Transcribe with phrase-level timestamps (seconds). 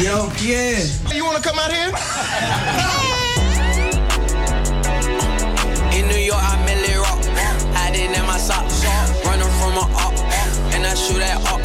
[0.00, 0.82] Yo, yeah.
[1.14, 1.88] You wanna come out here?
[5.96, 7.22] In New York, I merely rock.
[7.74, 8.84] Hiding in my socks.
[9.24, 10.14] Running from a up.
[10.74, 11.61] And I shoot at up.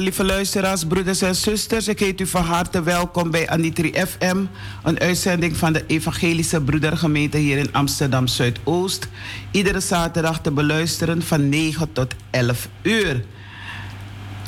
[0.00, 1.88] Lieve luisteraars, broeders en zusters.
[1.88, 4.36] Ik heet u van harte welkom bij Anitri FM,
[4.82, 9.08] een uitzending van de Evangelische Broedergemeente hier in Amsterdam Zuidoost.
[9.50, 13.24] Iedere zaterdag te beluisteren van 9 tot 11 uur.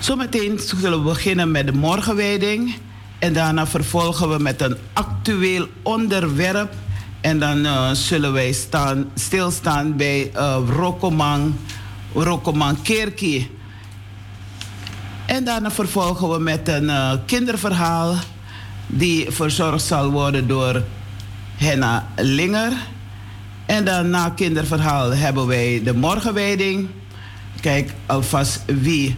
[0.01, 2.75] Zometeen zullen we beginnen met de morgenwijding
[3.19, 6.75] en daarna vervolgen we met een actueel onderwerp.
[7.21, 11.55] En dan uh, zullen wij staan, stilstaan bij uh, Rokomang,
[12.13, 13.57] Rokomang Kerkie.
[15.29, 18.15] En daarna vervolgen we met een uh, kinderverhaal
[18.87, 20.83] die verzorgd zal worden door
[21.57, 22.73] Henna Linger.
[23.67, 26.89] En dan na kinderverhaal hebben wij de morgenwijding.
[27.61, 29.17] Kijk alvast wie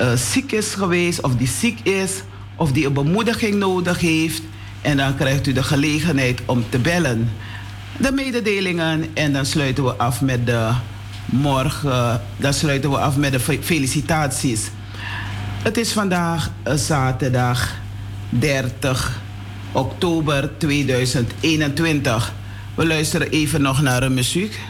[0.00, 2.22] uh, ziek is geweest of die ziek is
[2.56, 4.42] of die een bemoediging nodig heeft.
[4.82, 7.30] En dan krijgt u de gelegenheid om te bellen.
[7.96, 10.70] De mededelingen en dan sluiten we af met de
[11.24, 14.70] morgen, dan sluiten we af met de felicitaties.
[15.62, 17.74] Het is vandaag zaterdag
[18.28, 19.20] 30
[19.72, 22.32] oktober 2021.
[22.74, 24.60] We luisteren even nog naar een muziek.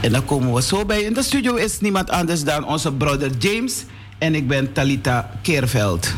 [0.00, 1.02] En dan komen we zo bij.
[1.02, 3.84] In de studio is niemand anders dan onze brother James.
[4.18, 6.14] En ik ben Talita Keerveld.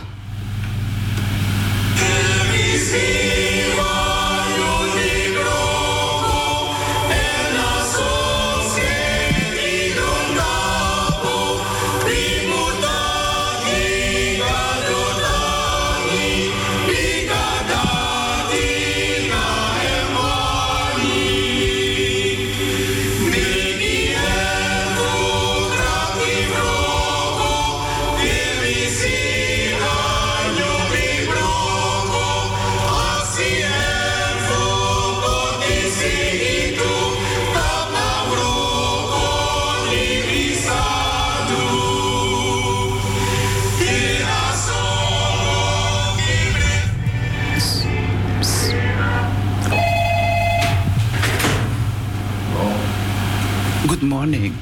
[53.99, 54.55] Good morning.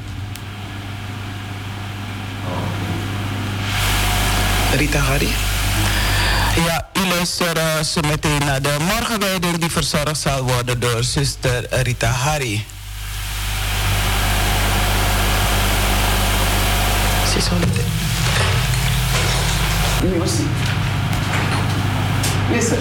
[4.73, 5.29] Rita Harry?
[6.67, 11.67] Ja, u luistert uh, zo meteen naar de morgenwijding die verzorgd zal worden door zuster
[11.83, 12.65] Rita Harry.
[20.19, 20.47] Music.
[22.53, 22.79] Listen.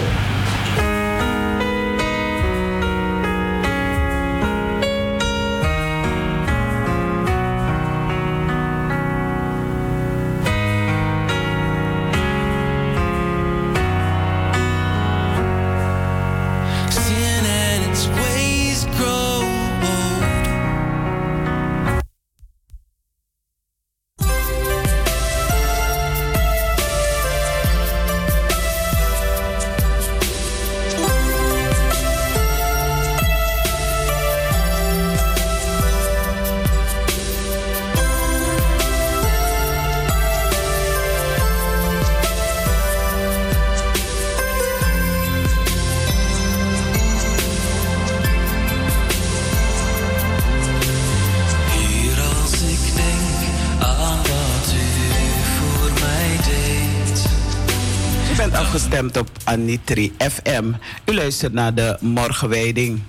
[59.55, 60.65] Anitri FM.
[61.05, 63.01] U luistert naar de morgenwijding.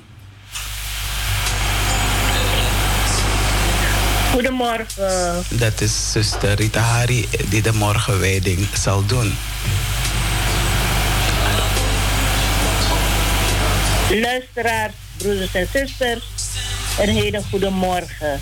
[4.32, 5.44] Goedemorgen.
[5.48, 9.34] Dat is zuster Rita Hari die de morgenwijding zal doen.
[14.10, 16.24] Luisteraars, broeders en zusters,
[17.00, 18.40] een hele goede morgen.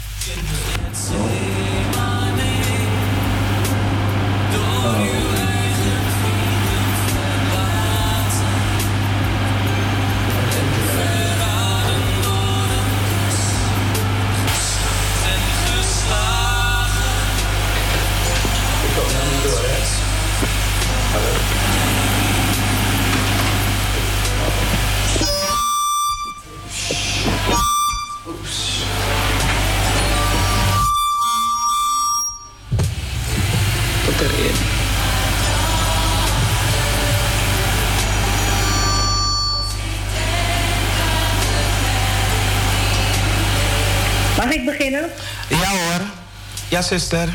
[46.74, 47.28] Ja, zuster.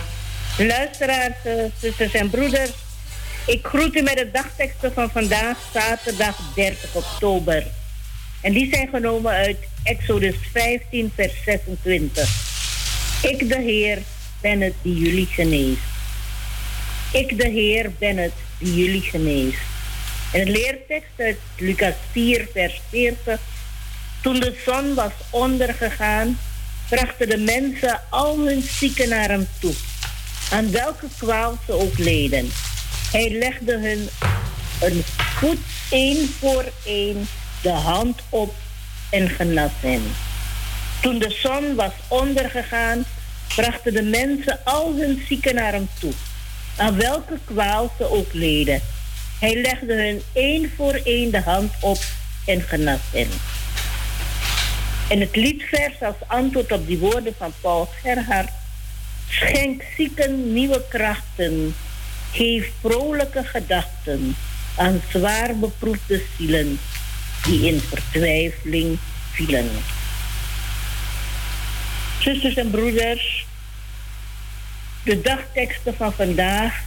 [0.57, 2.71] Luisteraars, eh, zusters en broeders.
[3.45, 7.67] Ik groet u met de dagteksten van vandaag, zaterdag 30 oktober.
[8.41, 12.29] En die zijn genomen uit Exodus 15, vers 26.
[13.21, 14.01] Ik, de Heer,
[14.41, 15.81] ben het die jullie geneest.
[17.11, 19.61] Ik, de Heer, ben het die jullie geneest.
[20.33, 23.39] En de leertekst uit Lucas 4, vers 40.
[24.21, 26.37] Toen de zon was ondergegaan,
[26.89, 29.73] brachten de mensen al hun zieken naar hem toe,
[30.51, 32.51] aan welke kwaal ze ook leden.
[33.11, 34.09] Hij legde hun
[34.81, 35.57] een voet
[35.89, 37.27] één voor één
[37.61, 38.55] de hand op
[39.09, 40.01] en genas hen.
[41.01, 43.03] Toen de zon was ondergegaan,
[43.55, 46.13] brachten de mensen al hun zieken naar hem toe,
[46.77, 48.81] aan welke kwaal ze ook leden.
[49.39, 51.99] Hij legde hun één voor één de hand op
[52.45, 53.29] en genas hen.
[55.09, 58.49] En het liedvers als antwoord op die woorden van Paul Gerhard.
[59.29, 61.75] Schenk zieken nieuwe krachten.
[62.31, 64.35] Geef vrolijke gedachten
[64.77, 66.79] aan zwaar beproefde zielen
[67.43, 68.97] die in vertwijfeling
[69.31, 69.69] vielen.
[72.19, 73.45] Zusters en broeders,
[75.03, 76.81] de dagteksten van vandaag,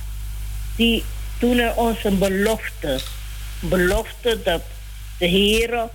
[0.77, 1.05] die
[1.39, 3.01] doen er ons een belofte.
[3.63, 4.63] Een belofte dat
[5.19, 5.89] de Heer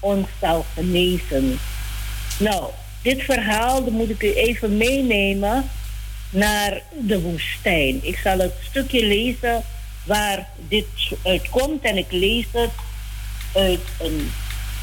[0.00, 1.58] ons zal genezen.
[2.38, 2.70] Nou,
[3.02, 5.70] dit verhaal moet ik u even meenemen
[6.30, 7.98] naar de woestijn.
[8.02, 9.62] Ik zal het stukje lezen
[10.04, 10.86] waar dit
[11.24, 12.70] uit komt en ik lees het
[13.54, 14.30] uit een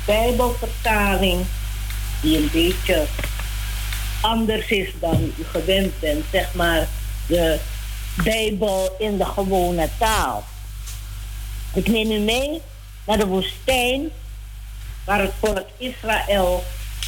[0.06, 1.46] Bijbelvertaling
[2.22, 3.06] die een beetje
[4.22, 6.88] anders is dan u gewend bent, zeg maar
[7.28, 7.60] de
[8.24, 10.44] Bijbel in de gewone taal.
[11.74, 12.62] Ik neem u mee
[13.06, 14.10] naar de woestijn
[15.08, 16.64] waar het volk Israël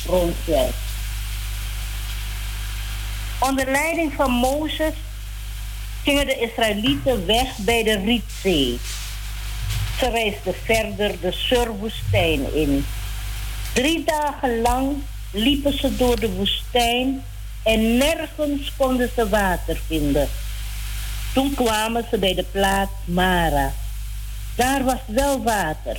[0.05, 0.75] rondwerkt.
[3.39, 4.93] Onder leiding van Mozes
[6.03, 8.79] gingen de Israëlieten weg bij de Rietzee.
[9.99, 12.85] Ze reisden verder de Surwoestijn in.
[13.73, 14.95] Drie dagen lang
[15.31, 17.23] liepen ze door de woestijn
[17.63, 20.27] en nergens konden ze water vinden.
[21.33, 23.71] Toen kwamen ze bij de plaats Mara.
[24.55, 25.97] Daar was wel water,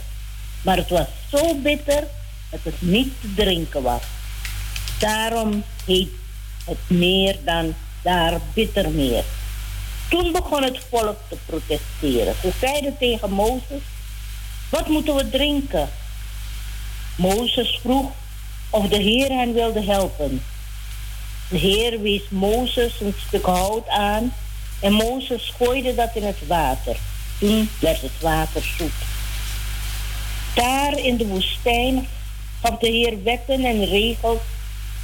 [0.63, 2.05] maar het was zo bitter
[2.51, 4.03] dat het niet te drinken was.
[4.99, 6.11] Daarom heet
[6.65, 9.25] het meer dan daar bittermeer.
[10.09, 12.35] Toen begon het volk te protesteren.
[12.41, 13.83] Ze zeiden tegen Mozes,
[14.69, 15.89] wat moeten we drinken?
[17.17, 18.11] Mozes vroeg
[18.71, 20.43] of de Heer hen wilde helpen.
[21.49, 24.35] De Heer wees Mozes een stuk hout aan
[24.81, 26.97] en Mozes gooide dat in het water.
[27.39, 29.10] Toen werd het water zoet.
[30.55, 32.09] Daar in de woestijn
[32.63, 34.41] gaf de Heer wetten en regels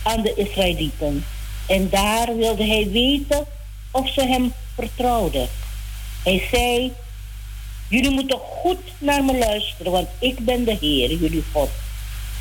[0.03, 1.25] aan de Israëlieten.
[1.67, 3.47] En daar wilde hij weten
[3.91, 5.49] of ze hem vertrouwden.
[6.23, 6.93] Hij zei,
[7.88, 11.71] jullie moeten goed naar me luisteren, want ik ben de Heer, jullie God.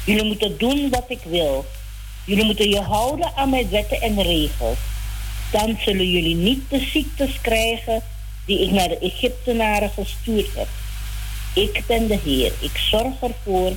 [0.06, 1.66] Jullie moeten doen wat ik wil.
[2.26, 4.78] Jullie moeten je houden aan mijn wetten en regels.
[5.52, 8.02] Dan zullen jullie niet de ziektes krijgen
[8.46, 10.68] die ik naar de Egyptenaren gestuurd heb.
[11.56, 12.52] Ik ben de Heer.
[12.60, 13.72] Ik zorg ervoor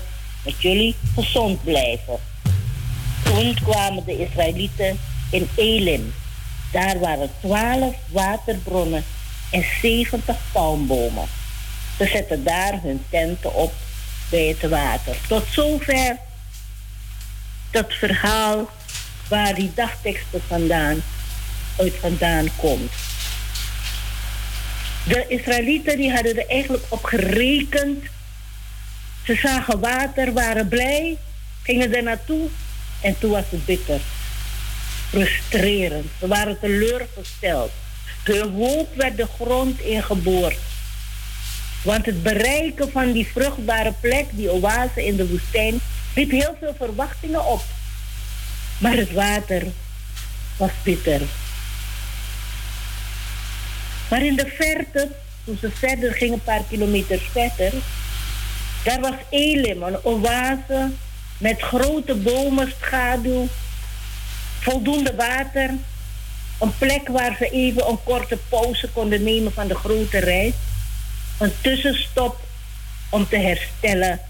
[0.44, 2.18] dat jullie gezond blijven.
[3.24, 4.98] Toen kwamen de Israëlieten
[5.30, 6.14] in Elim.
[6.72, 9.04] Daar waren twaalf waterbronnen
[9.50, 11.26] en zeventig palmbomen.
[11.98, 13.72] Ze zetten daar hun tenten op
[14.30, 15.16] bij het water.
[15.28, 16.16] Tot zover
[17.70, 18.70] dat verhaal
[19.28, 21.02] waar die dagteksten vandaan,
[21.76, 22.92] uit vandaan komt.
[25.08, 28.04] De Israëlieten die hadden er eigenlijk op gerekend.
[29.24, 31.16] Ze zagen water, waren blij,
[31.62, 32.48] gingen er naartoe
[33.00, 34.00] en toen was het bitter.
[35.08, 36.06] Frustrerend.
[36.20, 37.70] Ze waren teleurgesteld.
[38.24, 40.58] Hun hoop werd de grond ingeboord.
[41.82, 45.80] Want het bereiken van die vruchtbare plek, die oase in de woestijn,
[46.14, 47.62] riep heel veel verwachtingen op.
[48.78, 49.62] Maar het water
[50.56, 51.20] was bitter.
[54.08, 55.08] Maar in de verte,
[55.44, 57.72] toen ze verder gingen, een paar kilometer verder,
[58.84, 60.90] daar was Elim, een oase
[61.38, 63.48] met grote bomen, schaduw,
[64.60, 65.70] voldoende water.
[66.60, 70.54] Een plek waar ze even een korte pauze konden nemen van de grote reis.
[71.38, 72.40] Een tussenstop
[73.10, 74.20] om te herstellen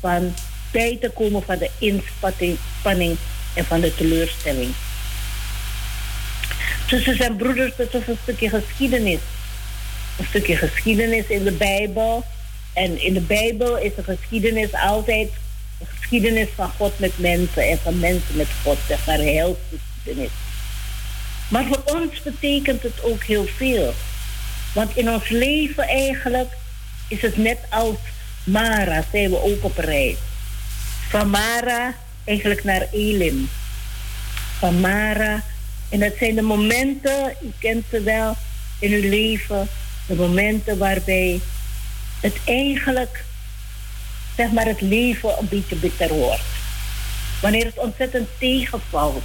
[0.00, 0.34] van
[0.70, 3.16] bij te komen van de inspanning
[3.54, 4.74] en van de teleurstelling.
[6.86, 9.20] Tussen zijn broeders, dat is een stukje geschiedenis.
[10.18, 12.24] Een stukje geschiedenis in de Bijbel.
[12.72, 15.28] En in de Bijbel is de geschiedenis altijd
[15.80, 20.30] een geschiedenis van God met mensen en van mensen met God, zeg maar heilsgeschiedenis.
[21.48, 23.94] Maar voor ons betekent het ook heel veel.
[24.72, 26.52] Want in ons leven eigenlijk
[27.08, 27.96] is het net als
[28.44, 30.16] Mara, zijn we ook op reis.
[31.08, 33.48] Van Mara eigenlijk naar Elim.
[34.58, 35.42] Van Mara
[35.94, 38.36] En dat zijn de momenten, u kent ze wel
[38.78, 39.68] in uw leven,
[40.06, 41.40] de momenten waarbij
[42.20, 43.24] het eigenlijk,
[44.36, 46.42] zeg maar, het leven een beetje bitter wordt.
[47.42, 49.22] Wanneer het ontzettend tegenvalt.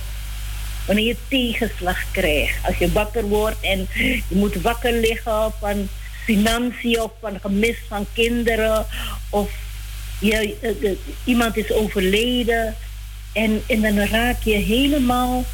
[0.85, 2.65] Wanneer je tegenslag krijgt.
[2.65, 3.87] Als je wakker wordt en
[4.29, 5.87] je moet wakker liggen van
[6.23, 8.85] financiën of van gemis van kinderen.
[9.29, 9.51] Of
[10.19, 10.91] je, eh,
[11.23, 12.75] iemand is overleden.
[13.33, 15.45] En, en dan raak je helemaal.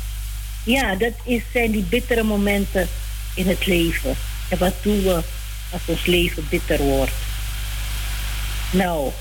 [0.66, 2.88] Ja, dat is, zijn die bittere momenten
[3.36, 4.16] in het leven.
[4.50, 5.24] En wat doen we
[5.72, 7.12] als ons leven bitter wordt?
[8.72, 9.12] Nou,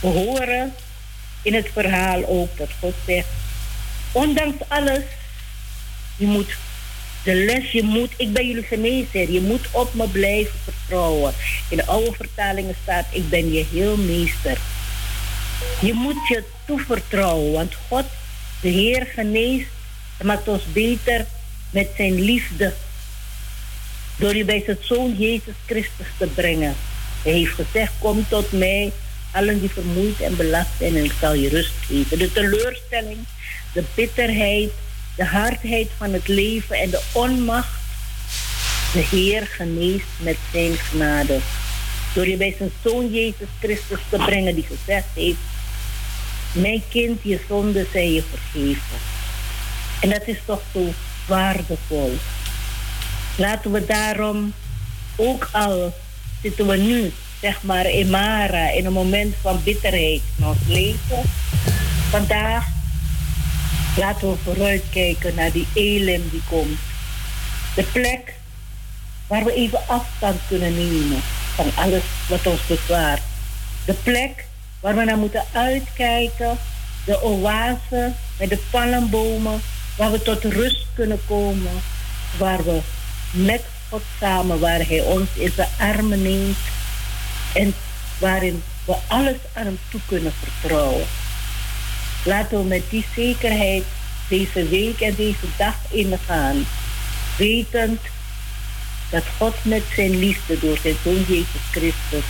[0.00, 0.74] we horen
[1.42, 3.28] in het verhaal ook dat God zegt:
[4.12, 5.02] Ondanks alles,
[6.16, 6.56] je moet
[7.24, 11.34] de les, je moet, ik ben jullie genezer, je moet op me blijven vertrouwen.
[11.68, 14.58] In de oude vertalingen staat: Ik ben je heel meester.
[15.80, 18.04] Je moet je toevertrouwen, want God,
[18.60, 19.73] de Heer, geneest
[20.16, 21.26] en maakt ons beter
[21.70, 22.72] met zijn liefde.
[24.16, 26.74] Door je bij zijn zoon Jezus Christus te brengen.
[27.22, 28.92] Hij heeft gezegd: Kom tot mij,
[29.30, 32.18] allen die vermoeid en belast zijn, en ik zal je rust geven.
[32.18, 33.18] De teleurstelling,
[33.72, 34.70] de bitterheid,
[35.16, 37.82] de hardheid van het leven en de onmacht.
[38.92, 41.38] De Heer geneest met zijn genade.
[42.12, 45.38] Door je bij zijn zoon Jezus Christus te brengen, die gezegd heeft:
[46.52, 49.13] Mijn kind, je zonden zijn je vergeven.
[50.04, 50.92] En dat is toch zo
[51.26, 52.16] waardevol.
[53.36, 54.52] Laten we daarom
[55.16, 55.94] ook al
[56.42, 61.22] zitten we nu, zeg maar, in Mara, in een moment van bitterheid in ons leven.
[62.10, 62.66] Vandaag
[63.96, 66.78] laten we vooruitkijken naar die elim die komt.
[67.74, 68.34] De plek
[69.26, 71.20] waar we even afstand kunnen nemen
[71.54, 73.22] van alles wat ons bezwaart.
[73.84, 74.46] De plek
[74.80, 76.58] waar we naar moeten uitkijken.
[77.04, 79.60] De oase met de palmbomen,
[79.96, 81.82] waar we tot rust kunnen komen.
[82.38, 82.80] Waar we
[83.30, 86.56] met God samen, waar Hij ons in zijn armen neemt.
[87.52, 87.74] En
[88.18, 91.06] waarin we alles aan Hem toe kunnen vertrouwen.
[92.24, 93.84] Laten we met die zekerheid
[94.28, 96.66] deze week en deze dag ingaan.
[97.36, 98.00] Wetend
[99.10, 102.24] dat God met zijn liefde door zijn Zoon Jezus Christus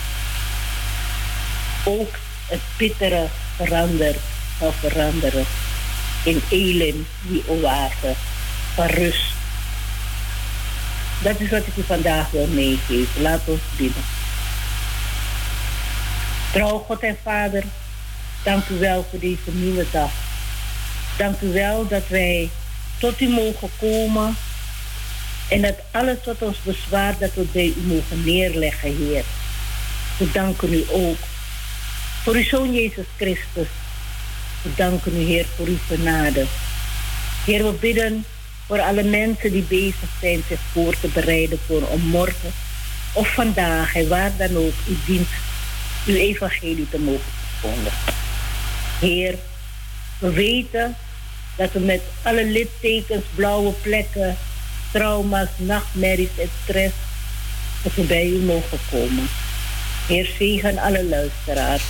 [1.83, 2.15] ook
[2.47, 4.19] het bittere verandert,
[4.59, 5.45] zal veranderen
[6.25, 8.13] in Elim, die oase
[8.75, 9.33] van rust.
[11.23, 13.21] Dat is wat ik u vandaag wil meegeven.
[13.21, 14.03] Laat ons bidden.
[16.51, 17.63] Trouw God en Vader,
[18.43, 20.11] dank u wel voor deze nieuwe dag.
[21.17, 22.49] Dank u wel dat wij
[22.99, 24.35] tot u mogen komen
[25.49, 29.23] en dat alles wat ons bezwaart, dat we bij u mogen neerleggen, Heer.
[30.17, 31.17] We danken u ook
[32.23, 33.67] voor uw Zoon Jezus Christus.
[34.65, 36.45] We danken u, Heer, voor uw genade.
[37.45, 38.25] Heer, we bidden
[38.67, 42.51] voor alle mensen die bezig zijn zich voor te bereiden voor om morgen
[43.13, 45.27] of vandaag en waar dan ook u dient
[46.05, 48.13] uw evangelie te mogen verkondigen.
[48.99, 49.35] Heer,
[50.19, 50.95] we weten
[51.55, 54.37] dat we met alle littekens, blauwe plekken,
[54.91, 56.95] trauma's, nachtmerries en stress,
[57.83, 59.27] dat we bij u mogen komen.
[60.07, 61.83] Heer, zegen alle luisteraars.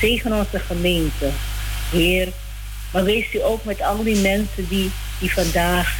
[0.00, 1.30] Zegen onze gemeente.
[1.90, 2.28] Heer,
[2.92, 5.96] maar wees u ook met al die mensen die, die vandaag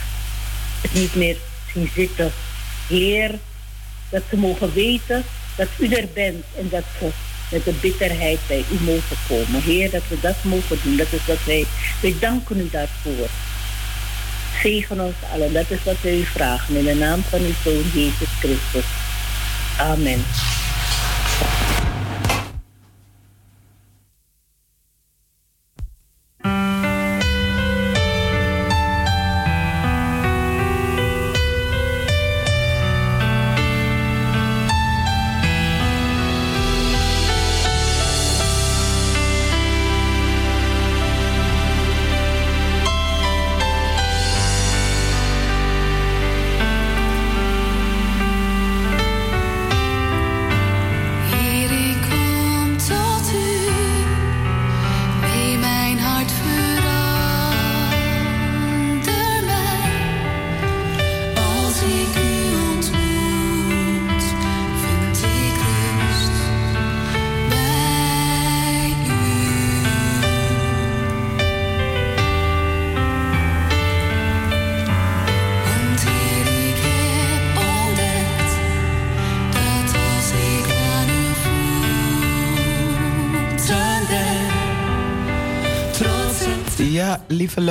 [0.80, 1.36] het niet meer
[1.72, 2.32] zien zitten.
[2.88, 3.38] Heer,
[4.10, 5.24] dat ze mogen weten
[5.56, 7.08] dat u er bent en dat ze
[7.50, 9.62] met de bitterheid bij u mogen komen.
[9.62, 10.96] Heer, dat we dat mogen doen.
[10.96, 11.64] Dat is wat wij,
[12.00, 13.28] wij danken u daarvoor.
[14.62, 15.52] Zegen ons allen.
[15.52, 16.76] Dat is wat wij u vragen.
[16.76, 18.84] In de naam van uw Zoon Jezus Christus.
[19.78, 20.24] Amen.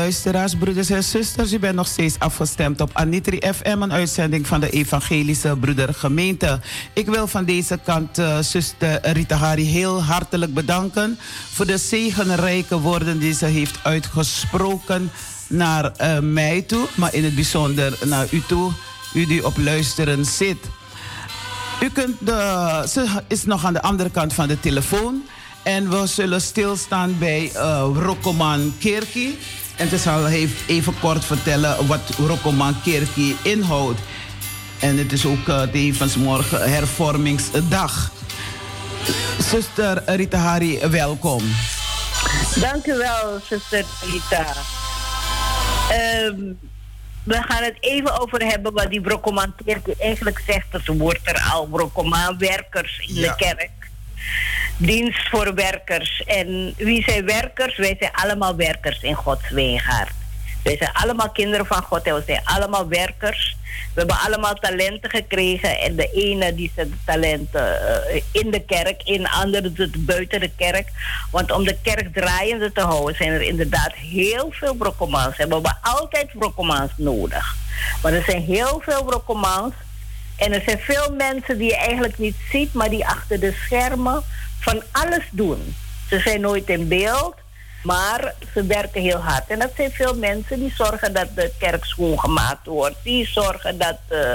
[0.08, 4.60] Luisteraars, broeders en zusters, u bent nog steeds afgestemd op Anitri FM, een uitzending van
[4.60, 6.60] de Evangelische Broedergemeente.
[6.94, 11.18] Ik wil van deze kant uh, zuster Rita Hari heel hartelijk bedanken
[11.54, 15.12] voor de zegenrijke woorden die ze heeft uitgesproken
[15.48, 18.72] naar uh, mij toe, maar in het bijzonder naar u toe,
[19.14, 20.60] u die op luisteren zit.
[21.84, 25.24] U kunt de, ze is nog aan de andere kant van de telefoon.
[25.64, 29.38] En we zullen stilstaan bij uh, Rokoman Kerki.
[29.78, 30.28] En ze zal
[30.68, 34.00] even kort vertellen wat Rokoman Kerki inhoudt.
[34.80, 38.12] En het is ook uh, tevens morgen hervormingsdag.
[39.40, 41.44] Zuster Rita Hari, welkom.
[42.60, 44.54] Dank u wel, zuster Rita.
[46.26, 46.60] Um,
[47.24, 50.72] we gaan het even over hebben wat die Brokoman Kerki eigenlijk zegt.
[50.72, 53.22] Dus wordt er al Brokoman werkers in ja.
[53.22, 53.77] de kerk
[54.78, 56.24] dienst voor werkers.
[56.26, 57.78] En wie zijn werkers?
[57.78, 60.12] Wij zijn allemaal werkers in Gods wijngaard.
[60.64, 63.56] Wij zijn allemaal kinderen van God en we zijn allemaal werkers.
[63.94, 65.80] We hebben allemaal talenten gekregen.
[65.80, 67.80] En de ene die de talenten
[68.14, 70.90] uh, in de kerk, in de andere doet buiten de kerk.
[71.32, 75.38] Want om de kerk draaiende te houden zijn er inderdaad heel veel brokkomans.
[75.38, 77.56] We hebben altijd brokkomans nodig.
[78.02, 79.74] Maar er zijn heel veel brokkomans.
[80.38, 84.24] En er zijn veel mensen die je eigenlijk niet ziet, maar die achter de schermen
[84.60, 85.76] van alles doen.
[86.10, 87.36] Ze zijn nooit in beeld,
[87.84, 89.48] maar ze werken heel hard.
[89.48, 92.96] En dat zijn veel mensen die zorgen dat de kerk schoongemaakt wordt.
[93.04, 94.32] Die zorgen dat, uh,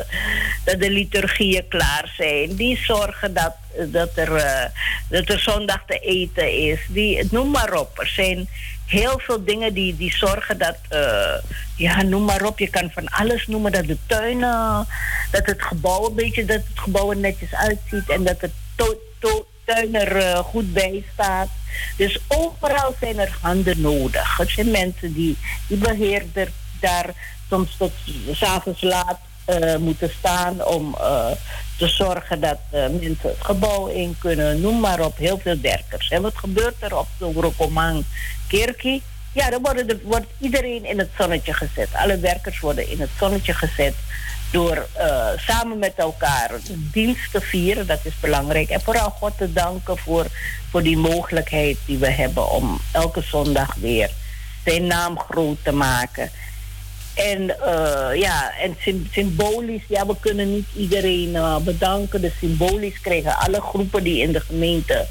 [0.64, 2.54] dat de liturgieën klaar zijn.
[2.54, 3.54] Die zorgen dat,
[3.86, 4.64] dat, er, uh,
[5.08, 6.80] dat er zondag te eten is.
[6.88, 7.98] Die, noem maar op.
[7.98, 8.48] Er zijn
[8.92, 11.34] heel veel dingen die, die zorgen dat, uh,
[11.76, 13.72] ja, noem maar op, je kan van alles noemen.
[13.72, 14.86] Dat de tuinen,
[15.30, 18.52] dat het gebouw een beetje, dat het gebouw netjes uitziet en dat het
[19.20, 21.48] to, tuin er uh, goed bij staat.
[21.96, 24.38] Dus overal zijn er handen nodig.
[24.38, 26.48] Er zijn mensen die, die beheerder
[26.80, 27.06] daar
[27.48, 27.92] soms tot
[28.32, 31.26] s'avonds laat uh, moeten staan om uh,
[31.76, 34.60] te zorgen dat mensen het gebouw in kunnen.
[34.60, 36.08] Noem maar op, heel veel werkers.
[36.08, 38.04] En wat gebeurt er op de Rokomang
[38.48, 39.02] Kerkie?
[39.32, 41.88] Ja, dan wordt, er, wordt iedereen in het zonnetje gezet.
[41.92, 43.94] Alle werkers worden in het zonnetje gezet
[44.50, 44.86] door
[45.36, 46.50] samen met elkaar
[46.92, 47.86] dienst te vieren.
[47.86, 48.68] Dat is belangrijk.
[48.68, 50.26] En vooral God te danken voor,
[50.70, 54.10] voor die mogelijkheid die we hebben om elke zondag weer
[54.64, 56.30] zijn naam groot te maken.
[57.14, 58.76] En uh, ja, en
[59.10, 62.20] symbolisch, ja, we kunnen niet iedereen uh, bedanken.
[62.20, 65.06] Dus symbolisch krijgen alle groepen die in de gemeente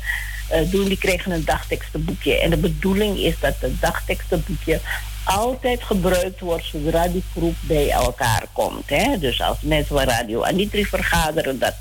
[0.72, 2.40] doen, die krijgen een dagtekstenboekje.
[2.40, 4.80] En de bedoeling is dat het dagtekstenboekje
[5.24, 8.90] altijd gebruikt wordt zodra die groep bij elkaar komt.
[8.90, 9.18] Hè?
[9.20, 11.76] Dus als mensen van Radio Anitri vergaderen, dat,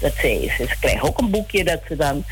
[0.00, 2.24] dat ze, ze krijgen ook een boekje dat ze dan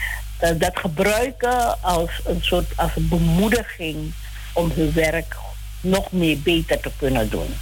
[0.42, 4.12] uh, dat gebruiken als een soort als een bemoediging
[4.52, 5.36] om hun werk
[5.80, 7.54] nog meer beter te kunnen doen.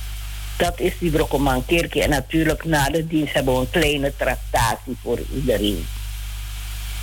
[0.57, 2.03] Dat is die Brokkelman Kerkje.
[2.03, 5.87] En natuurlijk na de dienst hebben we een kleine tractatie voor iedereen.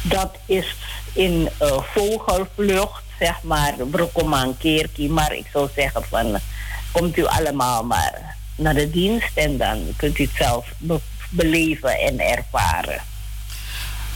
[0.02, 0.76] Dat is
[1.14, 5.10] in uh, vogelvlucht zeg maar Brokoman Kerkie.
[5.10, 6.40] Maar ik zou zeggen van
[6.92, 12.00] komt u allemaal maar naar de dienst en dan kunt u het zelf be beleven
[12.00, 13.02] en ervaren.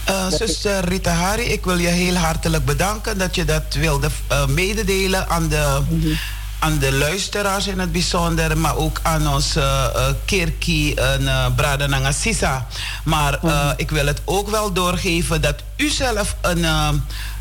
[0.09, 4.47] Uh, zuster Rita Hari, ik wil je heel hartelijk bedanken dat je dat wilde uh,
[4.47, 6.17] mededelen aan de, mm -hmm.
[6.59, 9.59] Aan de luisteraars in het bijzonder, maar ook aan onze
[9.95, 12.67] uh, Kerkie en uh, Bradananga Sisa.
[13.03, 13.73] Maar mm -hmm.
[13.77, 16.65] ik wil het ook wel doorgeven dat u zelf een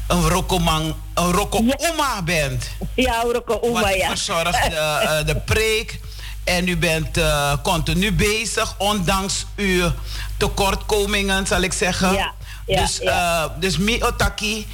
[0.07, 2.71] een rokomang, een roko oma bent.
[2.95, 4.09] Ja, een roko oma, ja.
[4.09, 6.01] verzorgt de, uh, de preek.
[6.45, 9.93] En u bent uh, continu bezig, ondanks uw
[10.37, 12.13] tekortkomingen, zal ik zeggen.
[12.13, 12.33] Ja,
[12.67, 13.45] ja, dus, ja.
[13.45, 14.67] Uh, dus mi otaki,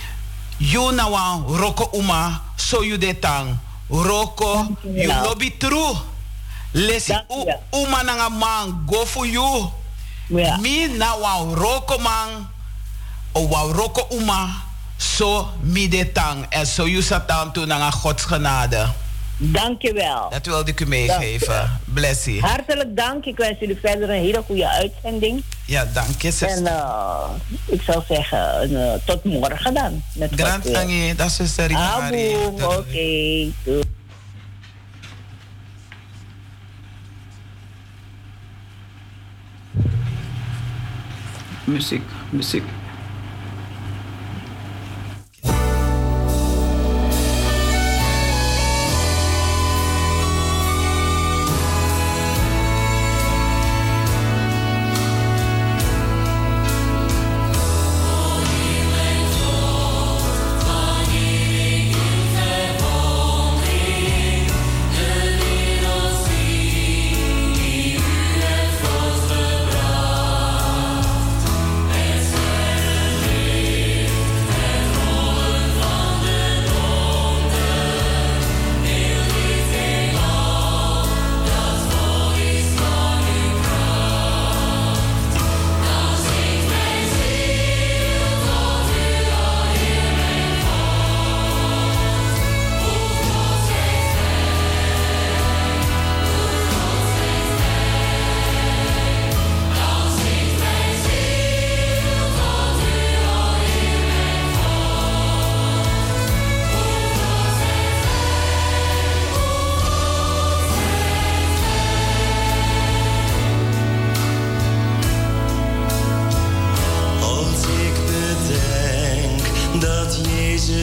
[0.57, 3.57] you nawan roko uma, so you detang.
[3.91, 5.95] Roko, you lobby true.
[6.75, 7.45] Lesi u,
[7.83, 9.71] uma nanga man, go for you.
[10.29, 10.57] Ja.
[10.57, 12.47] Mi nawan roko man,
[13.35, 14.63] o wa roko uma
[14.97, 18.93] zo midetang en zo jusatang toe naar Gods genade.
[19.43, 20.31] Dankjewel.
[20.31, 21.81] Dat wilde ik u meegeven.
[21.85, 22.41] Bless you.
[22.41, 23.25] Hartelijk dank.
[23.25, 25.43] Ik wens jullie verder een hele goede uitzending.
[25.67, 26.47] Ja, dank je.
[26.47, 27.31] En uh,
[27.67, 30.03] ik zou zeggen, uh, tot morgen dan.
[30.15, 33.53] Met Grand Angie, dat is zuster Oké, okay.
[41.65, 42.65] Muziek, muziek.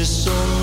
[0.08, 0.57] Groot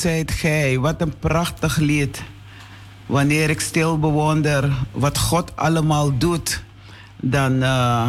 [0.00, 0.78] zijt gij.
[0.78, 2.22] Wat een prachtig lied.
[3.06, 6.62] Wanneer ik stil bewonder wat God allemaal doet,
[7.16, 8.08] dan, uh,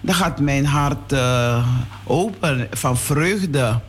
[0.00, 1.68] dan gaat mijn hart uh,
[2.04, 3.80] open van vreugde.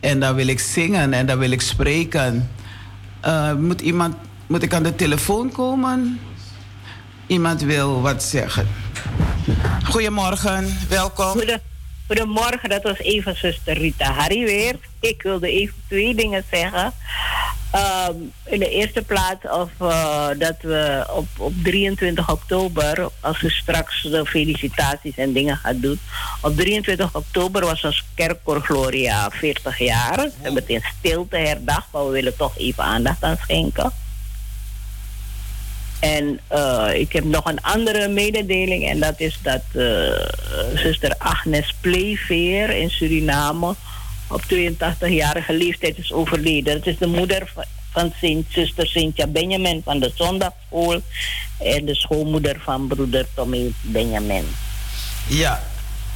[0.00, 2.50] En dan wil ik zingen en dan wil ik spreken.
[3.26, 4.14] Uh, moet, iemand,
[4.46, 6.20] moet ik aan de telefoon komen?
[7.26, 8.66] Iemand wil wat zeggen.
[9.84, 11.26] Goedemorgen, welkom.
[11.26, 11.77] Goedemorgen,
[12.68, 14.74] dat was even zuster Rita Harry weer.
[15.00, 16.92] Ik wilde even twee dingen zeggen.
[17.74, 23.48] Um, in de eerste plaats of, uh, dat we op, op 23 oktober, als u
[23.48, 26.00] straks de felicitaties en dingen gaat doen.
[26.42, 30.16] Op 23 oktober was ons kerkkoor Gloria 40 jaar.
[30.16, 33.92] We hebben het in stilte herdacht, maar we willen toch even aandacht aan schenken.
[36.00, 40.10] En uh, ik heb nog een andere mededeling en dat is dat uh,
[40.74, 43.74] zuster Agnes Playveer in Suriname
[44.28, 46.74] op 82-jarige leeftijd is overleden.
[46.74, 47.52] Dat is de moeder
[47.92, 51.00] van, Sint, zuster Sintja Benjamin van de zondagschool
[51.58, 54.44] en de schoolmoeder van broeder Tommy Benjamin.
[55.28, 55.62] Ja.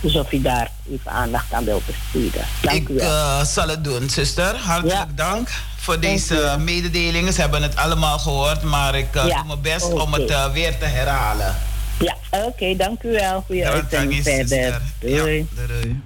[0.03, 2.47] Dus of u daar even aandacht aan wilt besteden.
[2.61, 3.07] Dank ik u wel.
[3.07, 4.57] Uh, zal het doen, zuster.
[4.57, 5.09] Hartelijk ja.
[5.15, 7.33] dank voor deze mededelingen.
[7.33, 9.37] Ze hebben het allemaal gehoord, maar ik uh, ja.
[9.37, 10.05] doe mijn best okay.
[10.05, 11.55] om het uh, weer te herhalen.
[11.99, 13.43] Ja, oké, okay, dank u wel.
[13.47, 14.81] Goeie uitzending verder.
[15.01, 15.47] Doei.
[15.57, 16.01] Ja, doei.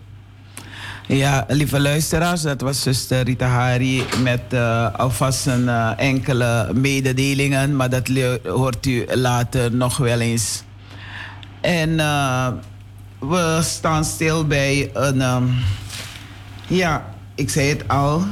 [1.09, 7.77] Ja, lieve luisteraars, dat was zuster Rita Hari met uh, alvast een uh, enkele mededelingen,
[7.77, 8.11] maar dat
[8.45, 10.63] hoort u later nog wel eens.
[11.61, 12.49] En uh,
[13.29, 15.55] we staan stil bij een, um,
[16.67, 18.23] ja, ik zei het al,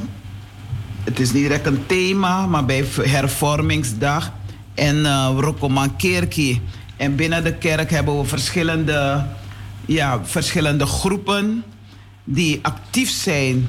[1.04, 4.32] het is niet direct een thema, maar bij hervormingsdag
[4.74, 6.60] en uh, Rokoman Kerkie.
[6.96, 9.26] En binnen de kerk hebben we verschillende,
[9.86, 11.64] ja, verschillende groepen
[12.24, 13.68] die actief zijn.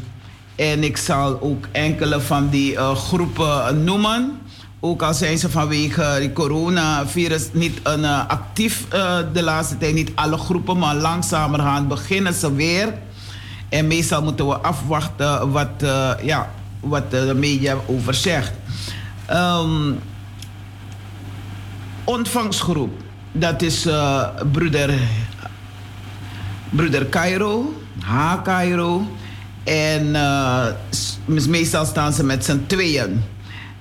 [0.55, 4.39] En ik zal ook enkele van die uh, groepen noemen.
[4.85, 9.93] Ook al zijn ze vanwege het coronavirus niet een, uh, actief uh, de laatste tijd,
[9.93, 12.93] niet alle groepen, maar langzamerhand beginnen ze weer.
[13.69, 15.69] En meestal moeten we afwachten wat,
[16.23, 18.51] ja, wat de media over zegt.
[19.31, 19.99] Um,
[22.03, 22.91] ontvangstgroep,
[23.31, 23.87] dat is
[24.51, 24.93] broeder,
[26.69, 27.73] broeder Cairo.
[27.99, 29.07] H-Cairo.
[29.63, 30.65] En uh,
[31.25, 33.23] meestal staan ze met z'n tweeën.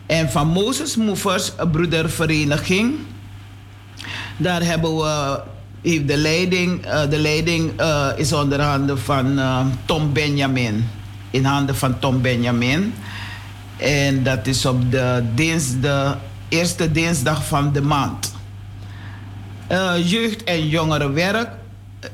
[0.06, 2.94] En van Moses Movers, een broedervereniging.
[4.36, 5.40] Daar hebben we,
[5.82, 9.40] heeft de leiding, uh, de leiding uh, is onder handen van
[9.84, 10.88] Tom Benjamin.
[11.30, 12.94] In handen van Tom Benjamin.
[13.76, 16.14] En dat is op de, de
[16.48, 18.32] eerste dinsdag van de maand.
[20.04, 21.48] jeugd- en jongerenwerk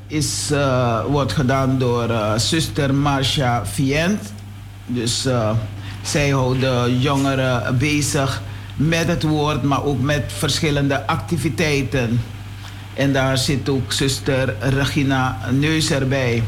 [0.07, 0.51] is,
[1.07, 4.33] wordt gedaan door zuster Marcia Vient.
[4.85, 5.27] Dus
[6.01, 8.41] zij houdt de jongeren bezig
[8.75, 12.21] met het woord, maar ook met verschillende activiteiten.
[12.93, 16.43] En daar zit ook zuster Regina Neus erbij.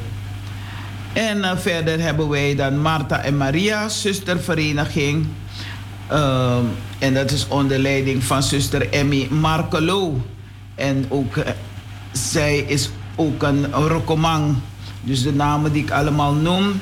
[1.14, 5.28] En verder hebben wij dan Marta en Maria, zustervereniging.
[6.12, 10.22] Um, en dat is onder leiding van zuster Emmy Markelo.
[10.76, 11.36] En ook
[12.12, 14.56] zij is ook een rokomang.
[15.02, 16.80] Dus de namen die ik allemaal noem.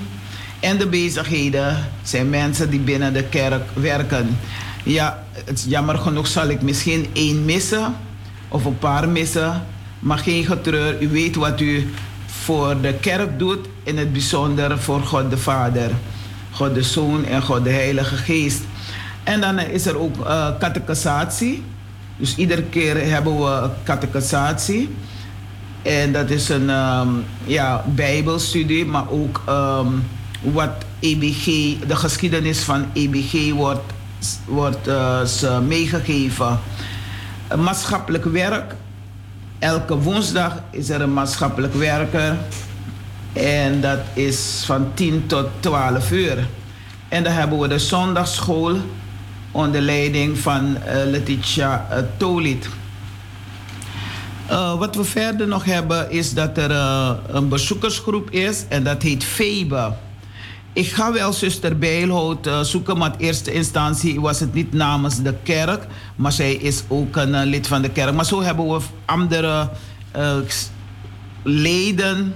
[0.62, 4.38] En de bezigheden zijn mensen die binnen de kerk werken.
[4.84, 7.96] Ja, het jammer genoeg zal ik misschien één missen
[8.48, 9.64] of een paar missen.
[10.00, 11.94] Maar geen getreur, u weet wat u
[12.26, 15.92] voor de kerk doet, in het bijzonder voor God de Vader,
[16.52, 18.62] God de Zoon en God de Heilige Geest.
[19.24, 21.64] En dan is er ook uh, catechisatie.
[22.18, 24.90] Dus iedere keer hebben we catechisatie.
[25.82, 30.04] En dat is een um, ja, bijbelstudie, maar ook um,
[30.42, 31.46] wat EBG,
[31.88, 33.94] de geschiedenis van EBG wordt,
[34.46, 36.60] wordt uh, meegegeven.
[37.48, 38.76] Een maatschappelijk werk.
[39.60, 42.38] Elke woensdag is er een maatschappelijk werker.
[43.34, 46.48] En dat is van 10 tot 12 uur.
[47.10, 48.78] En dan hebben we de zondagschool
[49.52, 52.70] onder leiding van uh, Letitia uh, Tolit.
[54.78, 56.72] Wat we verder nog hebben is dat er
[57.28, 59.94] een bezoekersgroep is en dat heet FEBE.
[60.74, 65.22] Ik ga wel zuster Bijlhout uh, zoeken, maar in eerste instantie was het niet namens
[65.22, 68.14] de kerk, maar zij is ook een lid van de kerk.
[68.14, 69.70] Maar zo hebben we andere
[71.44, 72.34] leden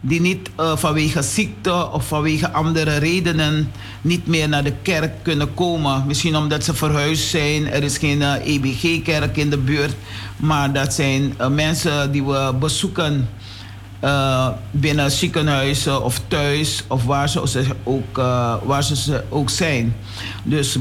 [0.00, 6.06] die niet vanwege ziekte of vanwege andere redenen niet meer naar de kerk kunnen komen.
[6.06, 9.94] Misschien omdat ze verhuisd zijn, er is geen EBG-kerk in de buurt.
[10.36, 13.28] Maar dat zijn mensen die we bezoeken
[14.70, 18.16] binnen ziekenhuizen of thuis of waar ze ook,
[18.64, 19.96] waar ze ook zijn.
[20.42, 20.78] Dus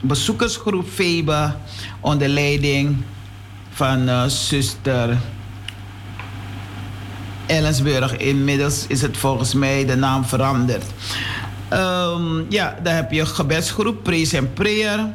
[0.00, 1.52] bezoekersgroep Febe
[2.00, 2.96] onder leiding
[3.70, 5.18] van zuster
[7.46, 8.16] Ellensburg.
[8.16, 10.84] Inmiddels is het volgens mij de naam veranderd.
[11.72, 15.08] Um, ja, dan heb je gebedsgroep Praise and Prayer.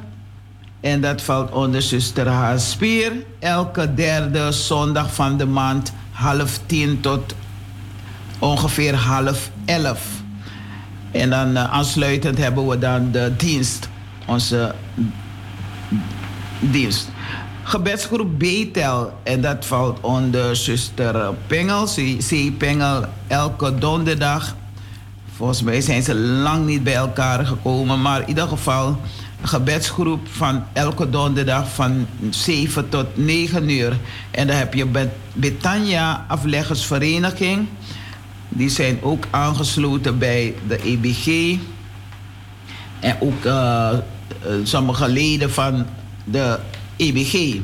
[0.81, 3.11] En dat valt onder zuster Haaspier.
[3.39, 7.35] Elke derde zondag van de maand half tien tot
[8.39, 10.07] ongeveer half elf.
[11.11, 13.89] En dan uh, aansluitend hebben we dan de dienst.
[14.25, 14.75] Onze
[16.59, 17.07] dienst
[17.65, 19.13] gebedsgroep Betel.
[19.23, 21.87] En dat valt onder zuster Pengel.
[22.17, 24.55] Zie Pengel elke donderdag.
[25.35, 28.01] Volgens mij zijn ze lang niet bij elkaar gekomen.
[28.01, 28.99] Maar in ieder geval
[29.47, 33.97] gebedsgroep van elke donderdag van 7 tot 9 uur.
[34.31, 37.67] En dan heb je Betania Afleggersvereniging.
[38.49, 41.57] Die zijn ook aangesloten bij de EBG.
[42.99, 43.89] En ook uh,
[44.63, 45.85] sommige leden van
[46.23, 46.59] de
[46.97, 47.59] EBG.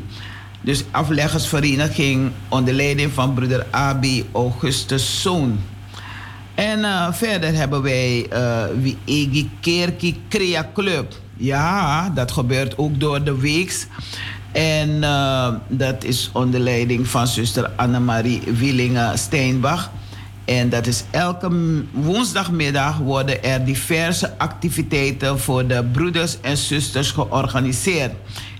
[0.62, 5.60] Dus afleggersvereniging onder leiding van broeder Abi Augustus Zoon.
[6.56, 11.20] En uh, verder hebben wij uh, Egi Kerki Crea Club.
[11.42, 13.88] Ja, dat gebeurt ook door de weeks.
[14.52, 19.92] En uh, dat is onder leiding van zuster Annemarie Willingen Steinbach.
[20.46, 21.50] En dat is elke
[21.92, 28.12] woensdagmiddag worden er diverse activiteiten voor de broeders en zusters georganiseerd.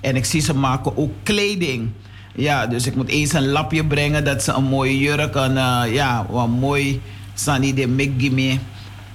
[0.02, 1.90] En ik zie ze maken ook kleding.
[2.36, 5.84] Ja, dus ik moet eens een lapje brengen dat ze een mooie jurk en uh,
[5.94, 7.02] ja, wat mooi
[7.34, 8.60] Sunny de Miggimi.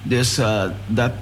[0.02, 1.12] Dus uh, dat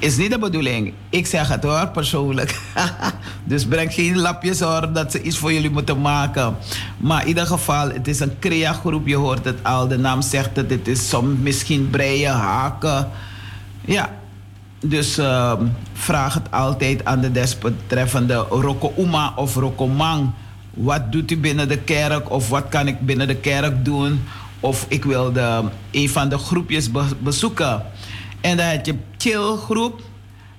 [0.00, 0.92] is niet de bedoeling.
[1.08, 2.60] Ik zeg het hoor, persoonlijk.
[3.44, 6.56] dus breng geen lapjes hoor dat ze iets voor jullie moeten maken.
[6.96, 9.06] Maar in ieder geval, het is een crea-groep.
[9.06, 10.70] Je hoort het al, de naam zegt het.
[10.70, 13.08] Het is soms misschien breien, haken.
[13.84, 14.10] Ja,
[14.80, 15.52] dus uh,
[15.92, 20.30] vraag het altijd aan de desbetreffende Roko Uma of Roko Mang.
[20.74, 24.20] Wat doet u binnen de kerk of wat kan ik binnen de kerk doen?
[24.60, 27.82] Of ik wil de, een van de groepjes be bezoeken.
[28.40, 30.00] En dan heb je chill groep.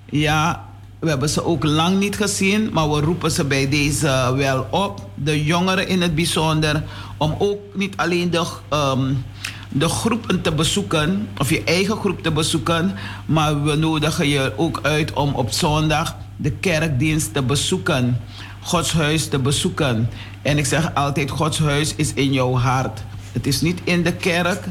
[0.09, 0.65] Ja,
[0.99, 5.09] we hebben ze ook lang niet gezien, maar we roepen ze bij deze wel op.
[5.15, 6.83] De jongeren in het bijzonder.
[7.17, 9.25] Om ook niet alleen de, um,
[9.69, 12.93] de groepen te bezoeken, of je eigen groep te bezoeken,
[13.25, 18.19] maar we nodigen je ook uit om op zondag de kerkdienst te bezoeken.
[18.61, 20.09] Gods huis te bezoeken.
[20.41, 23.03] En ik zeg altijd, Gods huis is in jouw hart.
[23.31, 24.65] Het is niet in de kerk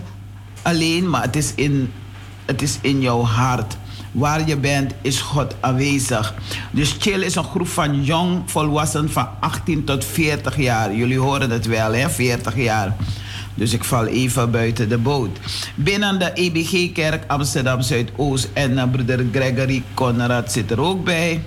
[0.62, 1.92] alleen, maar het is in,
[2.50, 3.76] het is in jouw hart.
[4.12, 6.34] Waar je bent, is God aanwezig.
[6.70, 10.94] Dus chill is een groep van jong volwassenen van 18 tot 40 jaar.
[10.94, 12.10] Jullie horen het wel, hè?
[12.10, 12.96] 40 jaar.
[13.54, 15.38] Dus ik val even buiten de boot.
[15.74, 21.40] Binnen de EBG-kerk Amsterdam Zuidoost en uh, broeder Gregory Conrad zit er ook bij.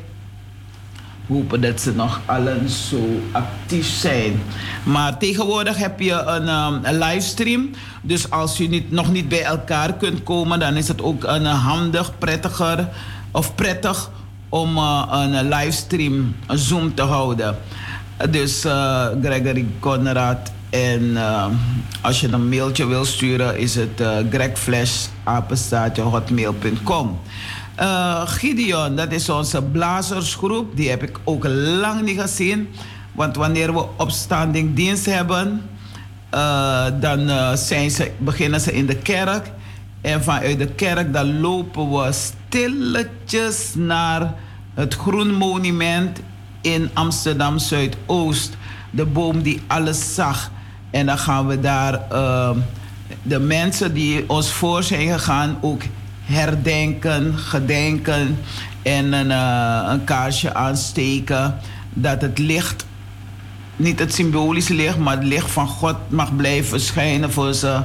[1.28, 4.42] Hopen dat ze nog allen zo actief zijn.
[4.84, 7.70] Maar tegenwoordig heb je een, um, een livestream.
[8.02, 11.46] Dus als u niet, nog niet bij elkaar kunt komen, dan is het ook een
[11.46, 12.90] handig, prettiger
[13.32, 14.10] of prettig
[14.50, 17.58] om uh, een livestream, een Zoom te houden.
[18.30, 21.46] Dus uh, Gregory Conrad en uh,
[22.02, 24.18] als je een mailtje wil sturen, is het uh.
[27.80, 30.76] Uh, Gideon, dat is onze blazersgroep.
[30.76, 32.70] Die heb ik ook lang niet gezien.
[33.12, 35.62] Want wanneer we opstanding dienst hebben,
[36.34, 39.52] uh, dan uh, zijn ze, beginnen ze in de kerk.
[40.02, 44.34] En vanuit de kerk dan lopen we stilletjes naar
[44.74, 46.20] het Groen Monument
[46.62, 48.58] in Amsterdam Zuidoost.
[48.92, 50.52] De boom die alles zag.
[50.92, 52.02] En dan gaan we daar
[53.22, 55.82] de mensen die ons voor zijn gegaan ook
[56.34, 58.40] herdenken, gedenken
[58.82, 61.58] en een, uh, een kaarsje aansteken.
[61.94, 62.86] Dat het licht,
[63.76, 67.82] niet het symbolische licht, maar het licht van God mag blijven schijnen voor ze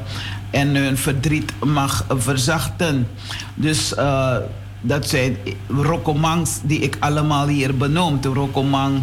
[0.51, 3.09] en hun verdriet mag verzachten.
[3.55, 4.37] Dus uh,
[4.81, 5.37] dat zijn
[5.69, 8.19] rokomangs die ik allemaal hier benoem.
[8.23, 9.03] Rokomang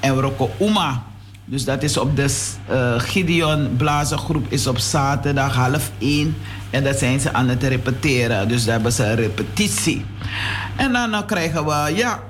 [0.00, 1.02] en Roko Uma.
[1.44, 6.36] Dus dat is op de uh, Gideon Blazengroep is op zaterdag half één.
[6.70, 8.48] En dat zijn ze aan het repeteren.
[8.48, 10.04] Dus daar hebben ze een repetitie.
[10.76, 12.22] En dan, dan krijgen we, ja,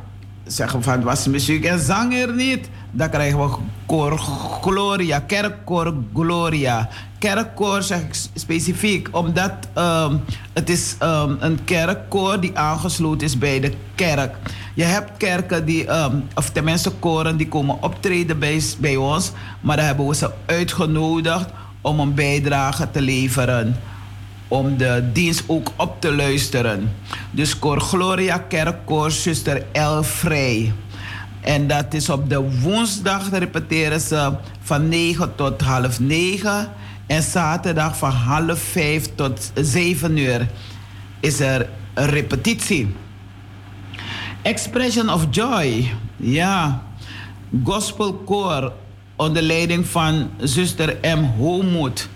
[0.47, 2.69] zeggen van was muziek en zang er niet.
[2.95, 4.19] Dan krijgen we koor
[4.61, 6.89] Gloria, kerkkoor Gloria.
[7.19, 10.21] Kerkkoor zeg ik specifiek, omdat um,
[10.53, 14.37] het is um, een kerkkoor die aangesloten is bij de kerk.
[14.75, 19.33] Je hebt kerken die, um, of tenminste koren, die komen optreden bij, bij ons.
[19.61, 21.49] Maar dan hebben we ze uitgenodigd
[21.81, 23.77] om een bijdrage te leveren.
[24.49, 26.93] Om de dienst ook op te luisteren.
[27.31, 30.73] Dus Koor Gloria Kerkkoor, zuster El Vrij.
[31.43, 36.71] En dat is op de woensdag repeteren ze van 9 tot half 9.
[37.07, 40.49] En zaterdag van half 5 tot 7 uur
[41.21, 42.95] is er een repetitie.
[44.43, 45.93] Expression of Joy.
[46.17, 46.83] Ja.
[47.65, 48.73] Gospelkoor
[49.17, 51.25] onder leiding van zuster M.
[51.39, 52.09] Homoed.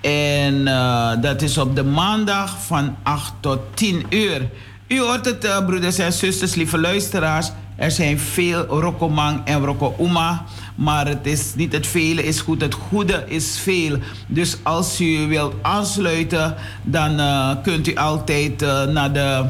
[0.00, 4.48] En uh, dat is op de maandag van 8 tot 10 uur.
[4.88, 7.50] U hoort het, uh, broeders en zusters, lieve luisteraars.
[7.82, 10.44] Er zijn veel Rokomang en Rokouma.
[10.74, 13.98] Maar het is niet het vele is goed, het goede is veel.
[14.26, 18.60] Dus als u wilt aansluiten, dan uh, kunt u altijd
[18.92, 19.44] naar de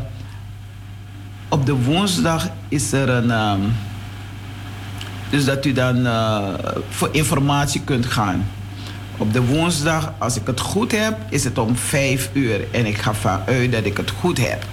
[1.49, 3.31] op de woensdag is er een.
[3.31, 3.73] Um,
[5.31, 6.49] dus dat u dan uh,
[6.89, 8.47] voor informatie kunt gaan.
[9.17, 12.67] Op de woensdag, als ik het goed heb, is het om 5 uur.
[12.71, 14.65] En ik ga vanuit dat ik het goed heb.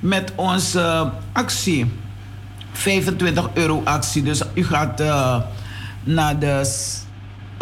[0.00, 1.92] met onze actie.
[2.72, 4.22] 25 euro actie.
[4.22, 5.36] Dus u gaat uh,
[6.04, 6.74] naar de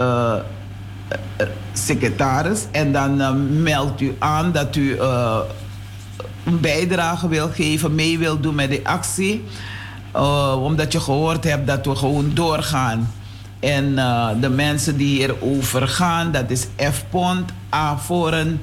[0.01, 0.34] uh,
[1.72, 4.99] secretaris en dan meldt u aan dat u
[6.45, 9.45] een bijdrage wil geven, mee wil doen met de actie.
[10.62, 13.12] omdat je gehoord hebt dat we gewoon doorgaan.
[13.61, 13.95] En
[14.41, 17.05] de mensen die hierover gaan, dat is F.
[17.11, 17.99] Pont, A.
[17.99, 18.61] Foren,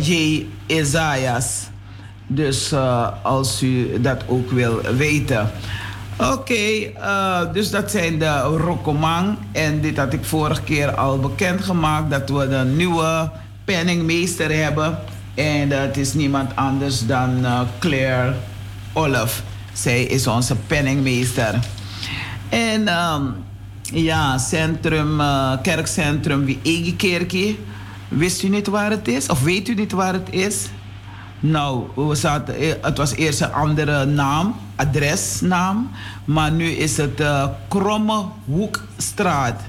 [0.00, 0.46] J.
[0.66, 1.69] Isaias.
[2.32, 5.50] Dus uh, als u dat ook wil weten.
[6.16, 9.36] Oké, uh, dus dat zijn de Rokomang.
[9.52, 13.30] En dit had ik vorige keer al bekendgemaakt dat we een nieuwe
[13.64, 14.98] penningmeester hebben.
[15.34, 18.34] En dat is niemand anders dan uh, Claire
[18.92, 19.42] Olaf.
[19.72, 21.58] Zij is onze penningmeester.
[22.48, 23.34] En um,
[23.82, 25.20] ja, centrum,
[25.62, 27.58] kerkcentrum Wie Kerkie.
[28.08, 29.28] Wist u niet waar het is?
[29.28, 30.68] Of weet u niet waar het is?
[31.40, 35.90] Nou, we zaten, eh, het was eerst een andere naam, adresnaam.
[36.24, 39.60] Maar nu is het uh, Kromme Hoekstraat.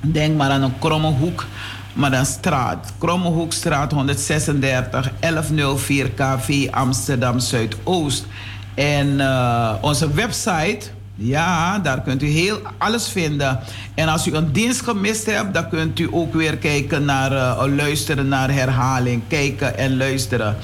[0.00, 1.46] Denk maar aan een kromme hoek,
[1.92, 2.92] maar dan straat.
[2.98, 8.26] Kromme Hoekstraat 136 1104 KV Amsterdam Zuidoost.
[8.74, 10.80] En uh, onze website
[11.18, 13.60] ja, daar kunt u heel alles vinden.
[13.94, 17.62] En als u een dienst gemist hebt, dan kunt u ook weer kijken naar, uh,
[17.76, 19.22] luisteren naar herhaling.
[19.28, 20.56] Kijken en luisteren.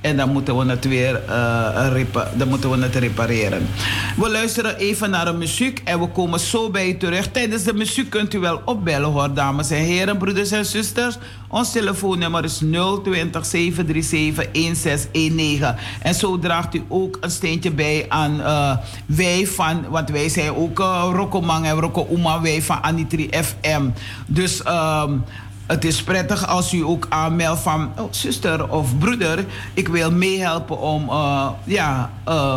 [0.00, 1.94] En dan moeten we het weer uh,
[2.36, 3.68] dan moeten we het repareren.
[4.16, 7.30] We luisteren even naar de muziek en we komen zo bij u terug.
[7.30, 11.18] Tijdens de muziek kunt u wel opbellen hoor, dames en heren, broeders en zusters.
[11.48, 12.58] Ons telefoonnummer is
[13.02, 15.74] 020 737 1619.
[16.02, 18.76] En zo draagt u ook een steentje bij aan uh,
[19.06, 23.82] wij van, want wij zijn ook uh, Rokomang en Roko Uma, wij van Anitri FM.
[24.26, 24.62] Dus...
[24.66, 25.24] Um,
[25.68, 29.44] het is prettig als u ook aanmeldt van oh, zuster of broeder,
[29.74, 32.56] ik wil meehelpen om uh, ja, uh,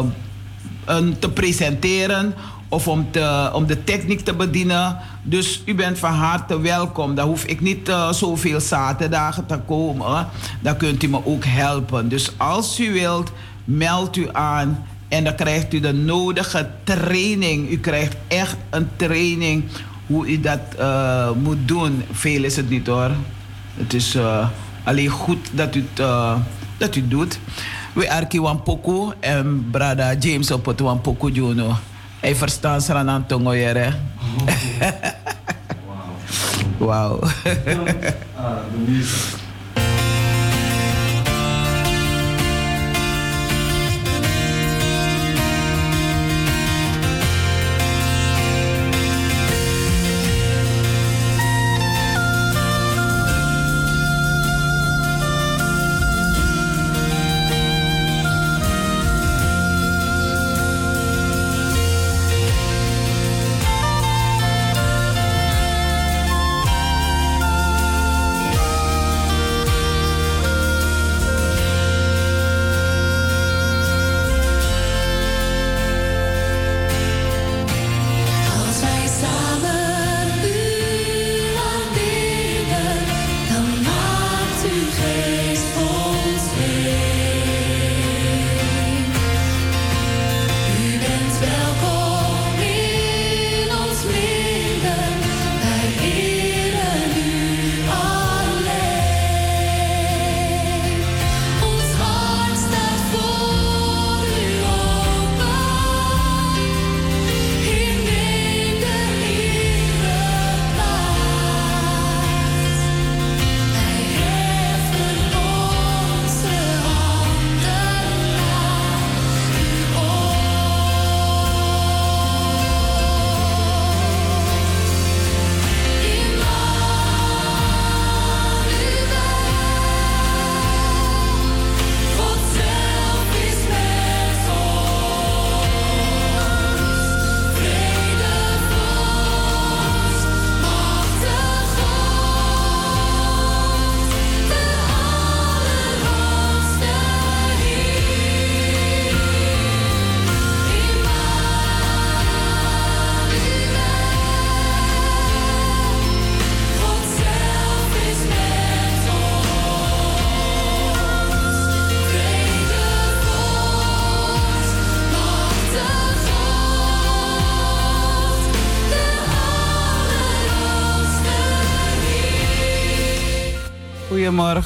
[0.85, 2.33] een te presenteren
[2.69, 4.97] of om, te, om de techniek te bedienen.
[5.23, 7.15] Dus u bent van harte welkom.
[7.15, 10.27] Dan hoef ik niet uh, zoveel zaterdagen te komen.
[10.61, 12.09] Dan kunt u me ook helpen.
[12.09, 13.31] Dus als u wilt,
[13.63, 14.85] meld u aan.
[15.07, 17.71] En dan krijgt u de nodige training.
[17.71, 19.63] U krijgt echt een training
[20.11, 22.03] hoe u dat uh, moet doen.
[22.11, 23.11] Veel is het niet hoor.
[23.73, 24.47] Het is uh,
[24.83, 26.35] alleen goed dat u het, uh,
[26.77, 27.39] dat u doet.
[27.93, 31.75] We arki wan poku en brada James op het wan poku juno.
[32.19, 33.93] Hij verstaat ze aan tongo jere.
[36.77, 37.19] Wauw.
[37.19, 37.29] Wow.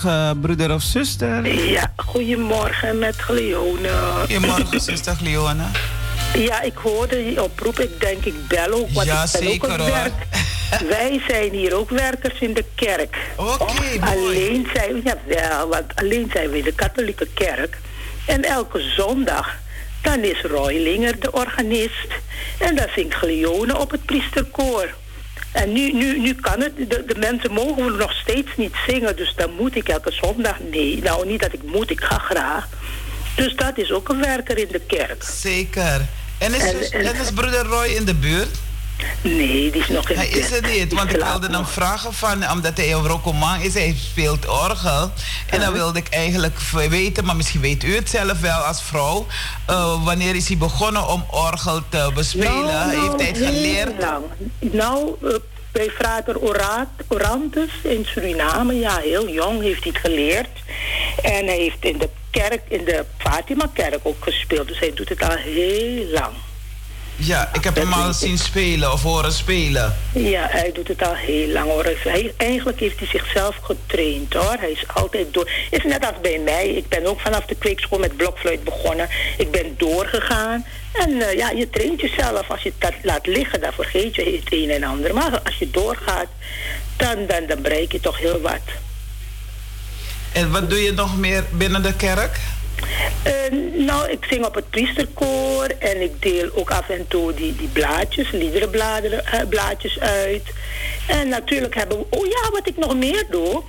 [0.05, 1.69] Goedemorgen, broeder of zuster.
[1.71, 3.89] Ja, goedemorgen met Gleone.
[4.19, 5.63] Goedemorgen, zuster Gleone.
[6.33, 7.79] Ja, ik hoorde die oproep.
[7.79, 8.89] Ik denk, ik bel ook.
[8.91, 10.13] Want Ja, ik ben zeker, ook een werk.
[10.97, 13.17] Wij zijn hier ook werkers in de kerk.
[13.35, 13.99] Oké, mooi.
[14.01, 15.03] Alleen zijn
[15.69, 17.77] want alleen zijn we in de katholieke kerk.
[18.25, 19.55] En elke zondag,
[20.01, 22.07] dan is Roy Linger de organist.
[22.57, 24.93] En dan zingt Gleone op het priesterkoor.
[25.55, 29.15] En nu, nu, nu kan het, de, de mensen mogen nog steeds niet zingen.
[29.15, 32.67] Dus dan moet ik elke zondag, nee, nou niet dat ik moet, ik ga graag.
[33.35, 35.23] Dus dat is ook een werker in de kerk.
[35.23, 36.05] Zeker.
[36.37, 38.47] En is, En- en- en is broeder Roy in de buurt?
[39.21, 40.71] Nee, die is nog in Hij is er bed.
[40.71, 45.11] niet, want ik wilde hem vragen van, omdat hij een rokoman is, hij speelt orgel.
[45.49, 49.25] En dan wilde ik eigenlijk weten, maar misschien weet u het zelf wel als vrouw,
[49.65, 52.63] eh, wanneer is hij begonnen om orgel te bespelen?
[52.65, 53.99] Nou, nou, Heeft hij het geleerd?
[53.99, 54.23] lang.
[54.59, 55.29] Nou, eh,
[55.71, 56.35] bij Frater
[57.07, 60.49] Orantes in Suriname, ja, heel jong heeft hij het geleerd.
[61.21, 64.67] En hij heeft in de kerk, in de Fatima-kerk ook gespeeld.
[64.67, 66.33] Dus hij doet het al heel lang.
[67.15, 69.95] Ja, ik heb hem al zien spelen of horen spelen.
[70.13, 71.85] Ja, hij doet het al heel lang hoor.
[72.03, 74.55] Hij, eigenlijk heeft hij zichzelf getraind hoor.
[74.59, 75.49] Hij is altijd door.
[75.69, 76.67] is net als bij mij.
[76.67, 79.09] Ik ben ook vanaf de kweekschool met blokfluit begonnen.
[79.37, 80.65] Ik ben doorgegaan.
[80.93, 82.49] En eh, ja, je traint jezelf.
[82.49, 85.13] Als je dat laat liggen, dan vergeet je het een en ander.
[85.13, 86.27] Maar als je doorgaat,
[86.97, 88.61] dan, dan, dan bereik je toch heel wat.
[90.31, 92.39] En wat doe je nog meer binnen de kerk?
[93.23, 93.33] Eh,
[93.85, 97.67] nou, ik zing op het priesterkoor en ik deel ook af en toe die, die
[97.67, 100.43] blaadjes, liederenbladeren, eh, blaadjes uit.
[101.07, 103.63] En natuurlijk hebben we, oh ja, wat ik nog meer doe.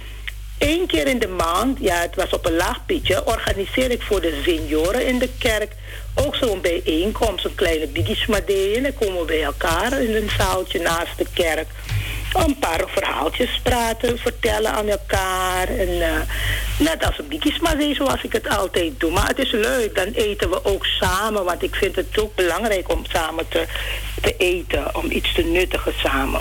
[0.59, 4.21] Eén keer in de maand, ja, het was op een laag pitje, organiseer ik voor
[4.21, 5.73] de senioren in de kerk
[6.15, 8.77] ook zo'n bijeenkomst, een kleine biggismadee.
[8.77, 11.69] En dan komen we bij elkaar in een zaaltje naast de kerk
[12.45, 15.69] een paar verhaaltjes praten, vertellen aan elkaar.
[15.69, 16.21] En, eh,
[16.79, 19.11] net als een bikismazee zoals ik het altijd doe.
[19.11, 21.45] Maar het is leuk, dan eten we ook samen.
[21.45, 23.67] Want ik vind het ook belangrijk om samen te,
[24.23, 24.95] te eten.
[24.95, 26.41] Om iets te nuttigen samen.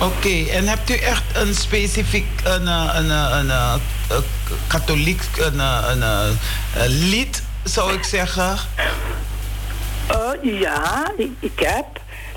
[0.00, 3.74] Oké, en hebt u echt een specifiek een, eh, een, eh,
[4.08, 4.22] een,
[4.66, 8.58] katholiek een, een, een lied, zou ik zeggen?
[10.06, 11.86] Eh, ja, ik, ik heb.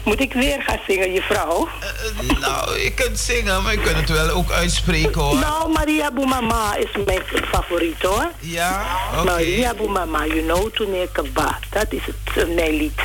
[0.03, 1.67] Moet ik weer gaan zingen, je vrouw?
[1.79, 5.35] Eh, eh, nou, je kunt zingen, maar je kunt het wel ook uitspreken hoor.
[5.39, 7.21] Nou, Maria Boumama is mijn
[7.51, 8.31] favoriet hoor.
[8.39, 9.23] Ja, oké.
[9.23, 11.59] Maria Boumama, you know, toen ik ba.
[11.69, 13.01] Dat is het, uh, mijn lied.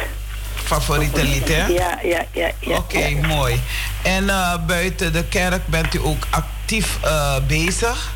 [0.64, 1.66] Favoriete lied, hè?
[1.66, 2.50] Ja, ja, ja.
[2.60, 3.26] ja Oké, ja.
[3.26, 3.60] mooi.
[4.02, 4.26] En
[4.66, 6.98] buiten de kerk bent u ook actief
[7.46, 8.12] bezig?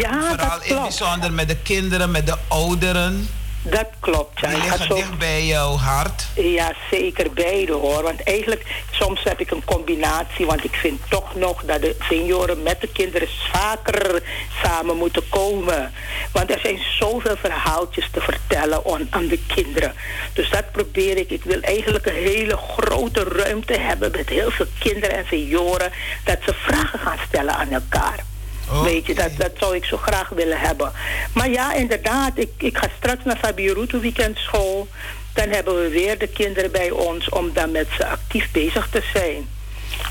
[0.00, 0.82] Ja, Vooral dat in klopt.
[0.82, 3.28] bijzonder met de kinderen, met de ouderen.
[3.62, 4.48] Dat klopt, ja.
[4.48, 6.24] Die liggen zo- dicht bij jouw hart.
[6.34, 8.02] Ja, zeker beide hoor.
[8.02, 10.46] Want eigenlijk, soms heb ik een combinatie.
[10.46, 14.22] Want ik vind toch nog dat de senioren met de kinderen vaker
[14.64, 15.92] samen moeten komen.
[16.32, 19.94] Want er zijn zoveel verhaaltjes te vertellen aan de kinderen.
[20.32, 21.30] Dus dat probeer ik.
[21.30, 25.92] Ik wil eigenlijk een hele grote ruimte hebben met heel veel kinderen en senioren.
[26.24, 28.24] Dat ze vragen gaan stellen aan elkaar.
[28.70, 28.82] Oké.
[28.82, 30.92] Weet je, dat, dat zou ik zo graag willen hebben.
[31.34, 34.88] Maar ja, inderdaad, ik, ik ga straks naar Fabirutu weekendschool.
[35.34, 39.02] Dan hebben we weer de kinderen bij ons om dan met ze actief bezig te
[39.12, 39.48] zijn.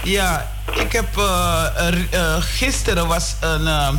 [0.03, 1.65] Ja, ik heb eh,
[2.11, 3.89] eh, gisteren was een eh,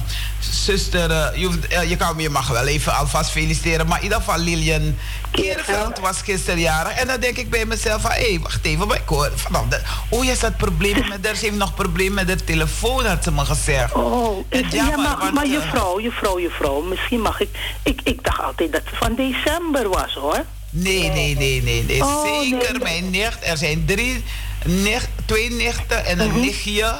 [0.40, 1.38] zuster.
[1.38, 1.58] je,
[1.88, 4.94] je, kan, je mag wel even alvast feliciteren, maar in ieder geval Lilian
[5.32, 6.92] Keerveld was gisteren jarig.
[6.92, 9.80] En dan denk ik bij mezelf: van, hé, wacht even, maar ik hoor vanaf de.
[10.08, 11.36] Oh, je had problemen met haar.
[11.36, 13.92] Ze heeft nog problemen met de telefoon, had ze me gezegd.
[13.92, 17.48] Oh, ja, maar, want, maar eh, je vrouw, je vrouw, je vrouw, misschien mag ik,
[17.82, 18.00] ik...
[18.04, 20.44] Ik dacht altijd dat het van december was, hoor.
[20.70, 21.84] Nee, nee, nee, nee.
[21.84, 22.02] nee.
[22.02, 22.82] Oh, Zeker, nee.
[22.82, 23.38] mijn nicht.
[23.40, 24.24] Er zijn drie,
[24.64, 26.40] nicht, twee nichten en een Mhm.
[26.40, 26.94] nichtje.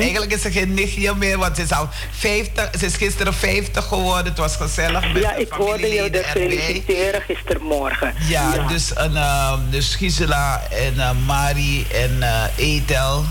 [0.00, 1.88] Eigenlijk is ze geen nichtje meer, want ze is al
[2.18, 2.68] 50.
[2.78, 4.24] Ze is gisteren 50 geworden.
[4.26, 8.14] Het was gezellig met Ja, ik hoorde je familieleden dat feliciteren gistermorgen.
[8.28, 13.24] Ja, dus, een, eh, dus Gisela en eh, Marie en eh Ethel.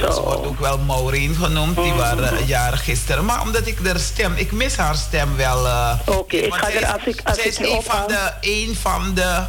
[0.00, 1.76] Ze wordt ook wel Maureen genoemd.
[1.76, 3.24] Die waren eh, jarig gisteren.
[3.24, 4.32] Maar omdat ik haar stem...
[4.36, 5.66] Ik mis haar stem wel.
[6.06, 8.76] Oké, ik ga er is- als ik- als zij ik is een van de, een
[8.80, 9.42] van de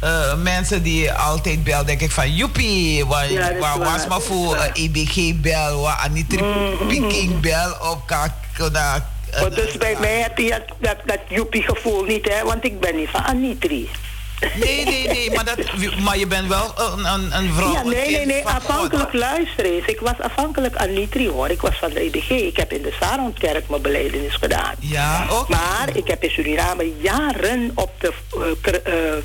[0.00, 1.84] eh, mensen die altijd bel.
[1.84, 4.70] Denk ik van, joepie, waar, Ja, was maar voor waar.
[4.74, 6.42] eh, EBG bel, waar Anitri
[6.88, 9.12] Peking bel op Kakuna.
[9.42, 12.44] Oh, dus bij mij heb je dat, dat, joepie gevoel niet, hè?
[12.44, 13.88] Want ik ben niet van Anitri.
[14.54, 15.58] Nee, nee, nee, maar, dat,
[16.04, 17.72] maar je bent wel een, een, een vrouw.
[17.72, 19.86] Ja, nee, nee, nee, afhankelijk luister eens.
[19.86, 21.48] Ik was afhankelijk aan Nitri hoor.
[21.48, 22.30] Ik was van de EBG.
[22.30, 24.74] Ik heb in de Saronkerk mijn beleidenis gedaan.
[24.78, 25.48] Ja, ook.
[25.48, 28.12] Maar ik heb in Suriname jaren op de,
[28.62, 29.22] eh, eh,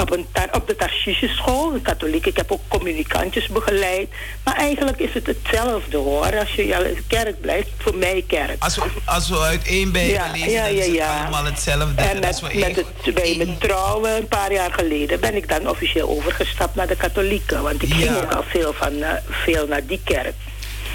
[0.00, 2.26] op, een op de Tarsische school, een katholiek.
[2.26, 4.08] Ik heb ook communicantjes begeleid.
[4.44, 6.38] Maar eigenlijk is het hetzelfde hoor.
[6.38, 8.56] Als je in de kerk blijft, voor mij kerk.
[8.62, 12.02] Als we, als we uit één Bijbel Ja, lezen, ja, ja, het allemaal hetzelfde.
[12.02, 15.68] En met, met één- het, bij mijn trouwen een paar jaar geleden ben ik dan
[15.68, 17.62] officieel overgestapt naar de katholieken.
[17.62, 20.34] Want ik ging ook al veel, van, eh, veel naar die kerk.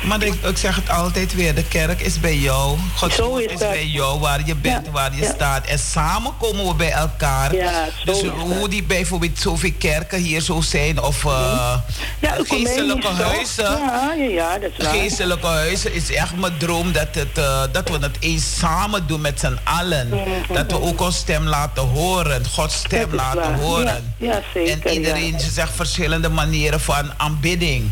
[0.02, 2.78] Maar ik, ik zeg het altijd weer, de kerk is bij jou.
[2.96, 5.34] God Zo is bij jou, waar je bent, Ja, waar je ja.
[5.34, 5.66] staat.
[5.66, 7.56] En samen komen we bij elkaar.
[7.56, 11.74] Ja, dus hoe die bijvoorbeeld zoveel kerken hier zo zijn, of uh,
[12.20, 13.64] Ja, geestelijke huizen.
[13.64, 14.94] Ja, ja, ja, dat is waar.
[14.94, 19.22] Geestelijke huizen is echt mijn droom dat, het, eh, dat we het eens samen doen
[19.22, 20.10] met z'n allen.
[20.54, 23.60] Dat we ook ons stem laten horen, Gods stem laten waar.
[23.60, 24.14] horen.
[24.18, 27.90] Ja, ja, zeker, en iedereen zegt verschillende manieren van aanbidding.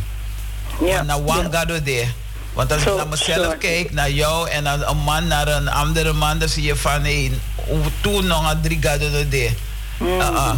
[0.86, 1.66] Ja, naar one ja.
[1.66, 2.06] De.
[2.54, 6.14] Want als ik naar mezelf kijk, naar jou en naar een man naar een andere
[6.14, 9.00] man, dan zie je van hé, hoe toen nog een drie God
[9.32, 9.50] de.
[10.02, 10.52] Uh, uh.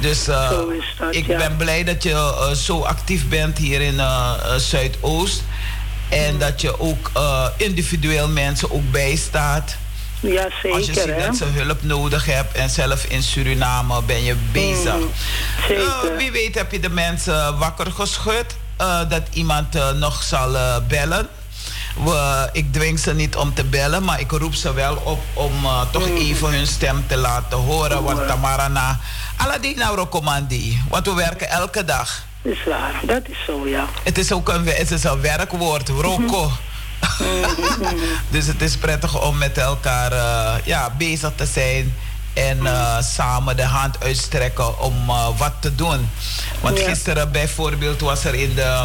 [0.00, 0.50] Dus uh,
[0.98, 5.42] dat, ik ben blij dat je uh, zo actief bent hier in uh, Zuidoost.
[6.08, 6.38] En Mm.
[6.38, 7.10] dat je ook
[7.56, 9.76] individueel mensen ook bijstaat.
[10.20, 11.26] Ja, Als je zeker, ziet hè.
[11.26, 14.94] dat ze hulp nodig hebt en zelf in Suriname ben je bezig.
[14.94, 15.10] Mm,
[15.68, 15.82] zeker.
[15.84, 18.46] Uh, wie weet heb je de mensen wakker geschud
[18.80, 21.28] uh, dat iemand uh, nog zal uh, bellen.
[22.04, 25.52] We, ik dwing ze niet om te bellen, maar ik roep ze wel op om
[25.90, 26.16] toch Mm.
[26.16, 28.02] even hun stem te laten horen.
[28.02, 28.98] Want Tamara na,
[29.36, 30.06] alla die nou.
[30.88, 32.22] Want we werken elke dag.
[32.42, 33.86] Dat is waar, dat is zo, ja.
[34.02, 36.50] Het is ook een, het is een werkwoord, roko.
[38.34, 40.12] dus het is prettig om met elkaar
[40.64, 41.94] ja, bezig te zijn.
[42.34, 46.10] En uh, samen de hand uitstrekken om uh, wat te doen.
[46.60, 46.88] Want Ja.
[46.88, 48.84] gisteren bijvoorbeeld was er in de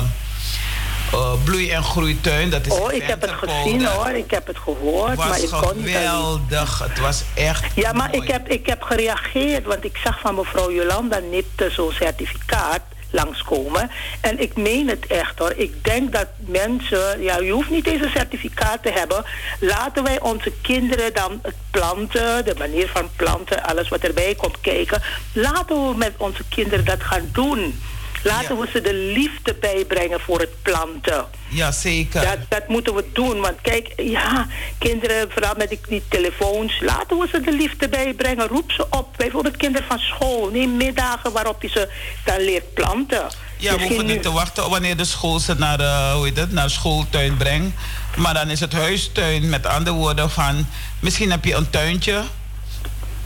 [1.14, 2.50] uh, bloei- en groeituin.
[2.50, 5.50] Dat is Oh, ik heb het gezien hoor, ik heb het gehoord, maar Het ik
[5.50, 5.96] was kon niet.
[5.96, 6.80] geweldig.
[6.80, 8.22] Het was echt Ja, maar mooi.
[8.22, 13.90] ik heb, ik heb gereageerd, want ik zag van mevrouw Jolanda Nipte zo'n certificaat langskomen.
[14.22, 15.54] En ik meen het echt hoor.
[15.56, 19.24] Ik denk dat mensen, ja, je hoeft niet deze certificaat te hebben.
[19.60, 24.62] Laten wij onze kinderen dan het planten, de manier van planten, alles wat erbij komt
[24.62, 25.02] kijken.
[25.34, 27.80] Laten we met onze kinderen dat gaan doen.
[28.24, 28.62] Laten Ja.
[28.62, 31.26] we ze de liefde bijbrengen voor het planten.
[31.50, 32.22] Ja, zeker.
[32.22, 33.40] Dat, dat moeten we doen.
[33.42, 34.48] Want kijk, ja,
[34.78, 38.48] kinderen, vooral met die, die telefoons, laten we ze de liefde bijbrengen.
[38.48, 39.08] Roep ze op.
[39.18, 40.50] Bijvoorbeeld kinderen van school.
[40.52, 41.90] Neem middagen waarop je ze
[42.26, 43.18] dan leert planten.
[43.18, 46.26] Ja, we Misschien hoeven nu- niet te wachten wanneer de school ze naar, eh, hoe
[46.26, 47.76] heet het, naar schooltuin brengt.
[48.16, 49.50] Maar dan is het huistuin.
[49.50, 50.68] Met andere woorden van,
[51.00, 52.22] misschien heb je een tuintje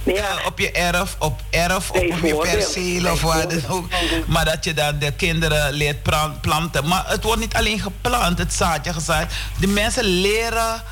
[0.04, 3.88] Ja, op je erf, op erf, of op je perceel of waar dan ook.
[4.28, 5.98] Maar dat je dan de kinderen leert
[6.42, 6.88] planten.
[6.88, 9.32] Maar het wordt niet alleen geplant, het zaadje gezaaid.
[9.60, 10.84] De mensen leren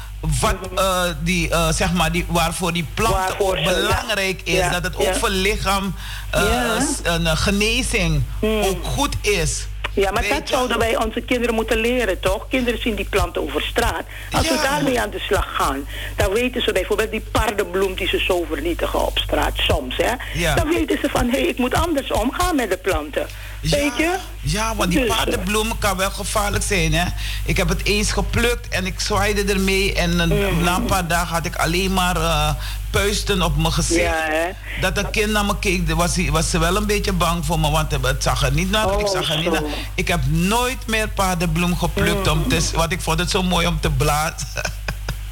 [0.42, 3.64] wat, eh, die, eh, zeg maar, die, waarvoor die Waarvoor ook ja.
[3.74, 4.54] belangrijk is.
[4.54, 5.14] Ja, Dat het ook ja.
[5.16, 5.96] voor lichaam
[6.32, 6.80] Ja.
[6.80, 9.66] S- een genezing ook goed is.
[9.94, 12.48] Ja maar Weet dat zouden wij onze kinderen moeten leren, toch?
[12.48, 14.04] Kinderen zien die planten over straat.
[14.32, 14.62] Als we Ja.
[14.62, 19.06] daarmee aan de slag gaan, dan weten ze bijvoorbeeld die paardenbloem die ze zo vernietigen
[19.06, 20.12] op straat soms, hè?
[20.34, 20.56] Ja.
[20.56, 23.28] Dan weten ze van, hé, hey, ik moet anders omgaan met de planten.
[23.62, 24.18] Weet je?
[24.42, 27.06] Ja, want die Dus, paardenbloemen kan wel gevaarlijk zijn, hè.
[27.46, 29.94] Ik heb het eens geplukt en ik zwaaide ermee.
[29.94, 30.64] En een- Mhm.
[30.64, 32.50] na een paar dagen had ik alleen maar eh,
[32.90, 34.02] puisten op mijn gezicht.
[34.02, 34.52] Ja?
[34.82, 37.70] Dat een kind naar me keek, was, was ze wel een beetje bang voor me.
[37.70, 38.84] Want het zag er niet naar.
[39.00, 39.64] ik, Oh, zag er niet naar.
[39.96, 42.28] ik heb nooit meer paardenbloem geplukt.
[42.28, 42.76] Om te, Mhm.
[42.76, 44.48] want ik vond het zo mooi om te blazen.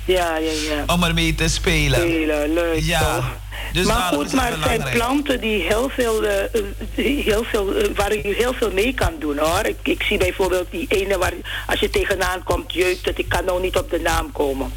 [0.10, 0.84] Ja, ja, ja.
[0.94, 2.02] om ermee te spelen.
[2.02, 3.16] Hele leuk Ja.
[3.16, 3.38] toch?
[3.74, 7.90] Dus maar goed, maar het zijn planten die heel veel, eh, eh, heel veel, eh,
[7.96, 9.66] waar je heel veel mee kan doen hoor.
[9.66, 11.34] Ik, ik zie bijvoorbeeld die ene waar
[11.68, 14.72] als je tegenaan komt, jeukt het, ik kan nou niet op de naam komen.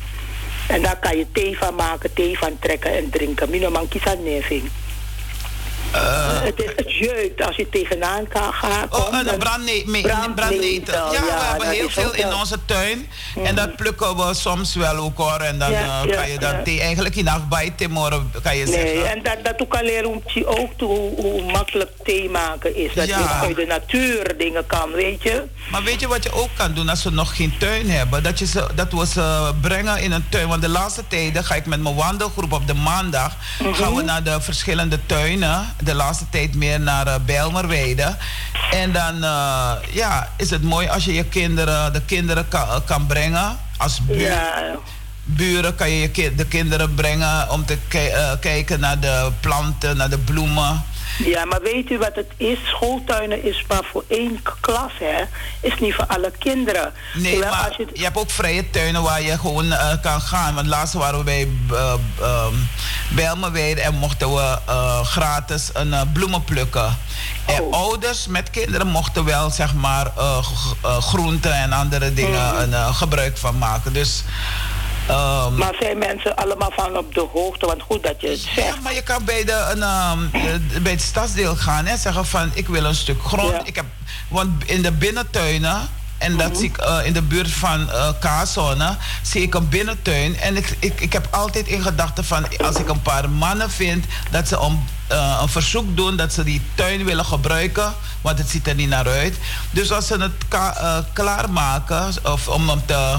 [0.69, 3.51] En daar kan je thee van maken, thee van trekken en drinken.
[3.51, 4.63] Minoman kisan neving.
[5.91, 8.87] Het, is, het als je tegenaan kan gaan.
[8.91, 11.13] Oh, een dan- brandne me- brandnetel, brandnetel.
[11.13, 13.09] Ja, we hebben heel veel in onze tuin.
[13.45, 15.41] En dat plukken we soms wel ook hoor.
[15.41, 16.63] En dan Ja, eh, ja, kan je dat ja.
[16.63, 19.11] thee eigenlijk in bij Timor, kan je Nee, zeggen.
[19.11, 20.15] en dat, dat ook al leren
[20.45, 22.95] ook toe, hoe, hoe makkelijk thee maken is.
[22.95, 23.19] Dat Ja.
[23.19, 25.43] je uit de natuur dingen kan, weet je.
[25.71, 28.23] Maar weet je wat je ook kan doen als we nog geen tuin hebben?
[28.23, 30.49] Dat, je ze, dat we ze brengen in een tuin.
[30.49, 33.33] Want de laatste tijden ga ik met mijn wandelgroep op de maandag...
[33.73, 35.72] gaan we naar de verschillende tuinen.
[35.81, 38.17] De laatste tijd meer naar uh, Bijlmerweide.
[38.71, 43.07] En dan eh, ja, is het mooi als je je kinderen, de kinderen kan, kan
[43.07, 44.21] brengen als buur.
[44.21, 44.77] Ja,
[45.25, 50.11] buren kan je, de kinderen brengen om te ki- eh, kijken naar de planten, naar
[50.11, 50.83] de bloemen.
[51.19, 52.59] Ja, maar weet u wat het is?
[52.65, 55.23] Schooltuinen is maar voor één klas, hè?
[55.61, 56.93] Is niet voor alle kinderen.
[57.15, 60.21] Nee, Terwijl maar als je, je hebt ook vrije tuinen waar je gewoon eh, kan
[60.21, 60.55] gaan.
[60.55, 61.93] Want laatst waren we bij uh,
[62.23, 62.69] um,
[63.11, 66.97] Bijlmerweide en mochten we eh, gratis een eh, bloemen plukken.
[67.47, 67.73] En Oh.
[67.73, 70.39] ouders met kinderen mochten wel zeg maar eh,
[70.83, 72.63] eh, groenten en andere dingen Mhm.
[72.63, 73.93] een, eh, gebruik van maken.
[73.93, 74.23] Dus
[75.13, 77.67] ehm, maar zijn mensen allemaal van op de hoogte?
[77.67, 78.81] Want goed dat je het Ja, zegt.
[78.83, 82.51] maar je kan bij, de, een, ehm, eh, bij het stadsdeel gaan en zeggen van
[82.55, 83.51] ik wil een stuk grond.
[83.53, 83.65] Ja.
[83.65, 83.85] Ik heb,
[84.29, 85.89] want in de binnentuinen,
[86.19, 87.89] en dat zie ik eh, in de buurt van
[88.21, 90.37] Kaaszone, zie ik een binnentuin.
[90.41, 94.05] En ik, ik, ik heb altijd in gedachten van als ik een paar mannen vind
[94.31, 98.49] dat ze om, eh, een verzoek doen dat ze die tuin willen gebruiken, want het
[98.49, 99.37] ziet er niet naar uit.
[99.71, 100.33] Dus als ze het
[101.13, 103.17] klaarmaken of om hem te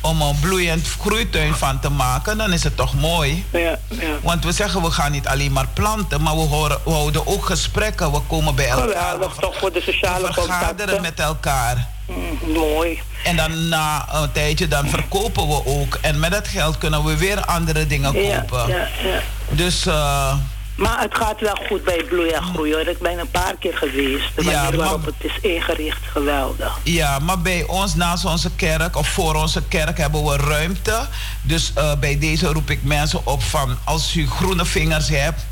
[0.00, 3.44] om een bloeiend groeituin van te maken, dan is het toch mooi.
[3.52, 3.78] Ja, ja.
[4.22, 7.44] Want we zeggen we gaan niet alleen maar planten, maar we, horen, we houden ook
[7.46, 8.12] gesprekken.
[8.12, 8.88] We komen bij elkaar.
[8.88, 11.00] Geweldig, toch voor de sociale we vergaderen contacten.
[11.02, 11.86] met elkaar.
[12.06, 13.00] Mm, mooi.
[13.24, 15.98] En dan na een tijdje dan verkopen we ook.
[16.00, 18.68] En met dat geld kunnen we weer andere dingen Ja, kopen.
[18.68, 19.20] ja, ja.
[19.50, 20.34] Dus eh,
[20.78, 22.86] Maar het gaat wel goed bij bloei en groei hoor.
[22.86, 24.36] Ik ben een paar keer geweest.
[24.36, 26.78] De Ja, manier waarop maar- het is ingericht, geweldig.
[26.82, 31.06] ja, maar bij ons naast onze kerk of voor onze kerk hebben we ruimte.
[31.42, 35.46] Dus eh, bij deze roep ik mensen op van als u groene vingers hebt.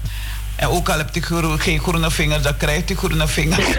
[0.57, 1.23] En ook al hebt u
[1.59, 3.67] geen groene vingers, dan krijgt u groene vingers.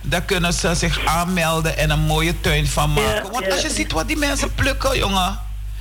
[0.00, 3.14] Dan kunnen ze zich aanmelden en een mooie tuin van maken.
[3.14, 5.38] Ja, Want als je ziet wat die mensen plukken, jongen.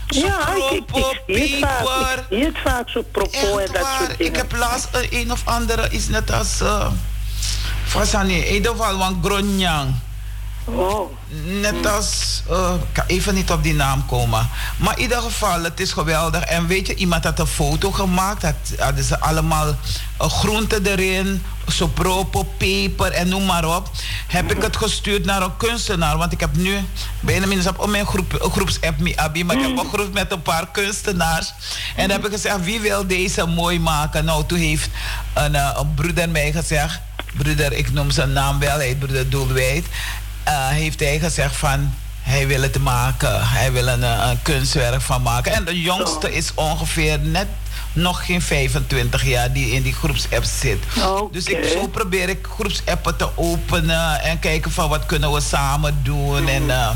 [0.07, 2.25] Ja, ik, ik, zie het vaak.
[2.29, 4.33] Ik het vaak zo propos en dat soort dingen.
[4.33, 6.61] Ik heb laatst een, een of andere iets net als...
[6.61, 6.87] Uh,
[7.85, 9.93] Fasani, in ieder geval een gronjang.
[10.67, 11.11] Oh,
[11.61, 14.49] Net als, eh, ik kan even niet op die naam komen.
[14.77, 16.41] Maar in ieder geval, het is geweldig.
[16.41, 18.41] En weet je, iemand had een foto gemaakt.
[18.41, 19.75] Had, hadden ze allemaal uh,
[20.27, 21.43] groenten erin.
[21.67, 23.91] Sopropo, peper en noem maar op.
[24.27, 26.17] Heb ik het gestuurd naar een kunstenaar.
[26.17, 26.77] Want ik heb nu
[27.19, 29.43] bijna minstens op mijn groep, groepsapp mi abi.
[29.43, 31.53] Maar ik heb een groep met een paar kunstenaars.
[31.95, 34.25] En heb ik gezegd, wie wil deze mooi maken?
[34.25, 34.89] Nou, toen heeft
[35.33, 36.99] een, uh, een broeder mij gezegd.
[37.37, 39.85] Broeder, ik noem zijn naam wel, hij broeder Doelwijd
[40.47, 43.47] uh, heeft hij gezegd van hij wil het maken.
[43.47, 45.53] Hij wil een, uh, een kunstwerk van maken.
[45.53, 47.47] En de jongste is ongeveer net
[47.93, 50.77] nog geen 25 jaar die in die groepsapp zit.
[50.97, 51.27] Okay.
[51.31, 55.99] Dus ik, zo probeer ik groepsappen te openen en kijken van wat kunnen we samen
[56.03, 56.41] doen.
[56.41, 56.47] Mm.
[56.47, 56.89] En uh,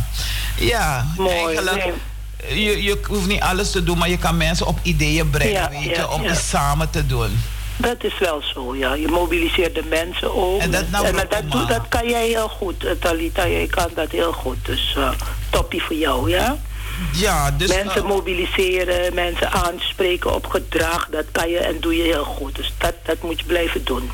[0.58, 1.86] ja, Mooi, eigenlijk.
[1.86, 2.64] Nee.
[2.64, 5.70] Je, je hoeft niet alles te doen, maar je kan mensen op ideeën brengen, Ja,
[5.70, 6.32] weet ja, je, om ja.
[6.32, 7.40] iets samen te doen.
[7.82, 8.94] Dat is wel zo, ja.
[8.94, 10.60] Je mobiliseert de mensen ook.
[10.60, 13.48] En dat nou en ook dat, kan jij heel goed, eh, Talita.
[13.48, 14.66] Jij kan dat heel goed.
[14.66, 15.12] Dus uh,
[15.50, 16.58] toppie voor jou, ja?
[17.14, 17.68] Ja, dus...
[17.68, 21.08] Mensen mobiliseren, mensen aanspreken op gedrag.
[21.12, 22.56] Dat kan je en doe je heel goed.
[22.56, 24.12] Dus dat, dat moet je blijven doen.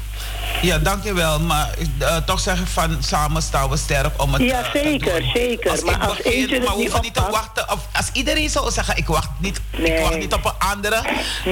[0.62, 1.40] Ja, dankjewel.
[1.40, 5.72] Maar uh, toch zeg ik van samen staan we sterk om het Ja, zeker, zeker.
[5.72, 7.72] Als maar ik als begin, eentje maar niet hoeven niet te wachten.
[7.72, 9.94] Of, als iedereen zou zeggen, ik wacht niet, Nee.
[9.94, 11.02] ik wacht niet op een andere,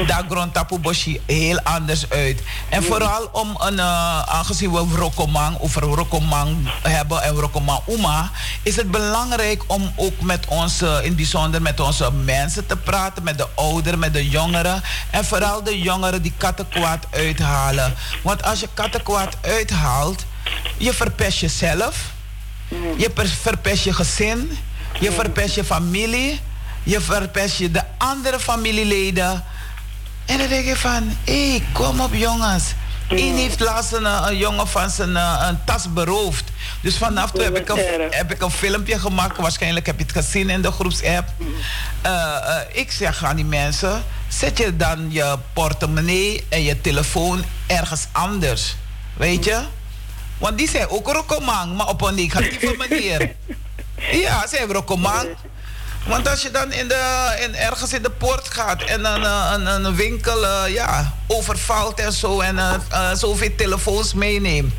[0.07, 2.41] dan grond Tapu Boshi heel anders uit.
[2.69, 8.31] En vooral om een, uh, aangezien we Rokomang over Rokomang hebben en Rokomang Uma,
[8.63, 13.23] is het belangrijk om ook met onze, in het bijzonder met onze mensen te praten,
[13.23, 14.83] met de ouderen, met de jongeren.
[15.09, 17.93] En vooral de jongeren die kattenkwaad uithalen.
[18.21, 20.25] Want als je kattenkwaad uithaalt,
[20.77, 22.13] je verpest jezelf.
[22.97, 23.11] Je
[23.41, 24.57] verpest je gezin.
[24.99, 26.39] Je verpest je familie.
[26.85, 29.43] Je verpest je de andere familieleden.
[30.25, 32.73] En dan denk je van, hé, hey, kom op jongens.
[33.09, 36.43] Eén heeft laatst een, eh, een jongen van zijn uh, een tas beroofd.
[36.81, 39.37] Dus vanaf toen heb ik, een, heb ik een filmpje gemaakt.
[39.37, 41.29] Waarschijnlijk heb je het gezien in de groepsapp.
[41.39, 41.47] Uh,
[42.05, 48.07] uh, ik zeg aan die mensen, zet je dan je portemonnee en je telefoon ergens
[48.11, 48.75] anders.
[49.13, 49.61] Weet je?
[50.37, 53.35] Want die zijn ook rokomang, maar op een negatieve manier.
[54.11, 55.27] Ja, ze hebben rokomang.
[56.07, 59.85] Want als je dan in de, in, ergens in de poort gaat en een, een,
[59.85, 64.73] een winkel uh, ja, overvalt en zo en uh, uh, zoveel telefoons meeneemt.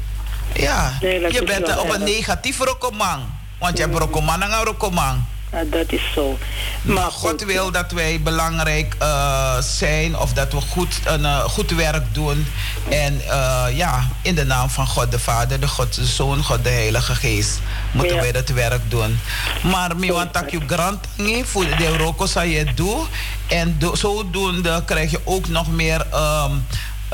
[0.53, 3.23] Ja, Nee, je bent op een negatief rokomang.
[3.59, 5.23] Want je hebt rokomang en een rokomang.
[5.51, 6.39] Dat is zo.
[6.83, 11.71] Maar God wil dat wij belangrijk eh, zijn of dat we goed, een, eh, goed
[11.71, 12.47] werk doen.
[12.89, 16.63] En eh, ja, in de naam van God de Vader, de God de Zoon, God
[16.65, 17.61] de Heilige Geest,
[17.93, 18.23] moeten Ja.
[18.23, 19.19] wij dat werk doen.
[19.63, 21.05] Maar mi want dat je grant
[21.45, 23.07] voor de roko zou je doen.
[23.47, 26.57] En do, zodoende krijg je ook nog meer ehm, eh,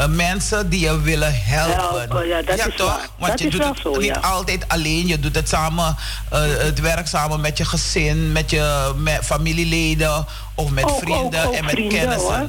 [0.08, 1.98] mensen die je willen helpen.
[1.98, 2.86] Helpen, ja, dat is toch?
[2.88, 3.08] waar.
[3.18, 4.20] Want Dat je doet het zo, niet ja.
[4.20, 5.06] altijd alleen.
[5.06, 5.96] Je doet het samen,
[6.30, 11.40] eh, het werk samen met je gezin, met je met familieleden of met Ook- vrienden
[11.42, 12.38] ook- ook en met vrienden, kennissen.
[12.38, 12.48] hoor.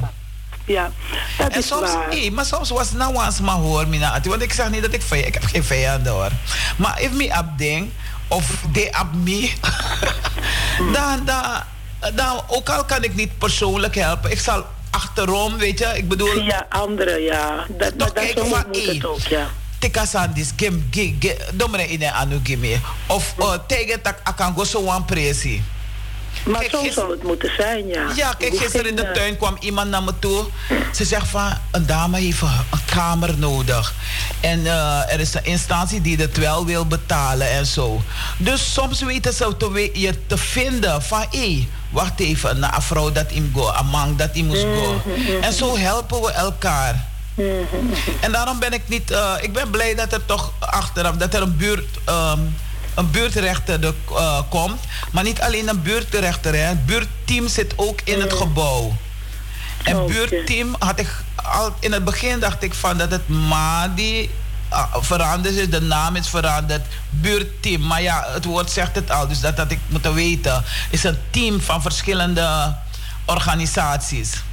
[0.66, 0.92] ja.
[1.38, 2.08] Dat en is soms, waar.
[2.10, 4.20] nee, maar soms was het nou eens maar hoor, mina.
[4.24, 6.30] Want ik zeg niet dat ik vijand, ik heb geen vijanden hoor.
[6.78, 7.90] Maar if me up ding,
[8.28, 9.52] of they up me,
[10.94, 11.44] dan, dan,
[12.16, 16.42] dan, ook al kan ik niet persoonlijk helpen, ik zal achterom, weet je, ik bedoel,
[16.42, 17.66] Ja, anderen, ja.
[17.78, 19.50] Dat, Toch dat, kijken zo van, hey, ja.
[19.80, 22.80] tikasandis, gem, ge, ge, domre in een anu gimme.
[23.08, 25.62] Of uh, tegen tak akan go so one presi.
[26.44, 28.08] Maar Kijk, zo gis- zou het moeten zijn, ja.
[28.16, 30.46] Ja, kijk, gisteren in de geen, tuin kwam iemand naar me toe.
[30.94, 32.50] Ze zegt van, een dame heeft een
[32.86, 33.94] kamer nodig.
[34.40, 38.02] En eh, er is een instantie die het wel wil betalen en zo.
[38.38, 43.32] Dus soms weten ze te je te vinden van, hé, wacht even, een vrouw dat
[43.32, 45.02] hem go, een man dat hij moest go.
[45.42, 47.06] En zo helpen we elkaar.
[48.20, 51.42] En daarom ben ik niet, eh, ik ben blij dat er toch achteraf, dat er
[51.42, 51.86] een buurt...
[52.06, 52.40] ehm,
[52.96, 54.82] een buurtrechter er, eh, komt.
[55.12, 56.54] Maar niet alleen een buurtrechter.
[56.54, 56.60] Hè.
[56.60, 58.96] Het buurtteam zit ook in het gebouw.
[59.84, 60.14] En Oké.
[60.14, 64.30] buurtteam had ik al in het begin dacht ik van dat het Madi
[64.70, 67.88] ah, veranderd is, de naam is veranderd, buurtteam.
[67.88, 70.64] Maar ja, het woord zegt het al, dus dat had ik moeten weten.
[70.90, 72.76] is een team van verschillende
[73.26, 74.44] organisaties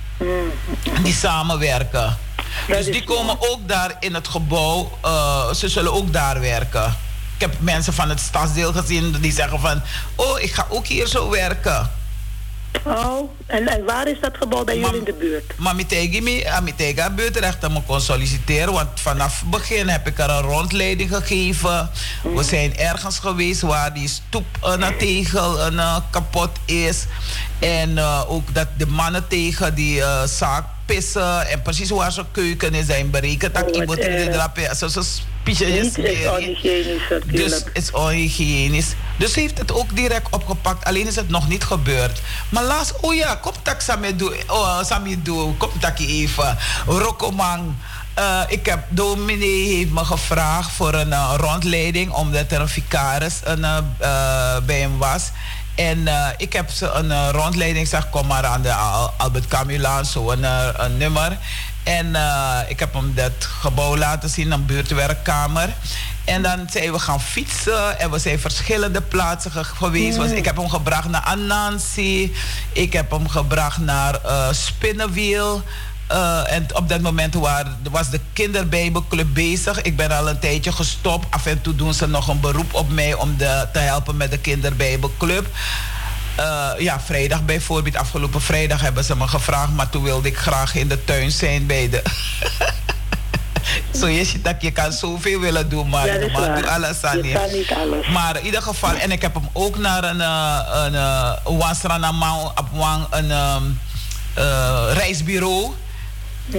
[1.03, 2.19] die samenwerken.
[2.69, 6.97] Dat dus die komen ook daar in het gebouw, eh, ze zullen ook daar werken.
[7.41, 9.83] Ik heb mensen van het stadsdeel gezien die zeggen van,
[10.15, 11.91] oh, ik ga ook hier zo werken.
[12.85, 15.53] Oh, en, en waar is dat gebouw bij jullie in de buurt?
[15.57, 18.73] Maar mitegi mi, ah, mitega buurtrechter me kon solliciteren.
[18.73, 21.91] Want vanaf het begin heb ik er een rondleiding gegeven.
[22.35, 27.07] We zijn ergens geweest waar die stoep uh, naar tegel uh, kapot is.
[27.61, 31.49] En uh, ook dat de mannen tegen die uh, zaak pissen.
[31.49, 33.55] En precies waar zijn keuken is zijn berekend.
[33.55, 34.33] Dat Oh, iemand in de erg.
[34.33, 38.95] drap Zo zo spiesje is onhygiënisch Dus het is onhygiënisch.
[39.17, 40.85] Dus ze heeft het ook direct opgepakt.
[40.85, 42.21] Alleen is het nog niet gebeurd.
[42.49, 43.81] Maar laatst, oh ja, kom tak
[44.17, 44.35] doen.
[44.47, 45.59] Oh.
[45.59, 46.57] Kom tak even.
[46.87, 47.75] Rokomang.
[48.15, 52.13] Eh, ik heb, dominee heeft me gevraagd voor een eh, rondleiding.
[52.13, 55.31] Omdat er een vicaris een, eh, eh, bij hem was.
[55.89, 59.47] En eh, ik heb ze een eh, rondleiding gezegd, kom maar aan de Al- Albert
[59.49, 61.39] Camulaan, zo een, eh, een nummer.
[61.83, 62.17] En
[62.69, 65.69] ik heb hem dat gebouw laten zien, een buurtwerkkamer.
[66.25, 70.19] En dan zijn we gaan fietsen en we zijn verschillende plaatsen ge- geweest.
[70.19, 72.35] Ik heb hem gebracht naar Anansi,
[72.73, 74.19] ik heb hem gebracht naar
[74.51, 75.63] Spinnenwiel.
[76.11, 79.83] Eh, en op dat moment waar, was de kinderbijbelclub bezig.
[79.83, 81.27] Ik ben al een tijdje gestopt.
[81.31, 84.31] Af en toe doen ze nog een beroep op mij om de, te helpen met
[84.31, 85.47] de kinderbijbelclub.
[86.37, 87.97] Eh, ja, vrijdag bijvoorbeeld.
[87.97, 89.73] Afgelopen vrijdag hebben ze me gevraagd.
[89.73, 92.03] Maar toen wilde ik graag in de tuin zijn bij de...
[93.99, 97.33] Zo je ziet dat je kan zoveel willen doen, maar Ja, is alles aan Je
[97.33, 98.09] kan niet alles.
[98.09, 100.95] Maar in ieder geval, en ik heb hem ook naar een, eh, een,
[102.55, 103.63] op Wang, een ehm,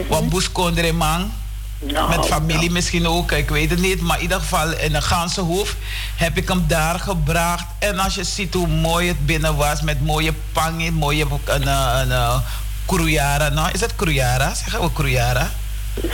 [0.07, 1.29] Wat Boeskondremang.
[1.79, 2.71] Nou, Met familie nou.
[2.71, 4.01] misschien ook, ik weet het niet.
[4.01, 5.75] Maar in ieder geval in de Gansenhoef
[6.15, 7.65] heb ik hem daar gebracht.
[7.79, 12.11] En als je ziet hoe mooi het binnen was, met mooie pangen, mooie een, een,
[12.11, 12.41] een,
[12.85, 13.49] Kruyara.
[13.49, 14.53] Nou, is het Kruyara?
[14.53, 15.51] Zeggen we Kruyara?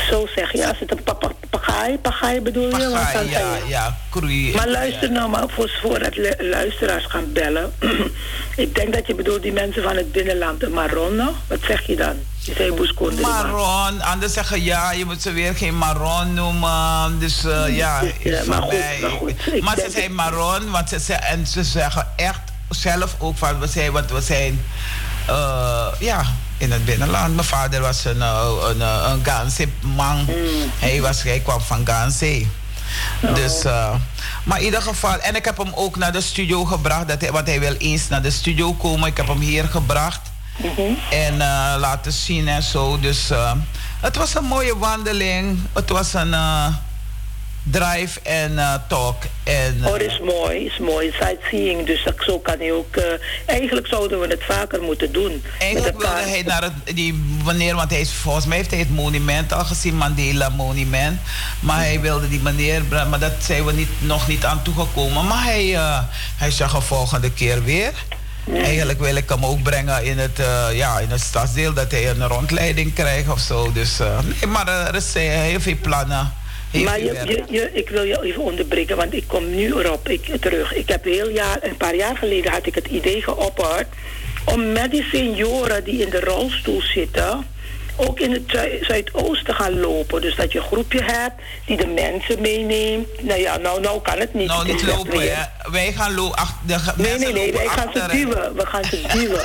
[0.09, 2.69] Zo zeg je, als het een papa- pagaai, pagaai bedoel je?
[2.69, 4.55] Dan ja, je- ja, Krui.
[4.55, 7.73] Maar luister nou maar, voor, voordat lu- luisteraars gaan bellen.
[8.55, 11.30] ik denk dat je bedoelt die mensen van het binnenland, de Maronnen.
[11.47, 12.15] Wat zeg je dan?
[12.39, 13.21] Je zei Boeskonde.
[13.21, 17.19] Marron, anderen zeggen ja, je moet ze weer geen marron noemen.
[17.19, 19.61] Dus eh, ja, Ja, voor maar goed, maar goed.
[19.61, 23.91] Maar ze zijn marron, want ze, en ze zeggen echt zelf ook van we zijn,
[23.91, 24.65] want we zijn
[25.28, 26.25] eh, ja,
[26.57, 27.35] in het binnenland.
[27.35, 30.17] Mijn vader was een, eh, een, eh, een Ganse man.
[30.17, 30.71] Mm.
[30.79, 32.45] Hij, was, hij kwam van Ganse.
[33.21, 33.35] Oh.
[33.35, 33.93] Dus, eh,
[34.43, 37.31] maar in ieder geval, en ik heb hem ook naar de studio gebracht, dat hij,
[37.31, 39.07] want hij wil eens naar de studio komen.
[39.07, 40.19] Ik heb hem hier gebracht
[40.57, 40.81] Mhm.
[41.11, 41.37] en
[41.79, 42.99] laten zien en zo.
[42.99, 43.29] Dus
[44.01, 45.59] het was een mooie wandeling.
[45.73, 46.35] Het was een
[47.72, 49.24] drive en eh, talk.
[49.43, 51.11] En, eh, Oh, is mooi, is mooi.
[51.20, 52.95] Sightseeing, dus dat, zo kan hij ook...
[52.95, 53.03] eh,
[53.45, 55.43] eigenlijk zouden we het vaker moeten doen.
[55.59, 58.95] Eigenlijk wilde hij naar het, die, wanneer, want hij is, volgens mij heeft hij het
[58.95, 61.20] monument al gezien, Mandela Monument.
[61.59, 65.26] Maar hij wilde die meneer, maar dat zijn we niet, nog niet aan toegekomen.
[65.28, 65.80] Maar hij,
[66.38, 67.91] hij zegt een volgende keer weer.
[68.53, 70.39] Eigenlijk wil ik hem ook brengen in het,
[70.74, 73.72] ja, in het stadsdeel, dat hij een rondleiding krijgt of zo.
[73.72, 76.34] Dus, nee, maar er eh, heel veel plannen.
[76.72, 80.36] Maar je, je, je, ik wil je even onderbreken, want ik kom nu erop ik,
[80.41, 80.74] terug.
[80.74, 83.88] Ik heb heel jaar, een paar jaar geleden had ik het idee geopperd
[84.45, 87.47] om met die senioren die in de rolstoel zitten,
[87.95, 90.22] ook in het Zui- Zuidoosten te gaan lopen.
[90.22, 91.34] Dus dat je een groepje hebt
[91.65, 93.07] die de mensen meeneemt.
[93.22, 94.47] Nou ja, nou, nou kan het niet.
[94.47, 95.43] Nou, niet lopen, hè.
[95.72, 96.47] Wij gaan lopen.
[96.97, 98.55] Nee, nee, nee, wij gaan ze duwen.
[98.55, 99.41] We gaan ze duwen.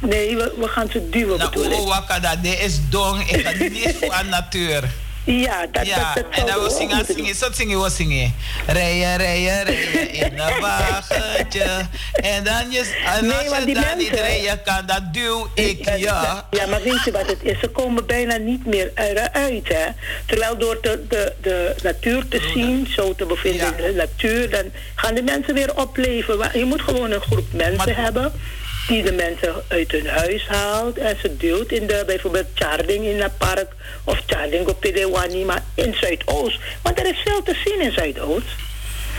[0.00, 1.78] Nee, we, we gaan ze duwen Nou, bedoel ik.
[1.78, 3.30] oh, wakada, dit is dong.
[3.30, 4.82] Ik ga niet van natuur.
[5.24, 8.34] Ja, dat, Ja, dat, dat en dan ook zingen, zingen, zo zingen we zingen.
[8.66, 11.64] Rijden, rijden, rijden in een wagentje.
[12.12, 15.84] En dan je, en Nee, als je die dan niet rijden kan, dat duw ik
[15.84, 16.46] Ja, ja.
[16.50, 17.58] ja, maar weet je wat het is?
[17.60, 19.84] Ze komen bijna niet meer eruit, hè.
[20.26, 23.76] Terwijl door de, de, de natuur te zien, zo te bevinden Ja.
[23.76, 24.50] in de natuur...
[24.50, 24.64] dan
[24.94, 26.50] gaan de mensen weer opleven.
[26.58, 28.32] Je moet gewoon een groep mensen Maar- hebben...
[28.86, 30.98] die de mensen uit hun huis haalt...
[30.98, 33.68] en ze duwt in de, bijvoorbeeld Charding in het park...
[34.04, 36.58] of Charding op Pedewani, maar in Zuidoost.
[36.82, 38.46] Want er is veel te zien in Zuidoost.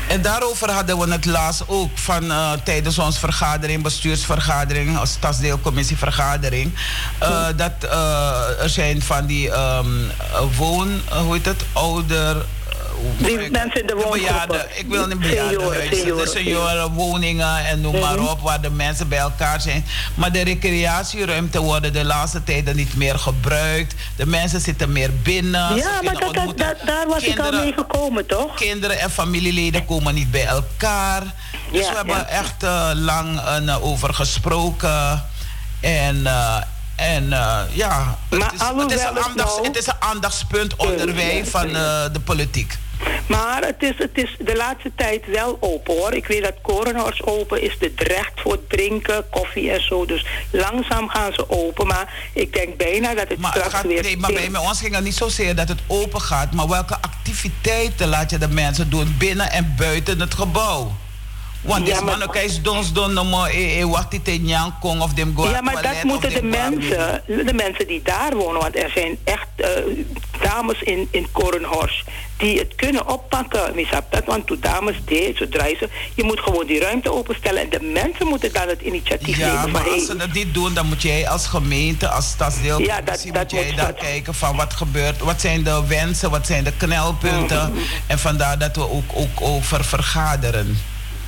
[0.07, 6.73] En daarover hadden we het laatst ook van eh, tijdens onze vergadering, bestuursvergadering, als stadsdeelcommissievergadering.
[7.19, 12.45] eh, dat eh, er zijn van die ehm, eh, woon, hoe heet het, ouder.
[13.17, 14.19] Die mensen in de woongroepen.
[14.21, 14.65] bejaarden.
[14.77, 15.97] Ik wil niet bejaardenhuizen.
[15.97, 16.67] Senioren, De senioren.
[16.77, 18.25] seniorenwoningen en noem maar Mhm.
[18.27, 19.85] op, waar de mensen bij elkaar zijn.
[20.15, 23.93] Maar de recreatieruimte worden de laatste tijden niet meer gebruikt.
[24.15, 25.75] De mensen zitten meer binnen.
[25.75, 28.55] Ja, maar dat, dat, daar was ik al Kinderen- mee gekomen, toch?
[28.55, 31.21] Kinderen en familieleden komen niet bij elkaar.
[31.71, 32.27] Dus Ja, we hebben ja.
[32.27, 35.23] echt eh, lang eh, over gesproken.
[35.79, 36.55] En, eh,
[37.03, 39.93] en eh, ja, het Maar is, het, is een het aandachts, nou- het is een
[39.99, 42.77] aandachtspunt onder wij van eh, de politiek.
[43.27, 46.13] Maar het is, het is de laatste tijd wel open hoor.
[46.13, 47.77] Ik weet dat Korenhorst open is.
[47.79, 50.05] De recht voor het drinken, koffie en zo.
[50.05, 51.87] Dus langzaam gaan ze open.
[51.87, 54.01] Maar ik denk bijna dat het Maar, het straks gaat, weer...
[54.01, 56.97] nee, maar bij, bij ons ging het niet zozeer dat het open gaat, maar welke
[57.01, 60.91] activiteiten laat je de mensen doen binnen en buiten het gebouw?
[61.63, 65.33] Want Ja, maar- eens dons don no mo e e die nyang kong of dem
[65.35, 69.17] go Ja, maar dat moeten de mensen, de mensen die daar wonen, want er zijn
[69.23, 69.67] echt eh,
[70.41, 72.03] dames in, in Korenhorst
[72.37, 73.75] die het kunnen oppakken.
[73.75, 77.69] Misap dat, want toen dames deed, zodra ze, je moet gewoon die ruimte openstellen en
[77.69, 79.71] de mensen moeten dan het initiatief Ja, nemen.
[79.71, 82.79] maar van, als hey, ze dat niet doen, dan moet jij als gemeente, als stadsdeel,
[82.81, 83.97] Ja, dat- dat moet jij moet dan dat.
[83.97, 87.71] kijken van wat gebeurt, wat zijn de wensen, wat zijn de knelpunten.
[87.73, 87.79] Mm.
[88.07, 90.77] En vandaar dat we ook, ook over vergaderen.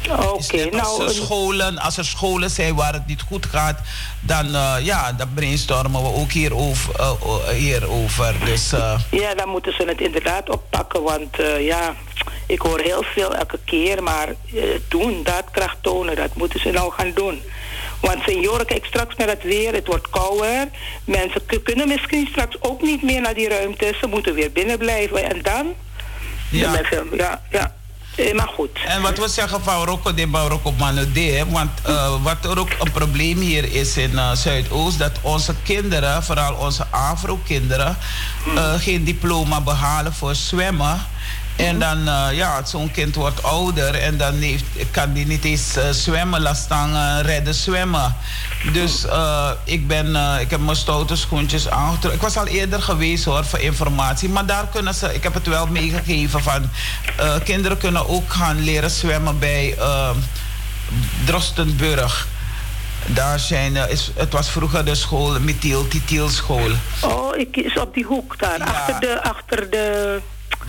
[0.10, 3.80] Oké, als nou, er scholen, als er scholen zijn waar het niet goed gaat,
[4.20, 6.96] dan, eh, ja, dan brainstormen we ook hierover.
[7.00, 8.36] eh, eh, hierover.
[8.46, 8.70] Dus,
[9.12, 11.04] Ja, dan moeten ze het inderdaad oppakken.
[11.04, 11.94] Want ja,
[12.48, 14.04] ik hoor heel veel elke keer.
[14.04, 14.28] Maar
[14.88, 17.42] doen, daadkracht tonen, dat moeten ze nou gaan doen.
[18.02, 20.68] Want senioren, kijk straks naar het weer, het wordt kouder.
[21.04, 23.96] Mensen kunnen misschien straks ook niet meer naar die ruimte.
[24.00, 25.24] Ze moeten weer binnen blijven.
[25.32, 25.74] En dan?
[26.52, 26.72] Ja.
[26.72, 27.76] mensen, ja, ja.
[28.16, 28.70] Eh, maar goed.
[28.86, 32.92] En wat we zeggen van Rocco de Marokko Manode, want eh, wat er ook een
[32.92, 37.98] probleem hier is in eh, Zuidoost, dat onze kinderen, vooral onze Afro-kinderen,
[38.56, 41.00] eh, geen diploma behalen voor zwemmen.
[41.56, 45.78] En dan, eh, ja, zo'n kind wordt ouder en dan heeft, kan die niet eens
[45.92, 48.16] zwemmen, laat staan eh, redden zwemmen.
[48.74, 52.14] Dus eh, ik, ben, eh, ik heb mijn stoute schoentjes aangetrokken.
[52.14, 54.30] Ik was al eerder geweest hoor, voor informatie.
[54.30, 56.70] Maar daar kunnen ze, ik heb het wel meegegeven van...
[57.18, 59.78] eh, kinderen kunnen ook gaan leren zwemmen bij
[61.26, 62.28] Drostenburg.
[63.06, 66.70] Daar zijn, is, het was vroeger de school, Mithiel Titiel school.
[67.02, 68.58] Oh, ik is op die hoek daar.
[68.58, 68.66] Ja.
[68.66, 69.24] Achter de...
[69.24, 70.22] Achter de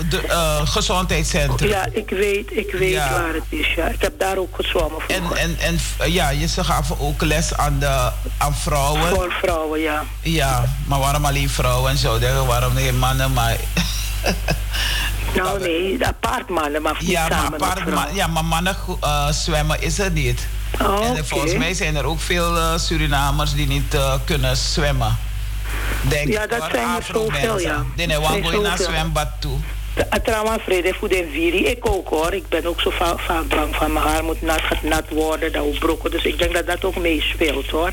[0.09, 1.69] De eh, gezondheidscentrum.
[1.69, 3.11] ja, ik weet, ik weet Ja.
[3.13, 3.75] waar het is.
[3.77, 3.87] Ja.
[3.87, 5.37] Ik heb daar ook gezwommen En, vroeger.
[5.39, 9.09] en, en eh, ja, je, ze gaven ook les aan, de, aan vrouwen.
[9.09, 10.05] Voor vrouwen, ja.
[10.21, 12.19] Ja, maar waarom alleen vrouwen en zo?
[12.47, 13.33] Waarom geen mannen?
[13.33, 13.57] Maar,
[15.35, 19.83] Nou nee, apart mannen, maar niet ja, samen apart, maar, ja, maar mannen eh, zwemmen
[19.83, 20.47] is er niet.
[20.83, 25.19] Oh, en volgens mij zijn er ook veel eh, Surinamers die niet kunnen zwemmen.
[26.03, 27.85] Denk Ja, dat zijn er zoveel, ja.
[27.97, 29.59] Die je naar zwembad toe.
[30.25, 31.65] Trouwens, vrede voor de viri.
[31.67, 32.33] Ik ook hoor.
[32.35, 35.53] Ik ben ook zo va- vaak bang van mijn haar moet nat, gaat nat worden,
[35.53, 36.11] dat moet brokken.
[36.11, 37.93] Dus ik denk dat dat ook meespeelt hoor.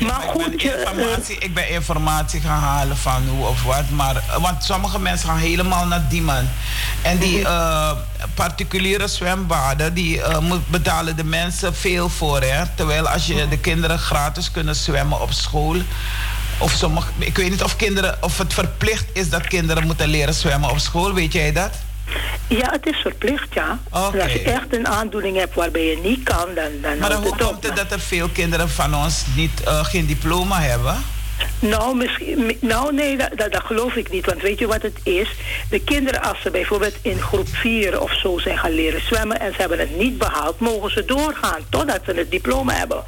[0.00, 3.62] maar Maar ik, goed, ben eh, informatie, ik ben informatie gaan halen van hoe of
[3.64, 3.90] wat.
[3.90, 6.50] Maar, eh, want sommige mensen gaan helemaal naar Diemen.
[7.02, 7.46] En die Mhm.
[7.46, 7.90] eh,
[8.34, 12.40] particuliere zwembaden, die moet, betalen de mensen veel voor.
[12.40, 12.62] Hè?
[12.74, 15.76] Terwijl als je de kinderen gratis kunnen zwemmen op school.
[16.58, 20.34] Of sommige, ik weet niet of, kinderen, of het verplicht is dat kinderen moeten leren
[20.34, 21.12] zwemmen op school.
[21.14, 21.70] Weet jij dat?
[22.48, 23.78] ja, het is verplicht, ja.
[23.90, 27.66] Als je echt een aandoening hebt waarbij je niet kan, dan, dan Maar hoe komt
[27.66, 30.96] het dat er veel kinderen van ons niet, eh, geen diploma hebben?
[31.58, 34.26] Nou, misschien, mi- nou nee, dat, dat, dat geloof ik niet.
[34.26, 35.28] Want weet je wat het is?
[35.70, 39.52] De kinderen, als ze bijvoorbeeld in groep 4 of zo zijn gaan leren zwemmen en
[39.52, 43.02] ze hebben het niet behaald, mogen ze doorgaan totdat ze het diploma hebben.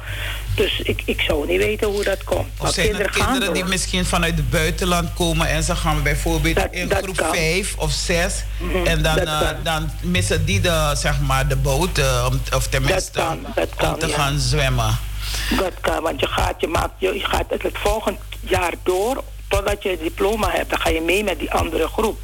[0.55, 2.47] Dus ik, ik zou niet weten hoe dat komt.
[2.57, 6.55] Of Maar zijn er kinderen die misschien vanuit het buitenland komen en ze gaan bijvoorbeeld
[6.55, 7.33] Dat- in dat groep kan.
[7.35, 11.97] 5 of 6 Mhm, en dan, eh, dan missen die de, zeg maar, de boot,
[11.97, 14.15] eh, om, of tenminste kan, dat kan, om te ja.
[14.15, 14.97] gaan zwemmen.
[15.57, 19.23] Dat kan, want je gaat, je maakt, je, gaat het, het volgend jaar door.
[19.47, 22.19] Totdat je het diploma hebt, dan ga je mee met die andere groep.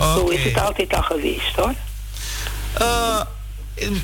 [0.00, 1.74] Zo is het altijd al geweest hoor.
[2.80, 3.20] Uh,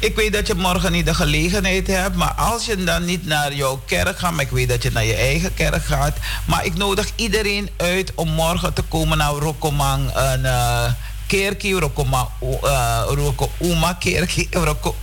[0.01, 3.55] ik weet dat je morgen niet de gelegenheid hebt, maar als je dan niet naar
[3.55, 6.75] jouw kerk gaat, maar ik weet dat je naar je eigen kerk gaat, maar ik
[6.75, 10.93] nodig iedereen uit om morgen te komen naar Rokomang, een uh,
[11.27, 14.95] kerkie, Rokoma, uh, Roko Uma kerkie, Roko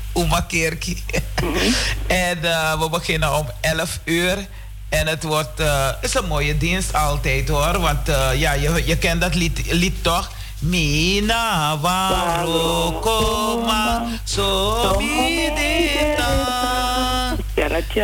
[0.47, 1.03] kerkie.
[2.07, 4.47] en uh, we beginnen om 11 uur.
[4.89, 5.61] En het wordt,
[6.01, 7.79] is een mooie dienst altijd hoor.
[7.79, 10.31] Want ja, je, je kent dat lied, lied toch?
[10.63, 13.83] Mina warokoma
[14.23, 16.31] so mideta.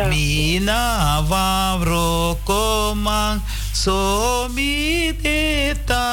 [0.08, 3.40] Mina warokoma
[3.72, 6.04] so mideta.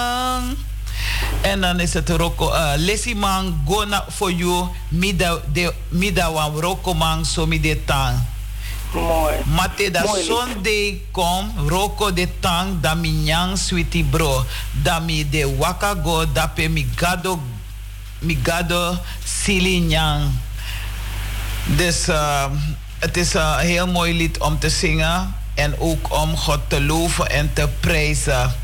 [1.41, 7.25] En dan is het roko, uh, lesimang gona for you mida de mida wan rokomang
[7.25, 8.15] so mideta.
[8.97, 9.35] Mooi.
[9.45, 14.45] Mate da Sunday kom, roko de tang, da mi nyang sweetie bro.
[14.83, 17.39] Da mi de waka go, da pe mi gado,
[18.19, 20.31] mi gado sili nyang.
[21.77, 22.45] Dus uh,
[22.99, 25.35] het is een heel mooi lied om te zingen.
[25.53, 28.55] En ook om God te loven en te prijzen.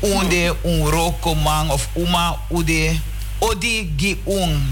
[0.00, 3.00] Unde un roko man of uma ude
[3.50, 3.94] Odi.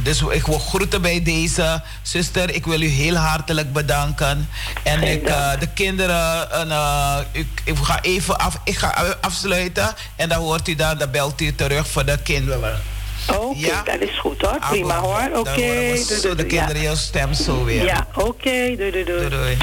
[0.02, 2.54] Dus ik wil groeten bij deze zuster.
[2.54, 4.48] Ik wil u heel hartelijk bedanken.
[4.82, 9.94] En ik, uh, de kinderen, uh, ik, ik, ga even af, ik ga afsluiten.
[10.16, 12.80] En dan hoort u dan, dan belt u terug voor de kinderen.
[13.28, 13.82] Oké, okay, ja?
[13.82, 14.58] dat is goed hoor.
[14.70, 15.28] Prima hoor.
[15.34, 15.50] Oké.
[15.50, 15.96] Okay.
[15.96, 16.82] Zo de kinderen ja.
[16.82, 17.84] jouw stem zo weer.
[17.84, 18.26] Ja, oké.
[18.26, 18.76] Okay.
[18.76, 19.04] Doei, doei.
[19.04, 19.56] doei, doei.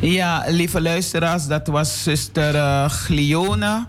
[0.00, 3.86] Ja, lieve luisteraars, dat was zuster uh, Glione.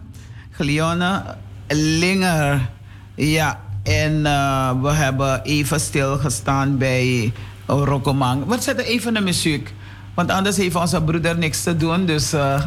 [0.51, 1.35] Glione
[1.67, 2.73] Linger.
[3.15, 7.33] Ja, en uh, we hebben even stilgestaan bij
[7.65, 8.45] Rokomang.
[8.45, 9.73] We zetten even de muziek.
[10.13, 12.05] Want anders heeft onze broeder niks te doen.
[12.05, 12.65] Dus, uh,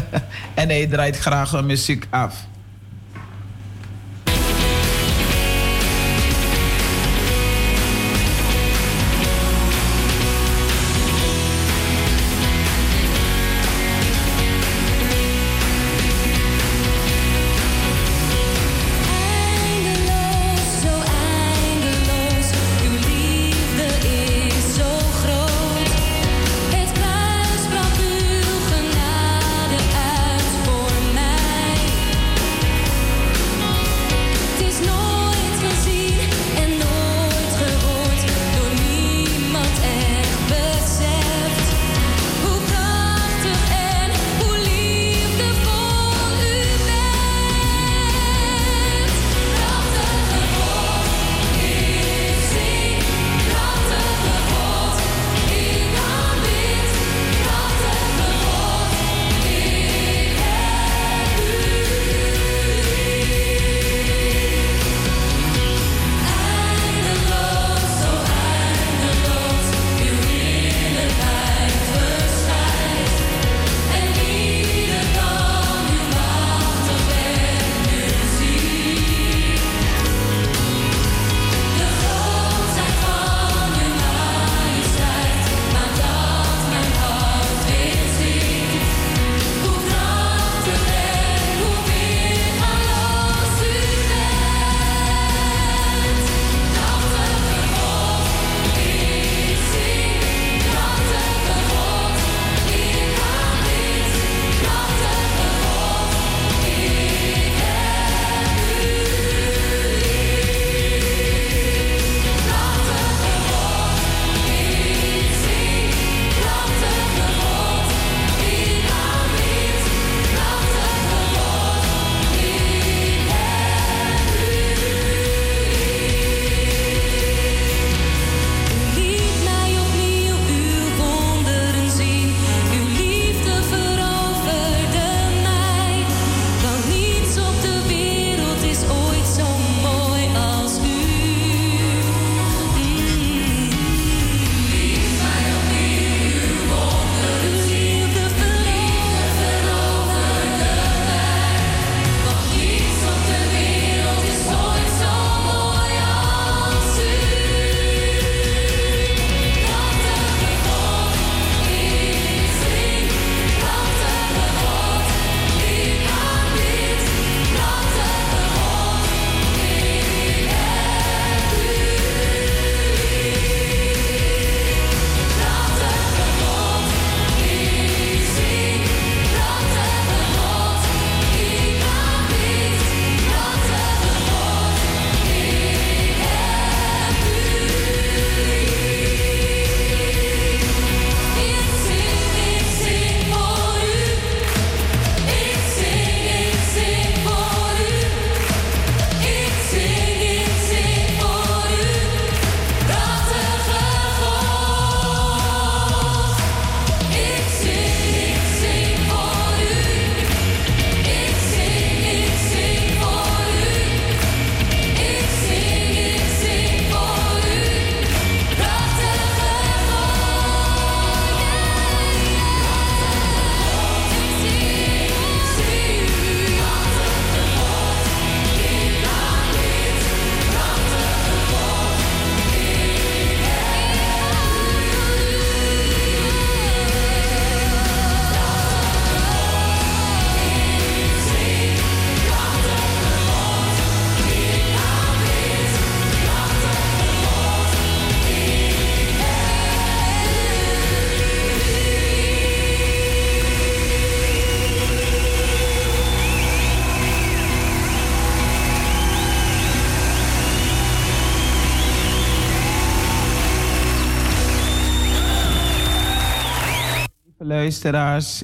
[0.54, 2.46] en hij draait graag muziek af.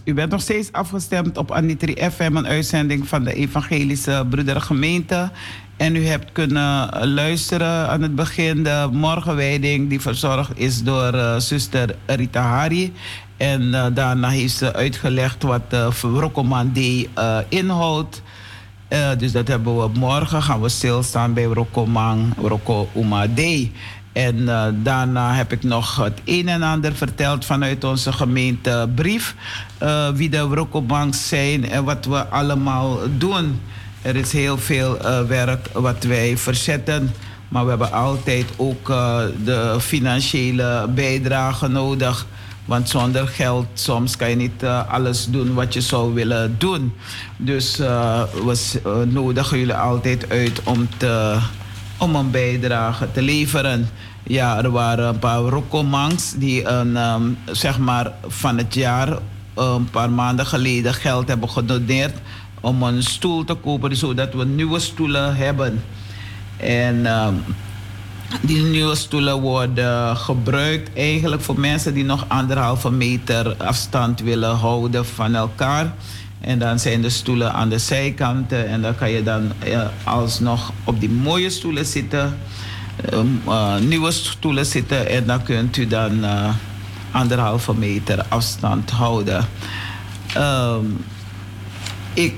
[0.05, 5.30] U bent nog steeds afgestemd op Anitri FM, een uitzending van de Evangelische Broedergemeente.
[5.76, 11.36] En u hebt kunnen luisteren aan het begin de morgenwijding die verzorgd is door uh,
[11.38, 12.92] zuster Rita Hari.
[13.36, 16.78] En uh, daarna heeft ze uitgelegd wat de Rokoman D
[18.95, 19.21] inhoudt.
[19.21, 20.43] dus dat hebben we morgen.
[20.43, 23.41] Gaan we stilstaan bij Rokoman, Roko Uma D.
[24.12, 29.35] En uh, daarna heb ik nog het een en ander verteld vanuit onze gemeentebrief.
[29.83, 33.61] Uh, wie de Rokobanks zijn en wat we allemaal doen.
[34.03, 34.99] Er is heel veel
[35.29, 37.11] werk wat wij verzetten.
[37.49, 38.87] Maar we hebben altijd ook
[39.45, 42.27] de financiële bijdrage nodig.
[42.65, 46.93] Want zonder geld soms kan je niet alles doen wat je zou willen doen.
[47.36, 51.39] Dus we nodigen jullie altijd uit om te
[51.99, 53.89] om een bijdrage te leveren.
[54.23, 59.19] Ja, er waren een paar Rokomangs die een, um, zeg maar van het jaar
[59.55, 62.15] een paar maanden geleden geld hebben gedoneerd
[62.61, 65.82] om een stoel te kopen, zodat we nieuwe stoelen hebben.
[66.57, 67.45] En um,
[68.40, 75.06] die nieuwe stoelen worden gebruikt eigenlijk voor mensen die nog anderhalve meter afstand willen houden
[75.06, 75.94] van elkaar.
[76.40, 78.69] En dan zijn de stoelen aan de zijkanten.
[78.69, 79.52] En dan kan je dan
[80.05, 82.39] alsnog op die mooie stoelen zitten.
[83.47, 85.09] Uh, nieuwe stoelen zitten.
[85.09, 86.48] En dan kunt u dan uh,
[87.11, 89.48] anderhalve meter afstand houden.
[90.36, 91.05] Um,
[92.15, 92.35] ik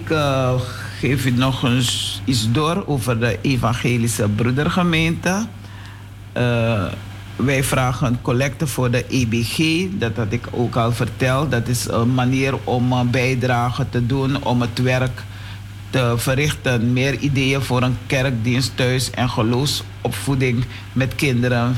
[0.99, 5.47] geef u nog eens iets door over de evangelische broedergemeente
[7.37, 9.87] wij vragen een collecte voor de EBG.
[9.99, 11.51] Dat had ik ook al verteld.
[11.51, 15.23] Dat is een manier om een bijdrage te doen om het werk
[15.91, 16.93] te verrichten.
[16.93, 21.77] Meer ideeën voor een kerkdienst thuis en geloofsopvoeding met kinderen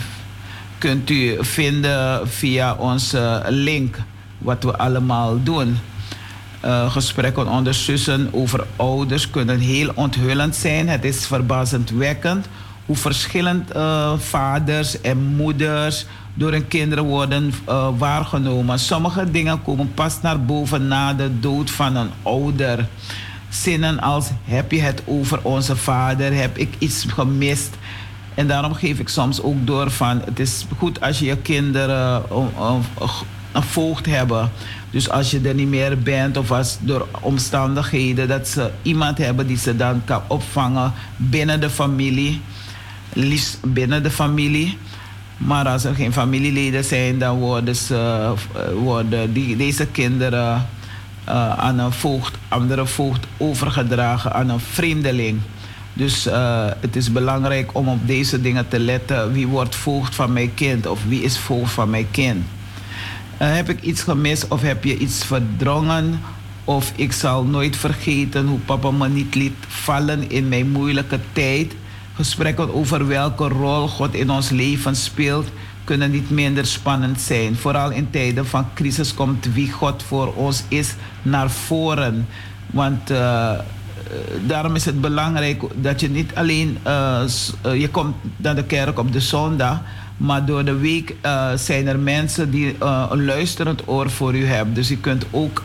[0.79, 3.97] kunt u vinden via onze link.
[4.39, 5.79] Wat we allemaal doen.
[6.65, 10.89] Uh, gesprekken onder zussen over ouders kunnen heel onthullend zijn.
[10.89, 12.47] Het is verbazendwekkend
[12.89, 18.79] hoe verschillend uh, vaders en moeders door hun kinderen worden uh, waargenomen.
[18.79, 22.89] Sommige dingen komen pas naar boven na de dood van een ouder.
[23.49, 27.77] Zinnen als heb je het over onze vader, heb ik iets gemist.
[28.35, 32.23] En daarom geef ik soms ook door van het is goed als je je kinderen
[32.33, 32.75] uh,
[33.53, 34.51] een voogd hebben.
[34.91, 39.47] Dus als je er niet meer bent of als door omstandigheden dat ze iemand hebben
[39.47, 42.41] die ze dan kan opvangen binnen de familie
[43.19, 44.77] liefst binnen de familie.
[45.37, 50.67] Maar als er geen familieleden zijn, dan worden, ze, eh, worden deze kinderen
[51.29, 55.41] uh, aan een voogd, andere voogd overgedragen aan een vreemdeling.
[55.93, 59.33] Dus uh, het is belangrijk om op deze dingen te letten.
[59.33, 62.45] Wie wordt voogd van mijn kind of wie is voogd van mijn kind?
[63.37, 66.21] Heb ik iets gemist of heb je iets verdrongen?
[66.65, 71.75] Of ik zal nooit vergeten hoe papa me niet liet vallen in mijn moeilijke tijd
[72.19, 75.49] Gesprekken over welke rol God in ons leven speelt,
[75.85, 77.57] kunnen niet minder spannend zijn.
[77.57, 82.27] Vooral in tijden van crisis komt wie God voor ons is naar voren.
[82.67, 83.51] Want uh,
[84.47, 87.23] daarom is het belangrijk dat je niet alleen uh,
[87.63, 89.81] je komt naar de kerk op de zondag,
[90.17, 91.17] maar door de week
[91.55, 92.77] zijn er mensen die
[93.11, 94.75] een luisterend oor voor u hebben.
[94.75, 95.63] Dus je kunt ook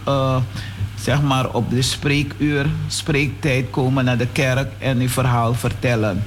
[1.04, 6.24] zeg maar op de spreekuur, spreektijd komen naar de kerk en uw verhaal vertellen.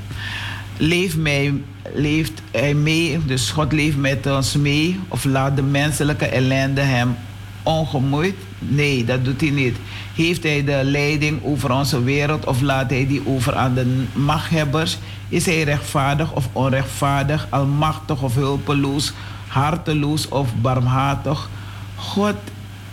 [0.76, 1.52] Leef mij,
[1.94, 7.16] leeft hij mee, dus God leeft met ons mee, of laat de menselijke ellende hem
[7.62, 8.34] ongemoeid?
[8.58, 9.76] Nee, dat doet hij niet.
[10.14, 14.98] Heeft hij de leiding over onze wereld of laat hij die over aan de machthebbers?
[15.28, 19.12] Is hij rechtvaardig of onrechtvaardig, almachtig of hulpeloos,
[19.46, 21.48] harteloos of barmhartig?
[21.96, 22.36] God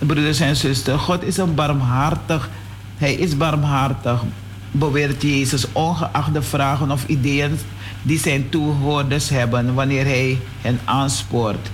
[0.06, 2.50] broeders en zusters, God is een barmhartig.
[2.98, 4.24] Hij is barmhartig,
[4.72, 7.58] beweert Jezus, ongeacht de vragen of ideeën
[8.02, 11.70] die zijn toehoorders hebben wanneer hij hen aanspoort.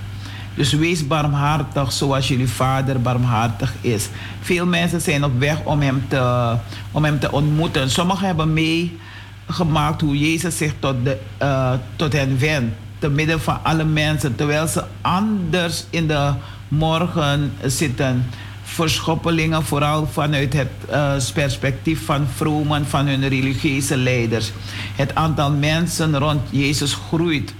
[0.54, 4.08] Dus wees barmhartig zoals jullie vader barmhartig is.
[4.40, 6.54] Veel mensen zijn op weg om hem te,
[6.90, 7.90] om hem te ontmoeten.
[7.90, 12.74] Sommigen hebben meegemaakt hoe Jezus zich tot, de, uh, tot hen wendt.
[12.98, 14.34] Te midden van alle mensen.
[14.34, 16.32] Terwijl ze anders in de
[16.70, 18.26] morgen zitten
[18.62, 24.52] verschoppelingen, vooral vanuit het uh, perspectief van vromen, van hun religieuze leiders.
[24.96, 27.54] Het aantal mensen rond Jezus groeit.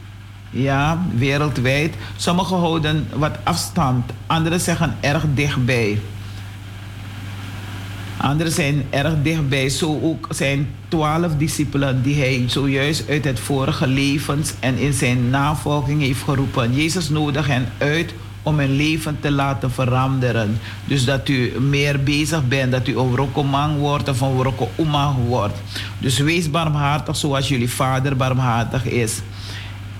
[0.50, 1.94] Ja, wereldwijd.
[2.16, 5.98] Sommigen houden wat afstand, anderen zeggen erg dichtbij.
[8.16, 9.68] Anderen zijn erg dichtbij.
[9.68, 15.30] Zo ook zijn twaalf discipelen die hij zojuist uit het vorige levens en in zijn
[15.30, 16.74] navolging heeft geroepen.
[16.74, 20.58] Jezus nodigt hen uit om hun leven te laten veranderen.
[20.84, 25.58] Dus dat u meer bezig bent, dat u een rokomang wordt of een rokouma wordt.
[25.98, 29.20] Dus wees barmhartig zoals jullie vader barmhartig is.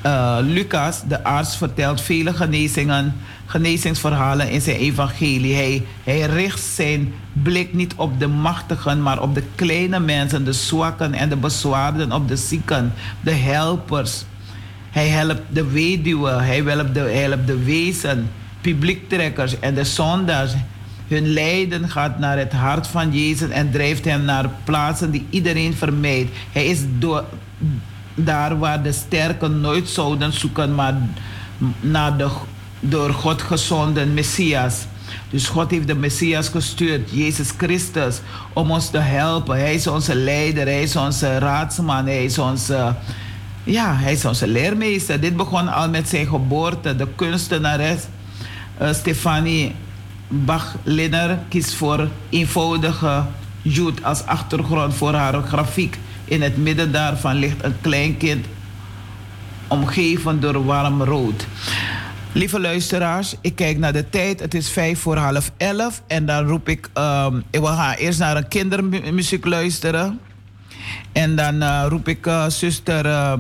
[0.07, 3.15] Uh, Lucas, de arts, vertelt vele genezingen,
[3.47, 5.55] genezingsverhalen in zijn evangelie.
[5.55, 10.53] Hij, hij richt zijn blik niet op de machtigen, maar op de kleine mensen, de
[10.53, 14.25] zwakken en de bezwaarden, op de zieken, de helpers.
[14.91, 18.31] Hij helpt de weduwen, hij helpt de, de wezen,
[18.61, 20.53] publiektrekkers en de zondaars.
[21.09, 25.75] Hun lijden gaat naar het hart van Jezus en drijft hem naar plaatsen die iedereen
[25.75, 26.31] vermijdt.
[26.53, 27.25] Hij is door,
[28.15, 30.95] daar waar de sterken nooit zouden zoeken, maar
[31.81, 32.29] naar de
[32.81, 34.87] door God gezonden Messias.
[35.31, 38.21] Dus God heeft de Messias gestuurd, Jezus Christus,
[38.53, 39.57] om ons te helpen.
[39.57, 42.95] Hij is onze leider, hij is onze raadsman, hij is onze,
[43.65, 45.21] ja, hij is onze leermeester.
[45.21, 46.97] Dit begon al met zijn geboorte.
[46.97, 48.03] De kunstenares
[48.83, 49.75] uh, Stefanie
[50.29, 53.25] Bach-Linner kiest voor eenvoudige
[53.63, 55.99] Jood als achtergrond voor haar grafiek.
[56.25, 58.47] In het midden daarvan ligt een klein kind,
[59.69, 61.47] omgeven door warm rood.
[62.33, 64.41] Lieve luisteraars, ik kijk naar de tijd.
[64.41, 66.03] Het is vijf voor half elf.
[66.07, 66.89] En dan roep ik...
[66.95, 70.21] Um, ik gaan eerst naar een kindermuziek luisteren.
[71.13, 73.33] En dan uh, roep ik uh, zuster uh,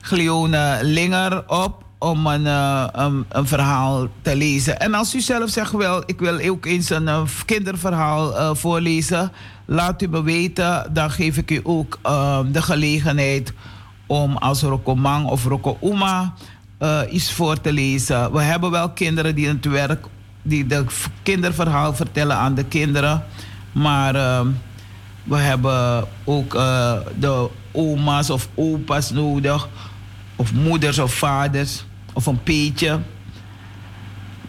[0.00, 4.80] Glione Linger op om een, een, verhaal te lezen.
[4.80, 9.32] En als u zelf zegt, wel, ik wil ook eens een kinderverhaal voorlezen,
[9.64, 10.90] laat u me weten.
[10.92, 11.98] Dan geef ik u ook
[12.52, 13.52] de gelegenheid
[14.06, 16.34] om als Rokomang of Rokouma
[16.82, 18.32] uh, iets voor te lezen.
[18.32, 20.06] We hebben wel kinderen die het werk,
[20.42, 20.84] die de
[21.22, 23.24] kinderverhaal vertellen aan de kinderen.
[23.72, 24.44] Maar
[25.30, 29.68] we hebben ook uh, de oma's of opa's nodig.
[30.36, 31.84] Of moeders of vaders.
[32.12, 33.00] Of een peetje.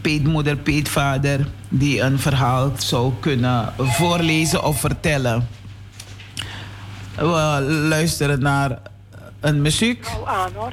[0.02, 1.48] Peetmoeder, peetvader.
[1.70, 5.48] Die een verhaal zou kunnen voorlezen of vertellen.
[7.16, 8.78] We luisteren naar
[9.40, 10.08] een muziek.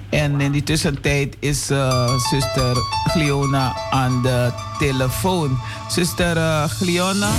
[0.09, 5.59] En in die tussentijd is uh, zuster Gliona aan de telefoon.
[5.89, 7.31] Zuster uh, Gliona.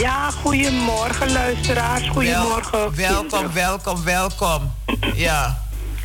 [0.00, 2.08] Ja, goedemorgen luisteraars.
[2.08, 2.78] Goedemorgen.
[2.78, 4.72] Wel, welkom, welkom, welkom.
[5.14, 5.62] Ja.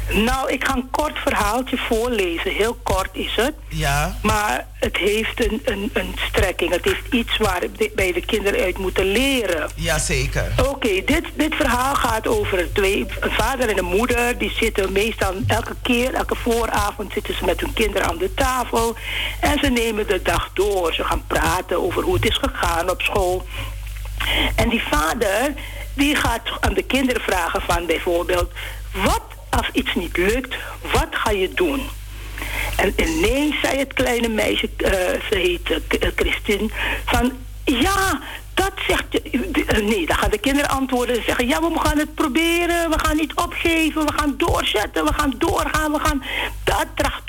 [0.09, 2.51] Nou, ik ga een kort verhaaltje voorlezen.
[2.51, 3.53] Heel kort is het.
[3.67, 4.15] Ja.
[4.21, 6.71] Maar het heeft een, een, een strekking.
[6.71, 7.61] Het heeft iets waar
[7.95, 9.69] bij de kinderen uit moeten leren.
[9.75, 10.51] Jazeker.
[10.69, 14.37] Oké, dit, dit verhaal gaat over twee, een vader en een moeder.
[14.37, 18.95] Die zitten meestal elke keer, elke vooravond zitten ze met hun kinderen aan de tafel.
[19.39, 20.93] En ze nemen de dag door.
[20.93, 23.45] Ze gaan praten over hoe het is gegaan op school.
[24.55, 25.53] En die vader,
[25.93, 28.51] die gaat aan de kinderen vragen van bijvoorbeeld...
[29.03, 30.55] Wat als iets niet lukt,
[30.91, 31.81] wat ga je doen?
[32.75, 34.89] En ineens zei het kleine meisje, uh,
[35.29, 36.69] ze heet uh, Christine,
[37.05, 37.31] van
[37.63, 38.21] ja,
[38.65, 39.33] dat zegt.
[39.33, 42.99] Uh, nee, dan gaan de kinderen antwoorden en zeggen: Ja, we gaan het proberen, we
[42.99, 46.23] gaan niet opgeven, we gaan doorzetten, we gaan doorgaan, we gaan
[46.63, 47.23] daadkracht,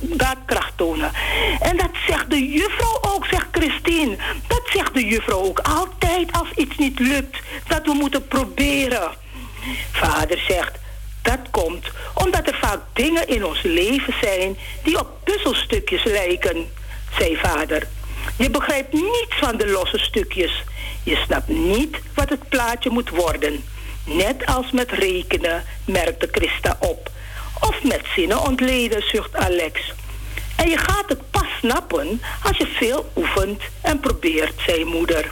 [0.00, 1.12] daadkracht tonen.
[1.60, 4.16] En dat zegt de juffrouw ook, zegt Christine.
[4.46, 7.38] Dat zegt de juffrouw ook altijd als iets niet lukt,
[7.68, 9.10] dat we moeten proberen.
[9.92, 10.78] Vader zegt:
[11.22, 16.70] dat komt omdat er vaak dingen in ons leven zijn die op puzzelstukjes lijken,
[17.18, 17.86] zei vader.
[18.36, 20.64] Je begrijpt niets van de losse stukjes.
[21.08, 23.64] Je snapt niet wat het plaatje moet worden.
[24.04, 27.10] Net als met rekenen, merkte Christa op.
[27.60, 29.94] Of met zinnen ontleden, zucht Alex.
[30.56, 35.30] En je gaat het pas snappen als je veel oefent en probeert, zei moeder.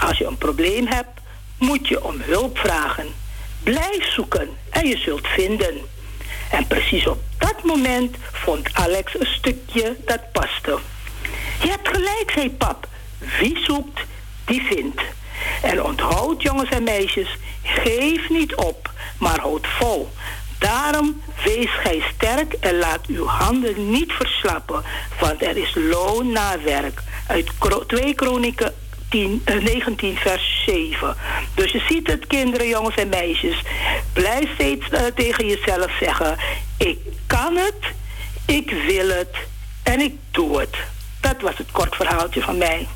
[0.00, 1.20] Als je een probleem hebt,
[1.58, 3.06] moet je om hulp vragen.
[3.62, 5.74] Blijf zoeken en je zult vinden.
[6.50, 10.78] En precies op dat moment vond Alex een stukje dat paste.
[11.62, 12.88] Je hebt gelijk, zei pap.
[13.38, 14.00] Wie zoekt,
[14.44, 15.00] die vindt.
[15.62, 20.12] En onthoud, jongens en meisjes, geef niet op, maar houd vol.
[20.58, 24.82] Daarom wees gij sterk en laat uw handen niet verslappen,
[25.20, 27.02] want er is loon na werk.
[27.26, 27.50] Uit
[27.86, 28.74] 2 Kronieken
[29.08, 31.16] 10, 19 eh, vers 7.
[31.54, 33.62] Dus je ziet het, kinderen, jongens en meisjes.
[34.12, 36.36] Blijf steeds uh, tegen jezelf zeggen:
[36.78, 37.94] Ik kan het,
[38.46, 39.36] ik wil het
[39.82, 40.76] en ik doe het.
[41.20, 42.88] Dat was het kort verhaaltje van mij.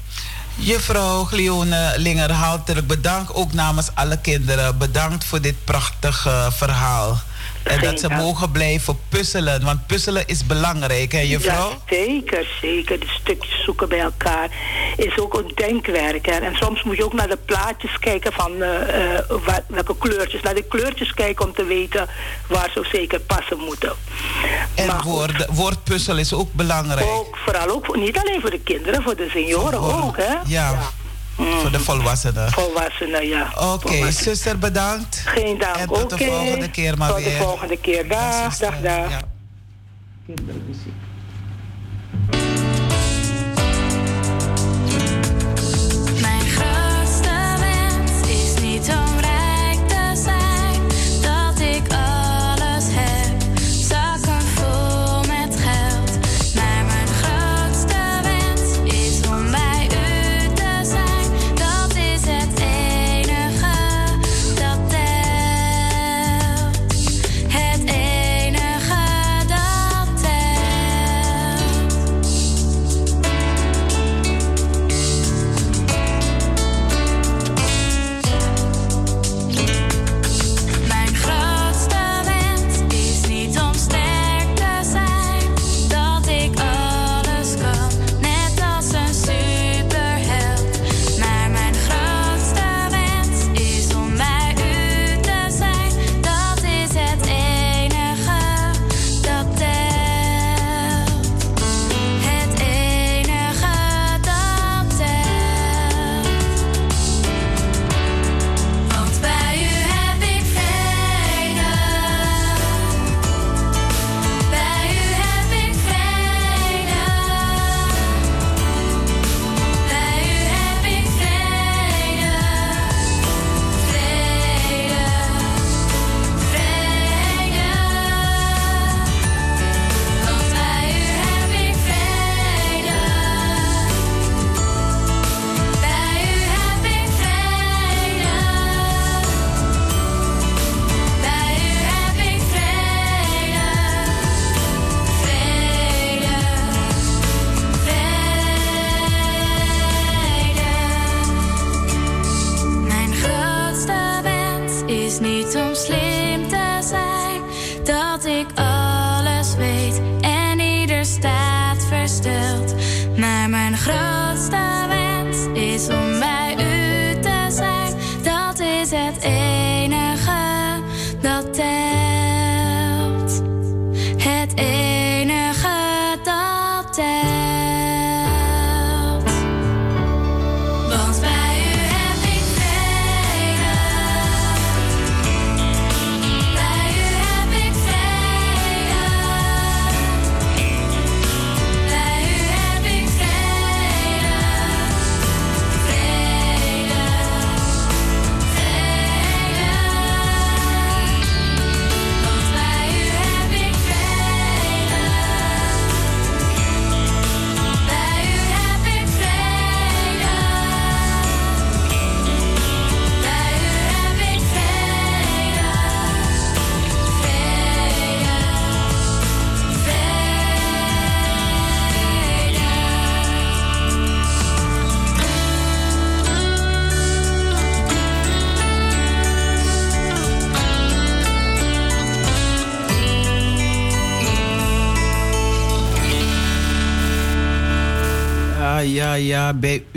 [0.61, 4.79] Juffrouw Glione Linger, hartelijk bedankt ook namens alle kinderen.
[4.79, 7.21] Bedankt voor dit prachtige verhaal.
[7.63, 9.65] En dat ze mogen blijven puzzelen.
[9.65, 11.69] Want puzzelen is belangrijk, hè, juffrouw?
[11.71, 13.01] Ja, zeker, zeker.
[13.01, 14.51] De stukjes zoeken bij elkaar
[14.97, 16.27] is ook een denkwerk.
[16.27, 16.33] Hè.
[16.33, 18.69] En soms moet je ook naar de plaatjes kijken van uh,
[19.67, 20.43] welke kleurtjes.
[20.43, 22.09] Naar de kleurtjes kijken om te weten
[22.47, 23.93] waar ze zeker passen moeten.
[24.75, 27.07] En woord, woordpuzzel is ook belangrijk.
[27.07, 30.33] Ook, vooral ook, niet alleen voor de kinderen, voor de senioren ook, hè?
[30.33, 30.43] ja.
[30.47, 30.91] ja.
[31.39, 32.53] Voor de volwassenen.
[32.53, 33.53] Volwassenen, ja.
[33.73, 35.23] Oké, zuster, bedankt.
[35.25, 35.77] Geen dank.
[35.77, 37.25] En tot de volgende keer maar weer.
[37.25, 38.09] Tot de volgende keer.
[38.09, 39.11] Dag, dag, dag.
[39.11, 39.21] Ja.
[40.27, 40.55] ja, bij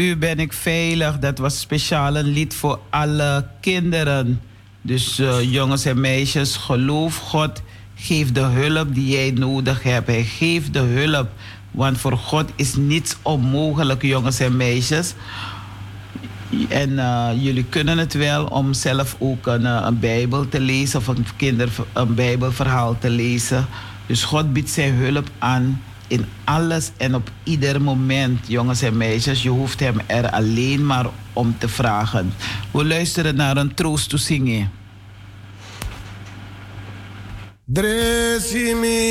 [0.02, 1.20] u ben ik veilig.
[1.20, 4.42] Dat was speciaal een lied voor alle kinderen.
[4.82, 7.62] Dus uh, jongens en meisjes, geloof God.
[7.96, 10.08] Geef de hulp die jij nodig hebt.
[10.08, 11.30] Hij geeft de hulp.
[11.72, 15.14] Want voor God is niets onmogelijk, jongens en meisjes.
[16.70, 21.00] En uh, jullie kunnen het wel om zelf ook een, uh, een Bijbel te lezen
[21.00, 23.66] of een, kinder, een Bijbelverhaal te lezen.
[24.06, 29.44] Dus God biedt zijn hulp aan in alles en op ieder moment, jongens en meisjes.
[29.44, 32.34] Je hoeft hem er alleen maar om te vragen.
[32.72, 34.72] We luisteren naar een troost zingen.
[37.66, 39.02] Dresimi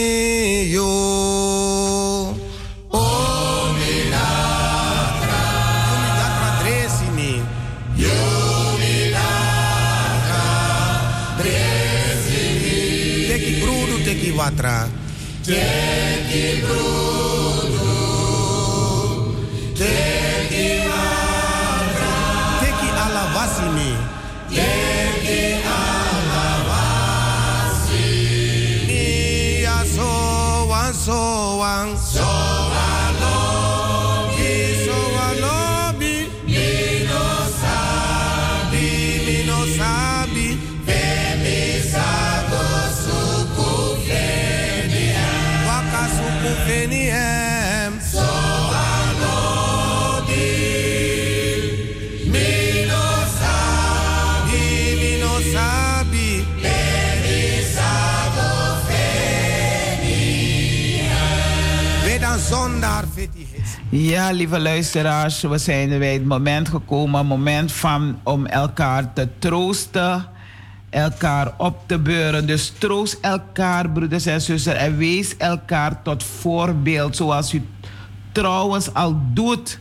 [0.71, 2.39] yo.
[15.47, 16.10] Yo.
[16.31, 17.10] Teki brudu,
[63.93, 70.27] Ja, lieve luisteraars, we zijn bij het moment gekomen, moment van om elkaar te troosten,
[70.91, 72.47] elkaar op te beuren.
[72.47, 77.63] Dus troost elkaar, broeders en zusters, en wees elkaar tot voorbeeld, zoals u
[78.33, 79.79] trouwens al doet.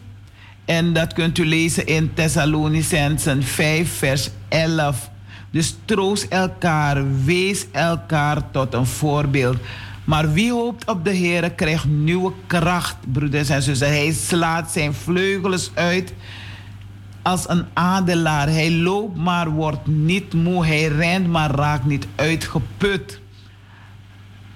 [0.66, 5.10] En dat kunt u lezen in Thessalonicensen 5, vers 11.
[5.52, 9.58] Dus troost elkaar, wees elkaar tot een voorbeeld.
[10.10, 13.92] Maar wie hoopt op de Heer krijgt nieuwe kracht, broeders en zusters.
[13.92, 16.14] Hij slaat zijn vleugels uit
[17.22, 18.48] als een adelaar.
[18.48, 20.66] Hij loopt maar wordt niet moe.
[20.66, 23.20] Hij rent maar raakt niet uitgeput.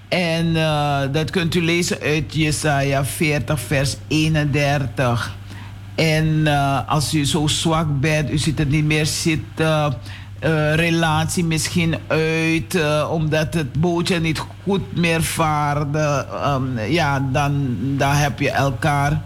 [0.08, 5.36] En uh, dat kunt u lezen uit Jesaja 40, vers 31.
[5.96, 9.94] En uh, als u zo zwak bent, u ziet het niet meer zitten uh,
[10.76, 16.26] relatie misschien uit, uh, omdat het bootje niet goed meer vaarde.
[16.46, 19.22] Um, ja, dan, dan heb je elkaar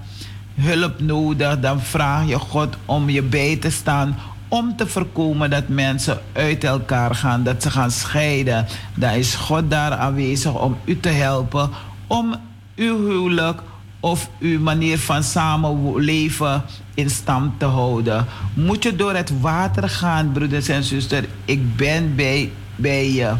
[0.56, 1.60] hulp nodig.
[1.60, 4.18] Dan vraag je God om je bij te staan.
[4.48, 8.65] Om te voorkomen dat mensen uit elkaar gaan, dat ze gaan scheiden.
[8.95, 11.69] Dan is God daar aanwezig om u te helpen.
[12.07, 12.35] Om
[12.76, 13.61] uw huwelijk
[13.99, 16.64] of uw manier van samenleven
[16.94, 18.26] in stand te houden.
[18.53, 21.28] Moet je door het water gaan, broeders en zusters?
[21.45, 23.34] Ik ben bij, bij je.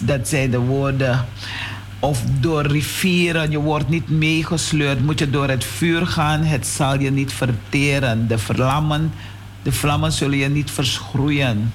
[0.00, 1.24] Dat zijn de woorden.
[1.98, 5.04] Of door rivieren, je wordt niet meegesleurd.
[5.04, 8.28] Moet je door het vuur gaan, het zal je niet verteren.
[8.28, 8.38] De
[9.62, 11.72] de vlammen zullen je niet verschroeien.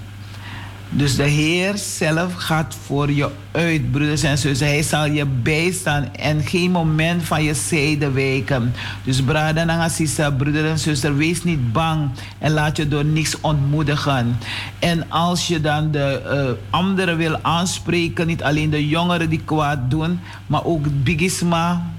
[0.94, 4.68] Dus de Heer zelf gaat voor je uit, broeders en zussen.
[4.68, 8.74] Hij zal je bijstaan en geen moment van je zijde wijken.
[9.04, 12.10] Dus braden en assisa, broeder en zuster, wees niet bang
[12.40, 14.38] en laat je door niks ontmoedigen.
[14.80, 19.90] En als je dan de uh, anderen wil aanspreken, niet alleen de jongeren die kwaad
[19.90, 21.92] doen, maar ook bigisma,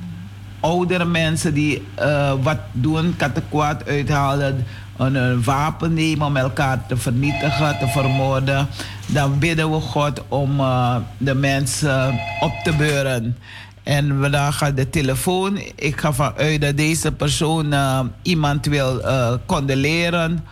[0.60, 4.64] oudere mensen die uh, wat doen, katten kwaad uithalen
[4.96, 8.68] een, een wapen nemen om elkaar te vernietigen, te vermoorden,
[9.06, 13.38] dan bidden we God om uh, de mensen op te beuren.
[13.82, 15.58] En we gaan de telefoon.
[15.74, 20.44] Ik ga vanuit dat deze persoon uh, iemand wil uh, condoleren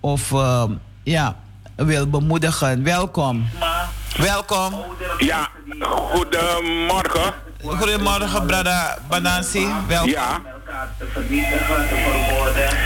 [0.00, 0.32] of
[1.02, 1.36] ja,
[1.76, 2.82] wil bemoedigen.
[2.82, 3.48] Welkom.
[4.16, 4.74] Welkom.
[5.18, 5.48] Ja,
[5.80, 7.34] goedemorgen.
[7.64, 9.66] Goedemorgen, Brada Banansi.
[9.86, 10.10] Welkom.
[10.10, 10.40] Ja.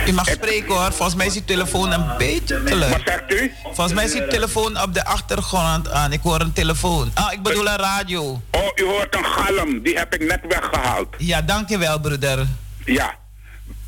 [0.07, 0.93] U mag spreken hoor.
[0.93, 2.93] Volgens mij is uw telefoon een beetje te luid.
[2.93, 3.53] Wat zegt u?
[3.62, 6.12] Volgens mij is uw telefoon op de achtergrond aan.
[6.12, 7.11] Ik hoor een telefoon.
[7.15, 8.43] Ah, ik bedoel een radio.
[8.51, 9.82] Oh, u hoort een galm.
[9.82, 11.15] Die heb ik net weggehaald.
[11.19, 12.47] Ja, dankjewel, broeder.
[12.85, 13.15] Ja.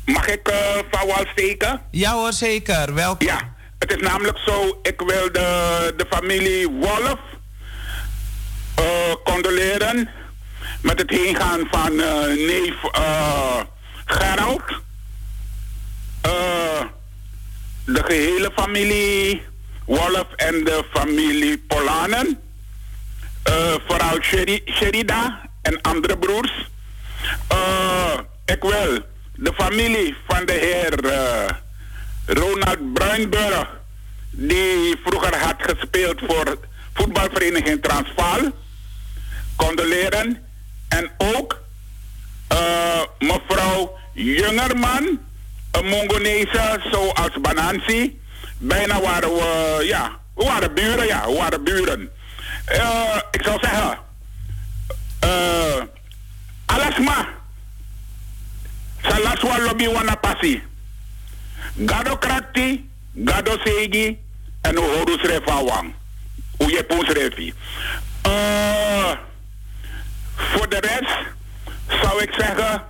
[0.05, 0.55] Mag ik uh,
[0.91, 1.81] van wal steken?
[1.91, 2.93] Ja hoor, zeker.
[2.93, 3.27] Welkom.
[3.27, 3.53] Ja.
[3.79, 7.19] Het is namelijk zo, ik wil de, de familie Wolf
[8.79, 8.85] uh,
[9.23, 10.09] condoleren
[10.81, 13.59] met het heengaan van uh, neef uh,
[14.05, 14.63] Gerald.
[16.25, 16.81] Uh,
[17.85, 19.41] de gehele familie
[19.85, 22.39] Wolf en de familie Polanen.
[23.87, 26.69] vooral Sheri, Sherida en andere broers.
[28.45, 28.99] ik wil
[29.35, 30.93] de familie van de heer
[32.25, 33.67] Ronald Bruinburg,
[34.31, 36.57] die vroeger had gespeeld voor
[36.93, 38.51] voetbalvereniging Transvaal,
[39.55, 40.43] condoleren.
[40.87, 41.61] En ook
[43.19, 45.19] mevrouw Jungerman,
[45.83, 48.19] Mongonese zoals Banansi.
[48.57, 52.09] Bijna waren we, ja, we waren buren, ja, we waren buren.
[52.71, 53.97] Uh, ik zou zeggen,
[55.23, 55.83] uh,
[56.65, 57.27] alasma,
[59.03, 60.63] salaswa lobby wana passi.
[61.85, 62.89] Gado krakti,
[63.25, 64.19] gado segi,
[64.61, 65.93] en uhorus refawang.
[66.57, 67.53] Uye poes refi.
[68.27, 69.11] Uh,
[70.35, 71.17] voor de rest
[72.01, 72.83] zou ik zeggen.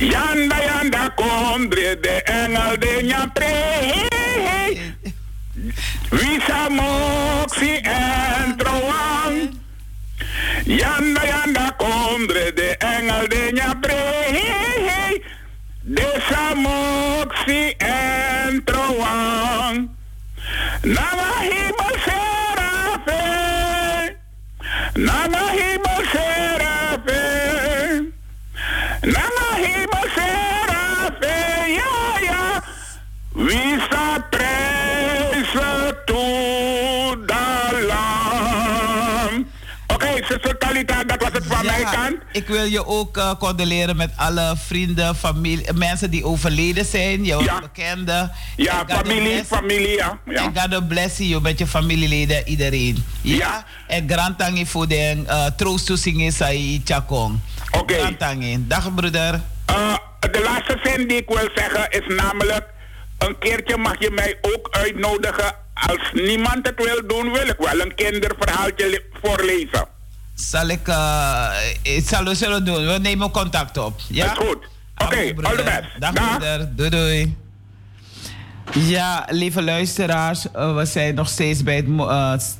[0.00, 3.54] Yanda yanda kondre de engel de nyapre.
[6.10, 9.36] Visa moxie en trouwang.
[10.66, 14.02] Yanda yanda kondre de engel de nyapre.
[15.82, 19.88] De samoxie en trouwang.
[20.84, 21.77] Nama himel
[42.38, 47.42] Ik wil je ook eh, condoleren met alle vrienden, familie, mensen die overleden zijn, jouw
[47.42, 47.60] Ja.
[47.60, 48.32] bekenden.
[48.56, 50.18] Ja, familie, familie, ja.
[50.26, 50.52] ja.
[50.54, 53.04] En God bless you met je familieleden, iedereen.
[53.22, 53.36] Ja.
[53.36, 53.64] Ja.
[53.86, 57.38] En grantangi voor de uh, troost toezingen sai chakong.
[57.70, 57.94] Oké.
[57.94, 58.64] Grantangi.
[58.66, 59.40] Dag broeder.
[59.66, 62.64] Eh, de laatste zin die ik wil zeggen is namelijk...
[63.18, 65.54] een keertje mag je mij ook uitnodigen.
[65.74, 69.96] Als niemand het wil doen, wil ik wel een kinderverhaaltje voorlezen.
[70.38, 71.50] Zal ik, uh,
[71.82, 72.86] ik zal zullen doen.
[72.86, 74.00] We nemen contact op.
[74.08, 74.24] Ja?
[74.24, 74.58] Is goed.
[74.96, 76.00] Oké, Abo, all the best.
[76.00, 76.38] Dag, Dag.
[76.38, 76.76] broeder.
[76.76, 77.36] Doei doei.
[78.74, 82.58] Ja, lieve luisteraars, eh, we zijn nog steeds bij het,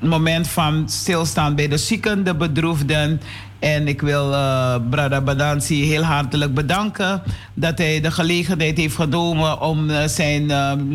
[0.00, 3.20] moment van stilstaan bij de zieken, de bedroefden.
[3.58, 7.22] En ik wil uh, Brada Badansi heel hartelijk bedanken
[7.54, 10.46] dat hij de gelegenheid heeft genomen om zijn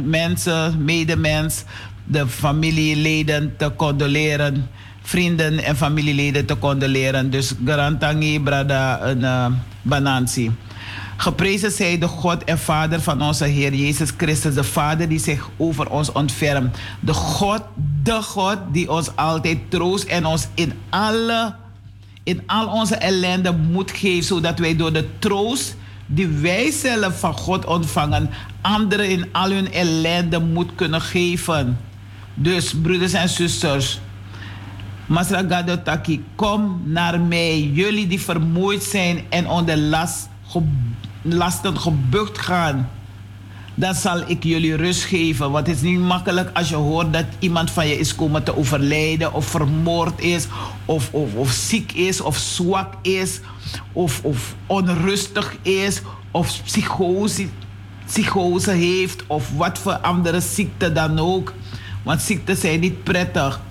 [0.09, 1.63] mensen, medemens,
[2.03, 4.69] de familieleden te condoleren,
[5.01, 7.29] vrienden en familieleden te condoleren.
[7.29, 9.45] Dus Garantangi Brada uh,
[9.81, 10.51] Banansi.
[11.17, 15.49] Geprezen zij de God en Vader van onze Heer Jezus Christus, de Vader die zich
[15.57, 16.77] over ons ontfermt.
[16.99, 17.61] De God,
[18.03, 21.55] de God die ons altijd troost en ons in alle,
[22.23, 25.75] in al onze ellende moed geeft, zodat wij door de troost
[26.05, 28.29] die wij zelf van God ontvangen,
[28.61, 31.77] anderen in al hun ellende moed kunnen geven.
[32.33, 33.99] Dus, broeders en zusters,
[35.11, 40.61] Masragado Taki, kom naar mij, jullie die vermoeid zijn en onder last, ge,
[41.21, 42.89] lasten gebukt gaan.
[43.75, 45.51] Dan zal ik jullie rust geven.
[45.51, 48.57] Want het is niet makkelijk als je hoort dat iemand van je is komen te
[48.57, 50.47] overlijden, of vermoord is,
[50.85, 53.39] of, of, of ziek is, of zwak is,
[53.91, 56.01] of, of onrustig is,
[56.31, 57.47] of psychose,
[58.05, 61.53] psychose heeft, of wat voor andere ziekte dan ook.
[62.03, 63.61] Want ziekten zijn niet prettig.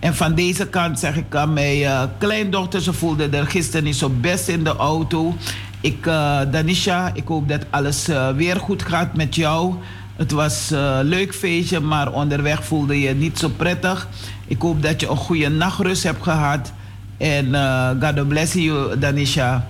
[0.00, 3.96] En van deze kant zeg ik aan mijn uh, kleindochter, ze voelde er gisteren niet
[3.96, 5.36] zo best in de auto.
[5.80, 9.74] Ik, uh, Danisha, ik hoop dat alles uh, weer goed gaat met jou.
[10.16, 14.08] Het was een leuk feestje, maar onderweg voelde je niet zo prettig.
[14.46, 16.72] Ik hoop dat je een goede nachtrust hebt gehad.
[17.16, 17.54] En
[18.00, 19.66] God bless you, Danisha.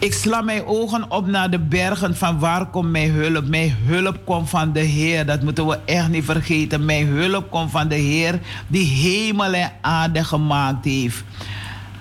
[0.00, 3.48] Ik sla mijn ogen op naar de bergen van waar komt mijn hulp?
[3.48, 5.26] Mijn hulp komt van de Heer.
[5.26, 6.84] Dat moeten we echt niet vergeten.
[6.84, 11.24] Mijn hulp komt van de Heer die hemel en aarde gemaakt heeft.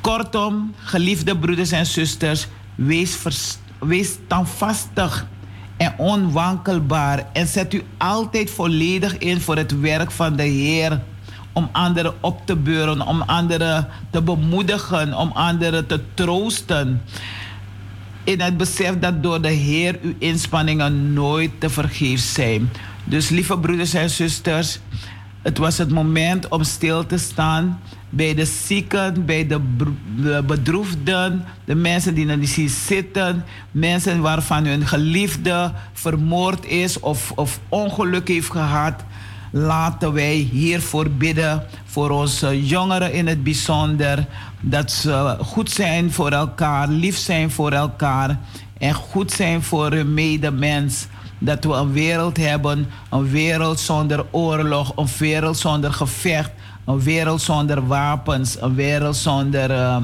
[0.01, 3.17] Kortom, geliefde broeders en zusters, wees,
[3.79, 5.25] wees standvastig
[5.77, 7.25] en onwankelbaar.
[7.33, 11.01] En zet u altijd volledig in voor het werk van de Heer.
[11.53, 17.01] Om anderen op te beuren, om anderen te bemoedigen, om anderen te troosten
[18.27, 22.69] in het besef dat door de Heer uw inspanningen nooit te vergeefs zijn.
[23.03, 24.79] Dus lieve broeders en zusters,
[25.41, 27.79] het was het moment om stil te staan
[28.09, 29.59] bij de zieken, bij de,
[30.21, 37.31] de bedroefden, de mensen die niet zien zitten, mensen waarvan hun geliefde vermoord is of,
[37.35, 39.03] of ongeluk heeft gehad.
[39.51, 44.25] Laten wij hiervoor bidden, voor onze jongeren in het bijzonder,
[44.61, 48.39] dat ze goed zijn voor elkaar, lief zijn voor elkaar
[48.77, 51.07] en goed zijn voor hun medemens.
[51.39, 56.51] Dat we een wereld hebben, een wereld zonder oorlog, een wereld zonder gevecht,
[56.85, 59.97] een wereld zonder wapens, een wereld zonder, uh,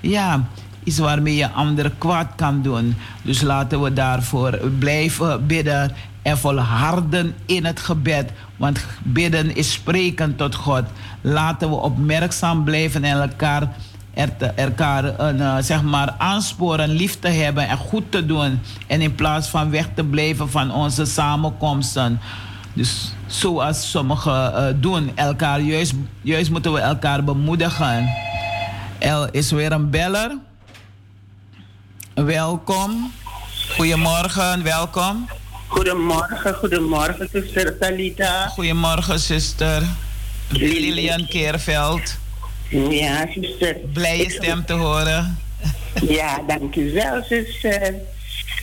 [0.00, 0.44] ja,
[0.84, 2.96] iets waarmee je anderen kwaad kan doen.
[3.22, 8.30] Dus laten we daarvoor blijven bidden en volharden in het gebed.
[8.56, 10.84] Want bidden is spreken tot God.
[11.20, 13.72] Laten we opmerkzaam blijven en elkaar,
[14.14, 18.60] er elkaar een, uh, zeg maar aansporen, lief te hebben en goed te doen.
[18.86, 22.20] En in plaats van weg te blijven van onze samenkomsten.
[22.72, 28.08] Dus zoals sommigen uh, doen, elkaar, juist, juist moeten we elkaar bemoedigen.
[28.98, 30.36] Er is weer een beller.
[32.14, 33.12] Welkom.
[33.76, 35.28] Goedemorgen, welkom.
[35.70, 38.48] Goedemorgen, goedemorgen, zuster Talita.
[38.48, 39.82] Goedemorgen, zuster
[40.48, 42.18] Lilian Keerveld.
[42.68, 43.76] Ja, zuster.
[43.92, 45.38] Blije stem te horen.
[46.08, 47.94] Ja, dank u wel, zuster.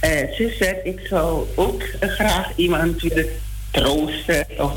[0.03, 3.29] Uh, zuster, ik zou ook graag iemand willen
[3.71, 4.45] troosten.
[4.57, 4.73] Of,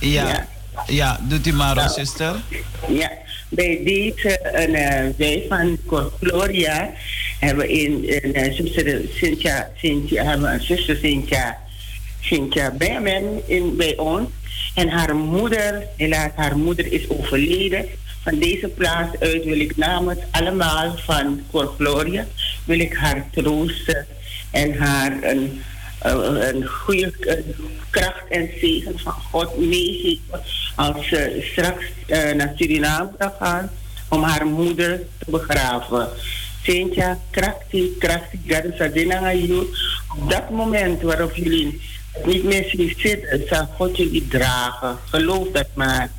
[0.00, 0.28] ja.
[0.28, 0.46] ja.
[0.86, 2.34] ja, doet u maar, zuster.
[2.88, 3.10] Ja,
[3.48, 5.78] bij deze, uh, wij van
[6.20, 6.90] Gloria
[7.38, 11.58] hebben in, in zuster Cynthia, Cynthia, hebben een zuster Cynthia,
[12.20, 14.28] Cynthia Berman in, bij ons.
[14.74, 17.86] En haar moeder, helaas haar moeder is overleden.
[18.22, 22.26] Van deze plaats uit wil ik namens allemaal van Cor Gloria,
[22.64, 24.06] wil ik haar troosten
[24.50, 25.62] en haar een,
[26.00, 27.12] een, goede
[27.90, 30.40] kracht en zegen van God meegeven
[30.74, 33.70] als ze straks uh, naar Suriname gaat gaan
[34.08, 36.08] om haar moeder te begraven.
[36.66, 39.66] Sintja, krachtig, krachtig, Gadasadinangayu.
[40.18, 41.80] Op dat moment waarop jullie
[42.24, 44.98] niet meer zien zitten, zal God jullie dragen.
[45.10, 46.10] Geloof dat maar.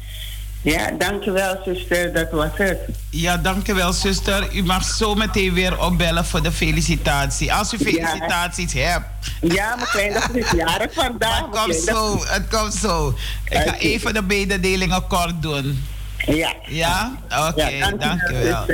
[0.61, 2.80] Ja, dankjewel zuster, dat was het.
[3.10, 4.56] Ja, dankjewel zuster.
[4.56, 7.53] U mag zo meteen weer opbellen voor de felicitatie.
[7.53, 9.06] Als u felicitaties hebt.
[9.41, 11.40] Ja, mijn kleindochter is jarig vandaag.
[11.40, 13.15] het komt zo, het komt zo.
[13.49, 15.84] Ik ga even de mededelingen kort doen.
[16.26, 16.53] Ja.
[16.68, 17.18] Ja?
[17.49, 18.65] Oké, ja, dankjewel.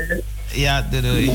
[0.53, 1.31] Ja, doei.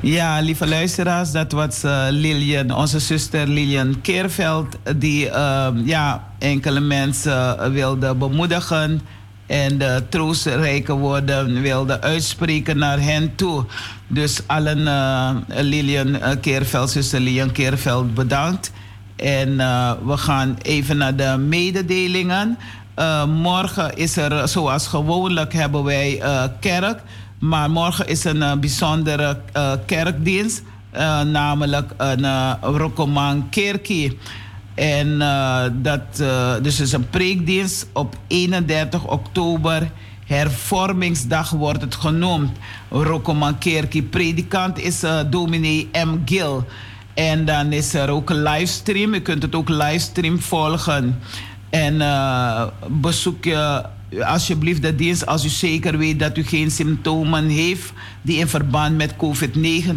[0.00, 6.80] Ja, lieve luisteraars, dat was uh, Lilian, onze zuster Lilian Keerveld, die uh, ja, enkele
[6.80, 9.00] mensen wilde bemoedigen
[9.46, 13.64] en de troostrijke woorden wilde uitspreken naar hen toe.
[14.06, 18.72] Dus allen uh, Lilian Keerveld, zuster Lilian Keerveld, bedankt.
[19.16, 19.56] En
[20.06, 22.58] we gaan even naar de mededelingen.
[23.28, 26.22] morgen is er, zoals gewoonlijk, hebben wij
[26.60, 27.00] kerk.
[27.42, 30.62] Maar morgen is een uh, bijzondere uh, kerkdienst,
[30.94, 34.18] uh, namelijk een uh, Kerkie.
[34.74, 35.18] En
[35.82, 36.22] dat
[36.62, 39.90] dus is een preekdienst op 31 oktober.
[40.26, 42.50] Hervormingsdag wordt het genoemd.
[42.90, 44.02] Rokoman Kerkie.
[44.02, 46.18] Predikant is dominee M.
[46.24, 46.64] Gil.
[47.14, 49.14] En dan is er ook een livestream.
[49.14, 51.18] U kunt het ook livestream volgen.
[51.70, 52.02] En
[52.88, 53.82] bezoek je
[54.20, 58.96] alsjeblieft de dienst als u zeker weet dat u geen symptomen heeft die in verband
[58.96, 59.50] met COVID-19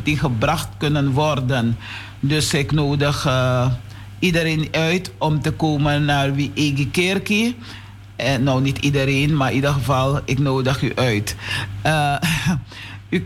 [0.03, 1.77] gebracht kunnen worden.
[2.19, 3.71] Dus ik nodig uh,
[4.19, 7.55] iedereen uit om te komen naar Wie Ege Kerkie.
[8.15, 11.35] En nou, niet iedereen, maar in ieder geval, ik nodig u uit.
[11.85, 12.15] Uh,
[13.09, 13.23] u,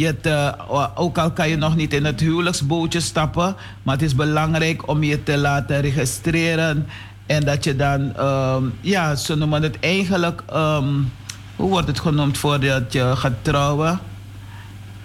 [0.00, 0.54] je te,
[0.94, 5.02] ook al kan je nog niet in het huwelijksbootje stappen, maar het is belangrijk om
[5.02, 6.86] je te laten registreren.
[7.26, 11.12] En dat je dan, um, ja, ze noemen het eigenlijk, um,
[11.56, 14.00] hoe wordt het genoemd voordat je gaat trouwen?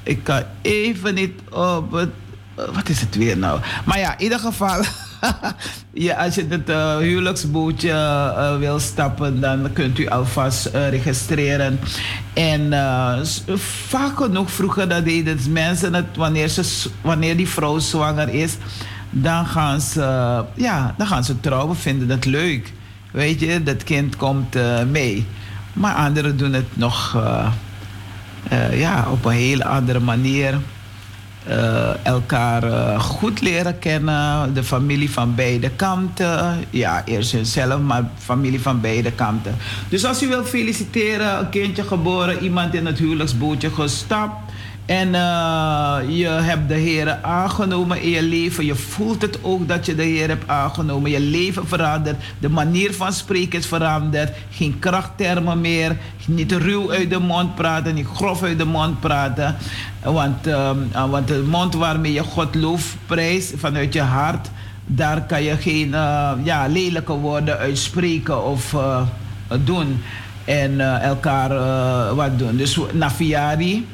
[0.03, 2.09] Ik kan even niet op het,
[2.55, 3.59] wat is het weer nou?
[3.85, 4.84] Maar ja, in ieder geval.
[5.93, 11.79] ja, als je het uh, huwelijksbootje uh, wil stappen, dan kunt u alvast registreren.
[12.33, 12.73] En
[13.87, 18.57] vaak genoeg vroeger dat deden mensen het wanneer, ze, wanneer die vrouw zwanger is,
[19.09, 22.73] dan gaan ze, ja, dan gaan ze trouwen, vinden dat leuk.
[23.11, 24.57] Weet je, dat kind komt
[24.91, 25.25] mee.
[25.73, 27.17] Maar anderen doen het nog
[28.71, 30.59] ja, op een hele andere manier
[31.49, 34.53] uh, elkaar uh, goed leren kennen.
[34.53, 36.59] De familie van beide kanten.
[36.69, 39.55] Ja, eerst hunzelf, maar familie van beide kanten.
[39.89, 44.44] Dus als u wilt feliciteren, een kindje geboren, iemand in het huwelijksbootje gestapt.
[44.86, 48.66] En uh, je hebt de Heer aangenomen in je leven.
[48.66, 51.12] Je voelt het ook dat je de Heer hebt aangenomen.
[51.12, 52.24] Je leven verandert.
[52.40, 54.32] De manier van spreken is veranderd.
[54.49, 55.98] Geen krachttermen meer.
[56.26, 57.95] Niet ruw uit de mond praten.
[57.95, 59.56] Niet grof uit de mond praten.
[60.03, 64.49] Want, um, want de mond waarmee je God loof prijst vanuit je hart.
[64.86, 68.76] Daar kan je geen uh, ja, lelijke woorden uitspreken of
[69.64, 70.02] doen.
[70.44, 71.49] En elkaar
[72.16, 72.56] wat doen.
[72.57, 73.86] Dus Naviari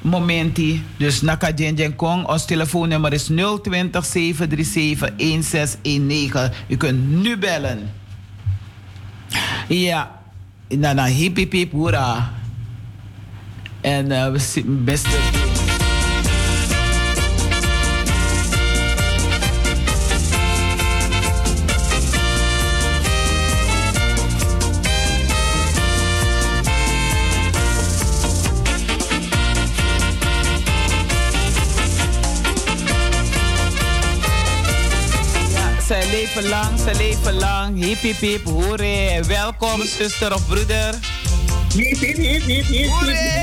[0.00, 0.82] momenti.
[0.96, 6.52] Dus Naka Jen Kong, ons telefoonnummer is 020 737 1619.
[6.68, 7.90] U kunt nu bellen.
[9.68, 10.20] Ja,
[10.68, 12.32] na na hip hoera.
[13.80, 14.26] En uh,
[14.66, 15.18] beste
[36.34, 37.84] leven lang, ze leven lang.
[37.84, 39.22] Hip, hip, hip, hoere.
[39.26, 40.94] Welkom, zuster of broeder.
[41.74, 42.88] Hip, hip, hip, hip, hip.
[42.88, 43.38] Hoere!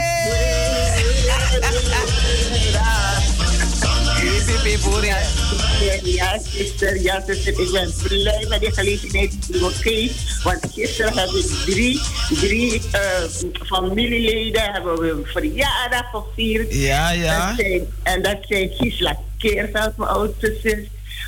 [6.03, 7.59] Ja, zuster, ja, zuster.
[7.59, 10.43] Ik ben blij met die gelegenheid die me geeft.
[10.43, 12.01] Want gisteren heb ik drie,
[12.39, 16.73] drie uh, familieleden hebben we een verjaardag gevierd.
[16.73, 17.55] Ja, ja.
[17.55, 20.79] Zijn, en dat zijn Gisela Keerveld, mijn oudste zus.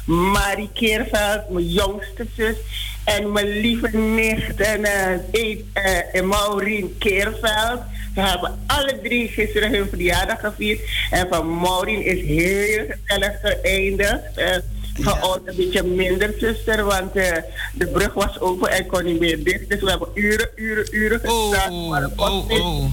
[0.09, 2.55] Marie Keerveld, mijn jongste zus.
[3.05, 4.81] En mijn lieve nicht en
[5.33, 5.57] uh,
[6.13, 7.81] uh, Maureen Keerveld.
[8.13, 10.79] Ze hebben alle drie gisteren hun verjaardag gevierd.
[11.09, 14.37] En van Maureen is heel gezellig geëindigd.
[14.37, 14.55] Uh,
[14.93, 17.31] van ons een beetje minder, zuster, want uh,
[17.73, 19.69] de brug was open en kon niet meer dicht.
[19.69, 21.73] Dus we hebben uren, uren, uren gestaan.
[21.73, 22.83] Oh, maar, oh, oh.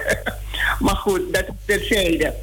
[0.84, 2.34] maar goed, dat is terzijde.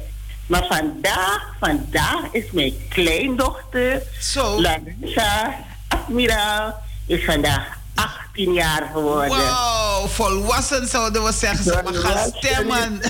[0.46, 4.60] Maar vandaag, vandaag is mijn kleindochter, Zo.
[4.60, 5.54] Larissa
[5.88, 9.28] Admiraal, is vandaag 18 jaar geworden.
[9.28, 11.64] Wow, volwassen zouden we zeggen.
[11.64, 13.00] Ze mag gaan stemmen.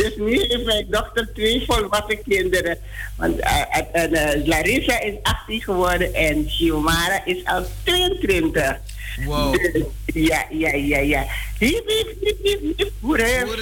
[0.00, 2.78] dus nu heeft mijn dochter twee volwassen kinderen.
[3.16, 3.60] Want uh,
[3.94, 8.76] uh, uh, Larissa is 18 geworden en Xiomara is al 22.
[9.24, 9.52] Wow.
[9.52, 11.26] Dus, ja, ja, ja, ja.
[11.58, 12.90] Hiep, hiep, hiep, hiep, hiep.
[13.00, 13.56] Hoera, voor,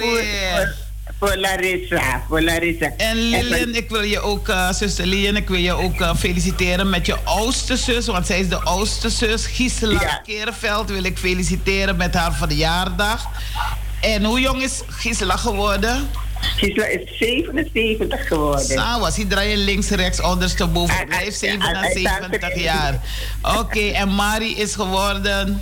[1.23, 2.91] voor, Larissa, voor Larissa.
[2.97, 6.89] En Lilian, ik wil je ook, uh, zuster Lilian, ik wil je ook uh, feliciteren
[6.89, 9.45] met je oudste zus, want zij is de oudste zus.
[9.45, 10.21] Gisela ja.
[10.25, 13.27] Kerenveld wil ik feliciteren met haar verjaardag.
[14.01, 16.09] En hoe jong is Gisela geworden?
[16.57, 18.65] Gisela is 77 geworden.
[18.65, 20.95] Zo was hij draaien links, rechts, ondersteboven.
[21.09, 22.99] Hij heeft 77 jaar.
[23.41, 25.61] Oké, okay, en Marie is geworden...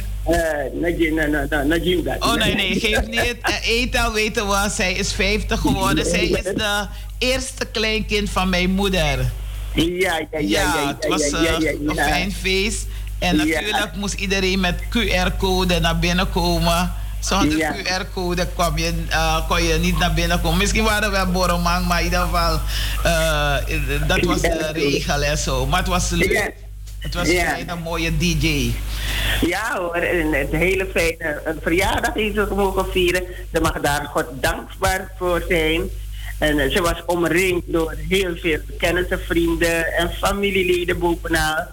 [2.04, 2.24] Dat.
[2.24, 3.36] Oh nee, nee, geef niet.
[3.50, 6.06] Uh, Etel weten we, zij is 50 geworden.
[6.06, 6.86] Zij is de
[7.18, 9.32] eerste kleinkind van mijn moeder.
[9.74, 10.40] Ja, ja, ja.
[10.40, 12.86] Ja, ja het was ja, een fijn feest.
[13.20, 16.94] En natuurlijk moest iedereen met QR-code naar binnen komen.
[17.20, 17.74] Zonder ja.
[17.74, 20.58] QR-code kwam je, uh, kon je niet naar binnen komen.
[20.58, 22.60] Misschien waren we wel borrelmang, maar in ieder geval,
[23.06, 25.66] uh, dat was de regel en zo.
[25.66, 26.54] Maar het was leuk.
[27.02, 27.58] Het was ja.
[27.60, 28.74] een mooie DJ.
[29.42, 33.24] Ja hoor, en het hele fijne een verjaardag die ze mogen vieren.
[33.54, 35.90] Ze mag daar God dankbaar voor zijn.
[36.40, 41.68] En uh, ze was omringd door heel veel kennissen, vrienden en familieleden bovenaan.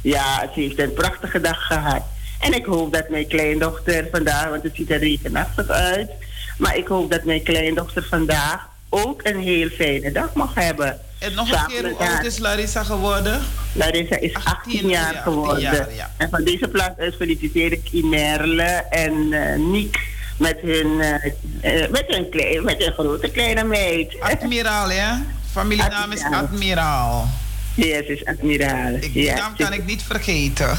[0.00, 2.02] Ja, ze heeft een prachtige dag gehad.
[2.40, 6.10] En ik hoop dat mijn kleindochter vandaag, want het ziet er regenachtig uit.
[6.58, 11.00] Maar ik hoop dat mijn kleindochter vandaag ook een heel fijne dag mag hebben.
[11.22, 13.42] En nog een keer, hoe oud is Larissa geworden?
[13.72, 15.60] Larissa is 18, 18 jaar geworden.
[15.60, 16.10] Jaar, ja.
[16.16, 20.00] En van deze plaats uit feliciteer ik Imerle en uh, Niek
[20.38, 24.20] met hun, uh, met, hun klein, met hun grote kleine meid.
[24.20, 25.22] Admiraal, ja?
[25.50, 27.28] Familienaam is Admiraal.
[27.74, 28.94] Yes, is admiraal.
[28.94, 30.78] Ik, die naam kan ik niet vergeten.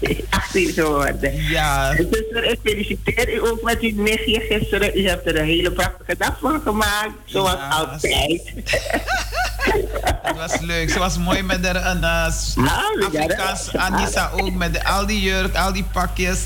[0.00, 1.42] Nee, 18 geworden.
[1.42, 1.94] Ja.
[1.96, 4.98] Zuster, ik feliciteer u ook met uw nichtje gisteren.
[4.98, 8.42] U hebt er een hele prachtige dag van gemaakt, zoals ja, altijd.
[10.22, 10.90] Het was leuk.
[10.90, 15.56] Ze was mooi met haar een uh, Afrikaans Anissa ook, met de, al die jurk,
[15.56, 16.40] al die pakjes.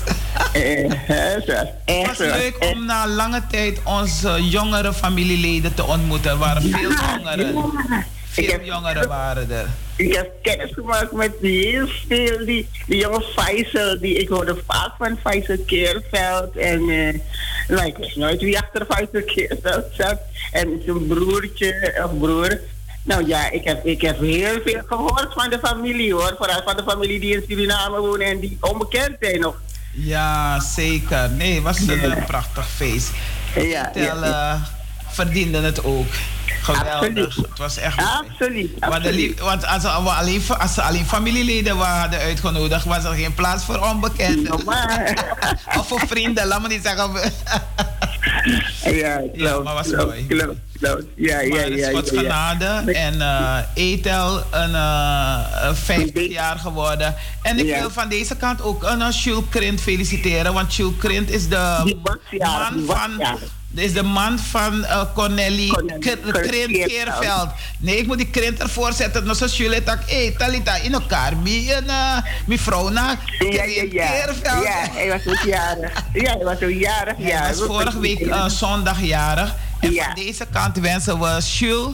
[0.53, 6.31] Eh, het was leuk om na lange tijd onze jongere familieleden te ontmoeten.
[6.31, 8.15] Er waren veel jongeren.
[8.43, 9.67] Veel heb, jongeren waren er.
[9.95, 12.45] Ik heb kennis gemaakt met heel veel.
[12.45, 16.57] Die, die jonge Faisal, die, ik hoorde vaak van Faisal Keerveld.
[16.57, 17.19] En uh,
[17.67, 20.19] nou, ik wist nooit wie achter Faisal Keerveld zat.
[20.51, 22.59] En zijn broertje of broer.
[23.03, 26.35] Nou ja, ik heb, ik heb heel veel gehoord van de familie hoor.
[26.37, 29.61] Vooral van de familie die in Suriname wonen en die onbekend zijn nog.
[29.91, 31.29] Ja, zeker.
[31.29, 32.23] Nee, was een ja.
[32.27, 33.11] prachtig feest.
[33.55, 34.61] Ja, Tel, ja, ja.
[35.07, 36.07] verdiende het ook.
[36.75, 37.25] Geweldig.
[37.25, 37.35] Absoluut.
[37.49, 39.39] Het was echt Absoluut.
[39.39, 43.79] Want, als, we alleen, als ze alleen familieleden hadden uitgenodigd, was er geen plaats voor
[43.79, 44.53] onbekenden.
[45.77, 47.11] of voor vrienden, laat me niet zeggen.
[48.95, 50.27] ja, klopt, ja, maar was klopt, mooi.
[50.27, 51.03] Klopt, klopt.
[51.15, 52.65] Ja, ja, maar ja, Gods ja, genade.
[52.65, 52.91] Ja.
[52.91, 57.15] En uh, Etel, een uh, 50 jaar geworden.
[57.41, 60.53] En ik wil van deze kant ook een uh, Jules Krint feliciteren.
[60.53, 61.95] Want Jules Krint is de
[62.37, 63.37] man van
[63.77, 67.49] is de man van uh, Cornelie Krint-Keerveld.
[67.79, 69.23] Nee, ik moet die Krint ervoor zetten.
[69.23, 71.37] Nou, zoals jullie tak, hé, Talita, in elkaar.
[71.37, 71.83] Mijn
[72.47, 74.13] uh, vrouw na ja, ja, ja.
[74.43, 76.03] Ja, hij was ook jarig.
[76.13, 77.15] Ja, hij was ook jarig.
[77.17, 79.55] Ja, hij was vorige week uh, zondag jarig.
[79.79, 80.03] En ja.
[80.03, 81.93] van deze kant wensen we Jules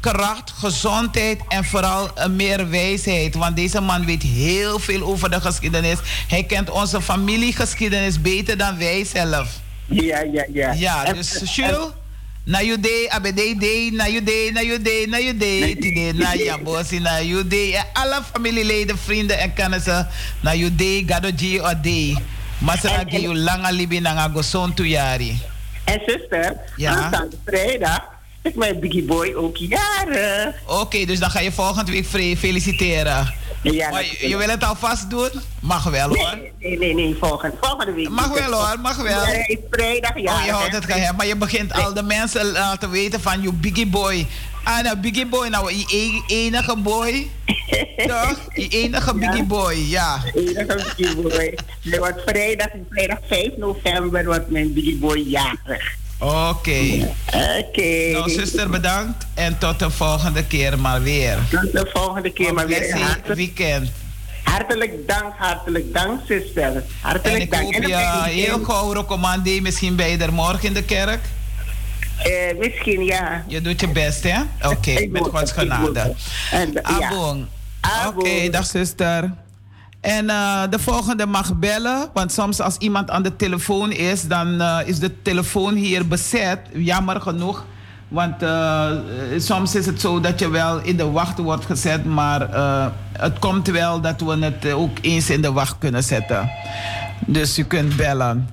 [0.00, 3.34] kracht, gezondheid en vooral meer wijsheid.
[3.34, 5.98] Want deze man weet heel veel over de geschiedenis.
[6.28, 9.61] Hij kent onze familiegeschiedenis beter dan wij zelf.
[9.92, 10.72] Ja, ja, ja.
[10.72, 11.92] Ja, dus Jules,
[12.44, 16.12] Na you day, abede day, na you day, na you day, na you day, tide,
[16.18, 17.74] na ya bosi, na you day.
[17.74, 20.06] En alle familieleden, vrienden en kennissen,
[20.40, 22.16] na you day, gado G o day.
[23.00, 25.38] En- gi you langa libi na nga go son tu yari.
[25.84, 26.90] En zuster, Ja.
[26.94, 28.00] aanstaande vrijdag
[28.42, 30.54] is mijn Biggie Boy ook jarig.
[30.66, 33.34] Oké, dus dan ga je volgende week fe- feliciteren.
[33.62, 35.28] Ja, maar je, je wil het alvast doen?
[35.60, 36.36] Mag wel hoor.
[36.36, 38.08] Nee, nee, nee, nee, volgende, volgende week.
[38.08, 39.26] Mag wel hoor, mag wel.
[39.26, 40.40] Ja, vrijdag jarig.
[40.40, 43.52] Oh, je houdt het geheim, maar je begint al de mensen laten weten van je
[43.52, 44.26] biggie boy.
[44.64, 45.84] Ah, nou, biggie boy, nou, je
[46.28, 47.30] e- enige boy.
[48.06, 48.38] Toch?
[48.54, 50.20] Je enige biggie boy, ja.
[50.34, 51.58] Enige Biggie Boy.
[51.98, 55.94] Wordt vrijdag, vrijdag 5 november wordt mijn Biggie Boy jarig.
[56.22, 57.08] Oké.
[57.58, 58.10] Oké.
[58.12, 59.26] Nou, zuster, bedankt.
[59.34, 61.38] En tot de volgende keer maar weer.
[61.50, 62.98] Tot de volgende keer maar weer.
[62.98, 63.90] Hartelijk, weekend.
[64.42, 66.62] hartelijk dank, hartelijk dank, zuster.
[66.62, 67.62] En Hartelijk ik dank.
[67.62, 69.60] hoop ben ik heel gauw recommandé.
[69.60, 71.20] Misschien ben je er morgen in de kerk.
[72.22, 73.44] eh, misschien ja.
[73.48, 74.40] Je doet je best, hè?
[74.68, 76.14] Oké, met Gods genade.
[76.50, 76.82] En, ja.
[76.82, 77.46] Abong.
[78.06, 79.30] Oké, dag zuster.
[80.02, 84.60] En eh, de volgende mag bellen, want soms als iemand aan de telefoon is, dan
[84.60, 86.58] eh, is de telefoon hier bezet.
[86.72, 87.64] Jammer genoeg,
[88.08, 88.90] want eh,
[89.36, 92.48] soms is het zo dat je wel in de wacht wordt gezet, maar
[93.12, 96.50] het komt wel dat we het ook eens in de wacht kunnen zetten.
[97.26, 98.48] Dus u kunt bellen.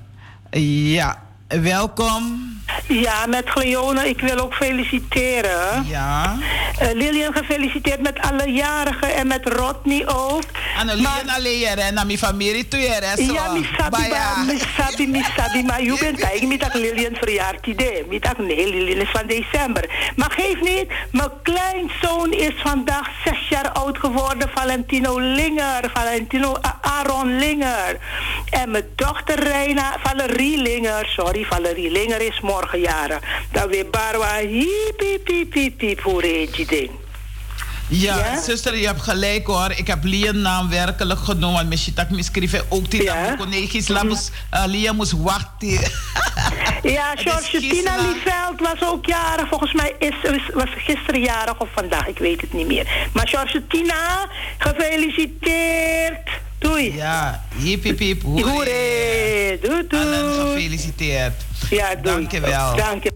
[0.50, 1.18] Ja,
[1.58, 2.50] welkom.
[2.86, 4.08] Ja, met Gleone.
[4.08, 5.86] Ik wil ook feliciteren.
[5.86, 6.36] Ja.
[6.78, 10.42] Eh, Lilian gefeliciteerd met alle jarigen en met Rodney ook.
[10.78, 12.80] Annelien alleen en mijn familie toe.
[12.80, 17.14] Ja, mi sabi ba, mi sabi, mi sabi, maar je bent eigenlijk niet dat Lilian
[17.14, 18.06] verjaard idee.
[18.08, 20.12] Niet dat, nee, Lilian is van december.
[20.16, 27.38] Maar geef niet, mijn kleinzoon is vandaag zes jaar oud geworden, Valentino Linger, Valentino Aaron
[27.38, 27.98] Linger.
[28.50, 33.20] En mijn dochter Reina, Valerie Linger, sorry, Valerie Linger is morgen jaren.
[33.52, 35.52] Dan weer barwa, hiep, hiep, hiep,
[36.56, 36.90] je ding?
[37.88, 38.40] Ja, Ja?
[38.40, 39.70] zuster, je hebt gelijk hoor.
[39.76, 41.54] Ik heb Lian naam werkelijk genoemd.
[41.56, 43.14] Want misschien dat ik schreef ook die Ja.
[43.14, 43.36] naam.
[43.36, 44.30] Collega's, la moest-
[44.66, 45.68] Lian moest wachten.
[46.82, 47.96] Ja, Het is George Tina Gisela.
[48.12, 49.48] Lieveld was ook jarig.
[49.48, 50.14] Volgens mij is,
[50.54, 53.08] was ze gisteren jarig of vandaag, ik weet het niet meer.
[53.12, 56.28] Maar George Tina, gefeliciteerd.
[56.60, 56.94] Doei.
[56.94, 58.22] Ja, hip hip hip.
[58.22, 59.58] Hoeré.
[59.62, 61.32] Doei Allen gefeliciteerd.
[61.70, 62.02] Ja, doei.
[62.02, 62.76] Dankjewel.
[62.76, 63.12] Dank je.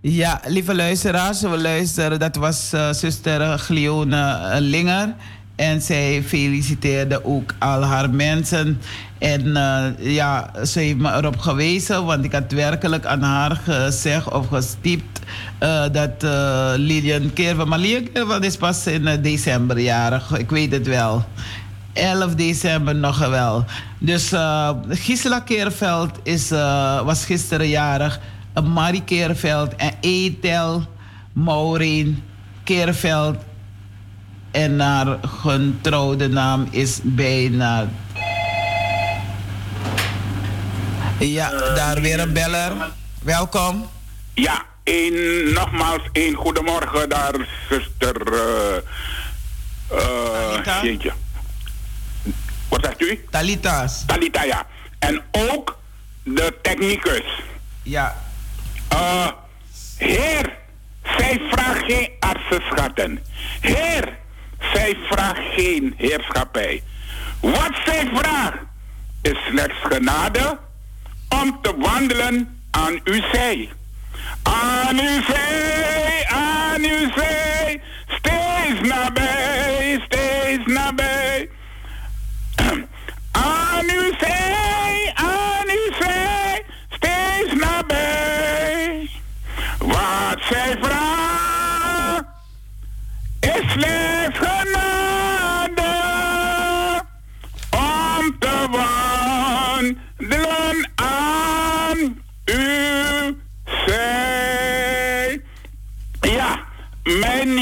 [0.00, 2.18] Ja, lieve luisteraars, we luisteren.
[2.18, 5.14] Dat was eh, zuster Glione eh, Linger.
[5.56, 8.80] En zij feliciteerde ook al haar mensen.
[9.18, 14.28] En eh, ja, ze heeft me erop gewezen, want ik had werkelijk aan haar gezegd
[14.28, 15.20] of gestiept
[15.58, 20.72] eh, dat eh, Lilian Kerven, maar Lilian Kerven is pas in december jarig, ik weet
[20.72, 21.24] het wel.
[21.92, 23.64] 11 december nog wel.
[23.98, 28.20] Dus eh, Gisela Keerveld is, eh, was gisteren jarig.
[28.58, 30.82] Uh, Marie Keerveld en Ethel
[31.32, 32.22] Maureen
[32.64, 33.36] Keerveld.
[34.50, 37.88] En haar getrouwde naam is bijna.
[41.18, 42.72] Ja, daar weer een beller.
[43.22, 43.88] Welkom.
[44.34, 48.14] Ja, een, nogmaals een goedemorgen daar, zuster.
[50.54, 50.82] Anita?
[50.82, 51.12] jeetje.
[52.72, 53.24] Wat zegt u?
[53.30, 54.04] Talita's.
[54.06, 54.66] Talita, ja.
[54.98, 55.78] En ook
[56.22, 57.42] de technicus.
[57.82, 58.16] Ja.
[58.88, 59.28] Eh,
[59.96, 60.56] heer,
[61.02, 63.18] zij vraagt geen artsenschatten.
[63.60, 64.18] Heer,
[64.72, 66.82] zij vraagt geen heerschappij.
[67.40, 68.58] Wat zij vraagt
[69.22, 70.58] is slechts genade
[71.28, 73.68] om te wandelen aan uw zij.
[74.42, 79.51] Aan uw zij, aan uw zij, steeds nabij,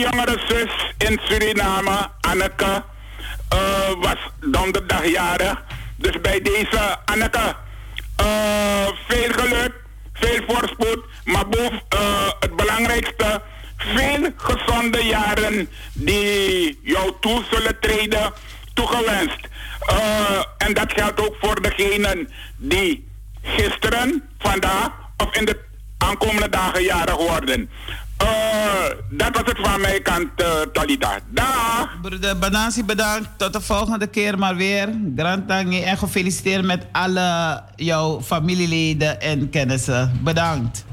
[0.00, 2.82] jongere zus in Suriname, Anneke,
[3.48, 5.62] eh, was donderdag jarig.
[5.96, 7.56] Dus bij deze Anneke,
[8.16, 9.72] eh, veel geluk,
[10.12, 13.42] veel voorspoed, maar boven eh, het belangrijkste,
[13.76, 18.32] veel gezonde jaren die jou toe zullen treden,
[18.74, 19.48] toegewenst.
[20.58, 23.08] En dat geldt ook voor degenen die
[23.42, 25.60] gisteren, vandaag of in de
[25.98, 27.70] aankomende dagen jarig worden.
[28.20, 31.18] Eh, dat was het van mijn kant, eh Talita.
[31.30, 32.00] Dag!
[32.02, 33.28] Broeder Banasi, bedankt.
[33.36, 34.88] Tot de volgende keer maar weer.
[35.16, 40.20] Grand Tangi en gefeliciteerd met alle jouw familieleden en kennissen.
[40.22, 40.84] Bedankt.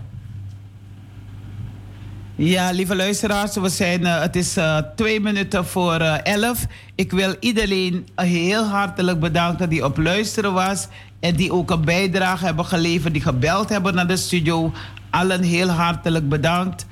[2.36, 6.66] Ja, lieve luisteraars, we zijn, uh, het is uh, twee minuten voor uh, elf.
[6.95, 10.88] Ik wil iedereen heel hartelijk bedanken die op luisteren was.
[11.20, 14.72] En die ook een bijdrage hebben geleverd, die gebeld hebben naar de studio.
[15.10, 16.86] Allen heel hartelijk bedankt.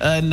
[0.00, 0.32] En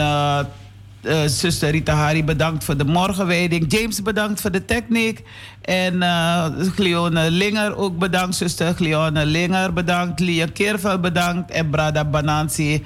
[1.26, 3.72] zuster Rita Hari bedankt voor de morgenwijding.
[3.72, 5.23] James bedankt voor de techniek.
[5.61, 6.45] En uh,
[6.76, 8.35] Glione Linger ook bedankt.
[8.35, 10.19] Zuster Glione Linger bedankt.
[10.19, 11.52] Lia Keervel bedankt.
[11.52, 12.84] En Brada Banansi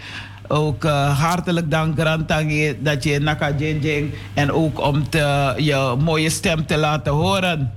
[0.47, 0.83] ook
[1.17, 6.77] hartelijk dank, Grantangi, dat je Naka Jinjing en ook om te, je mooie stem te
[6.77, 7.71] laten horen.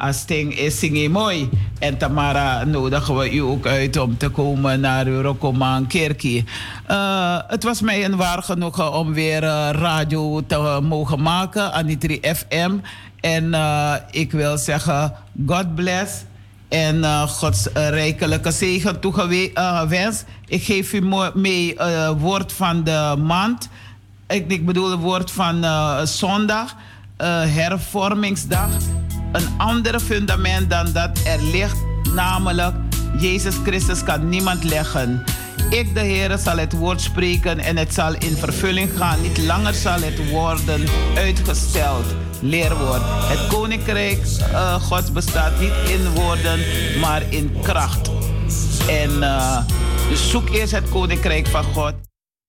[0.00, 1.48] Als ding is zing mooi.
[1.78, 6.44] En Tamara nodigen we u ook uit om te komen naar Rokomaan Kerkie.
[6.90, 12.20] Uh, het was mij een waar genoegen om weer uh, radio te mogen maken, Anitri
[12.22, 12.70] FM.
[13.20, 15.14] En uh, ik wil zeggen,
[15.46, 16.12] God bless.
[16.68, 20.24] En Gods rijkelijke zegen toegewenst.
[20.46, 21.02] ik geef u
[21.34, 23.68] mee het woord van de maand.
[24.28, 25.64] Ik, ik bedoel het woord van
[26.06, 26.76] zondag,
[27.46, 28.70] hervormingsdag.
[29.32, 31.76] Een ander fundament dan dat er ligt,
[32.14, 32.74] namelijk
[33.18, 35.24] Jezus Christus kan niemand leggen.
[35.70, 39.20] Ik, de Heer, zal het woord spreken en het zal in vervulling gaan.
[39.22, 40.84] Niet langer zal het worden
[41.14, 42.04] uitgesteld.
[42.40, 43.02] Leerwoord.
[43.04, 46.60] Het koninkrijk uh, Gods bestaat niet in woorden,
[47.00, 48.10] maar in kracht.
[48.88, 49.58] En uh,
[50.14, 52.09] zoek eerst het koninkrijk van God.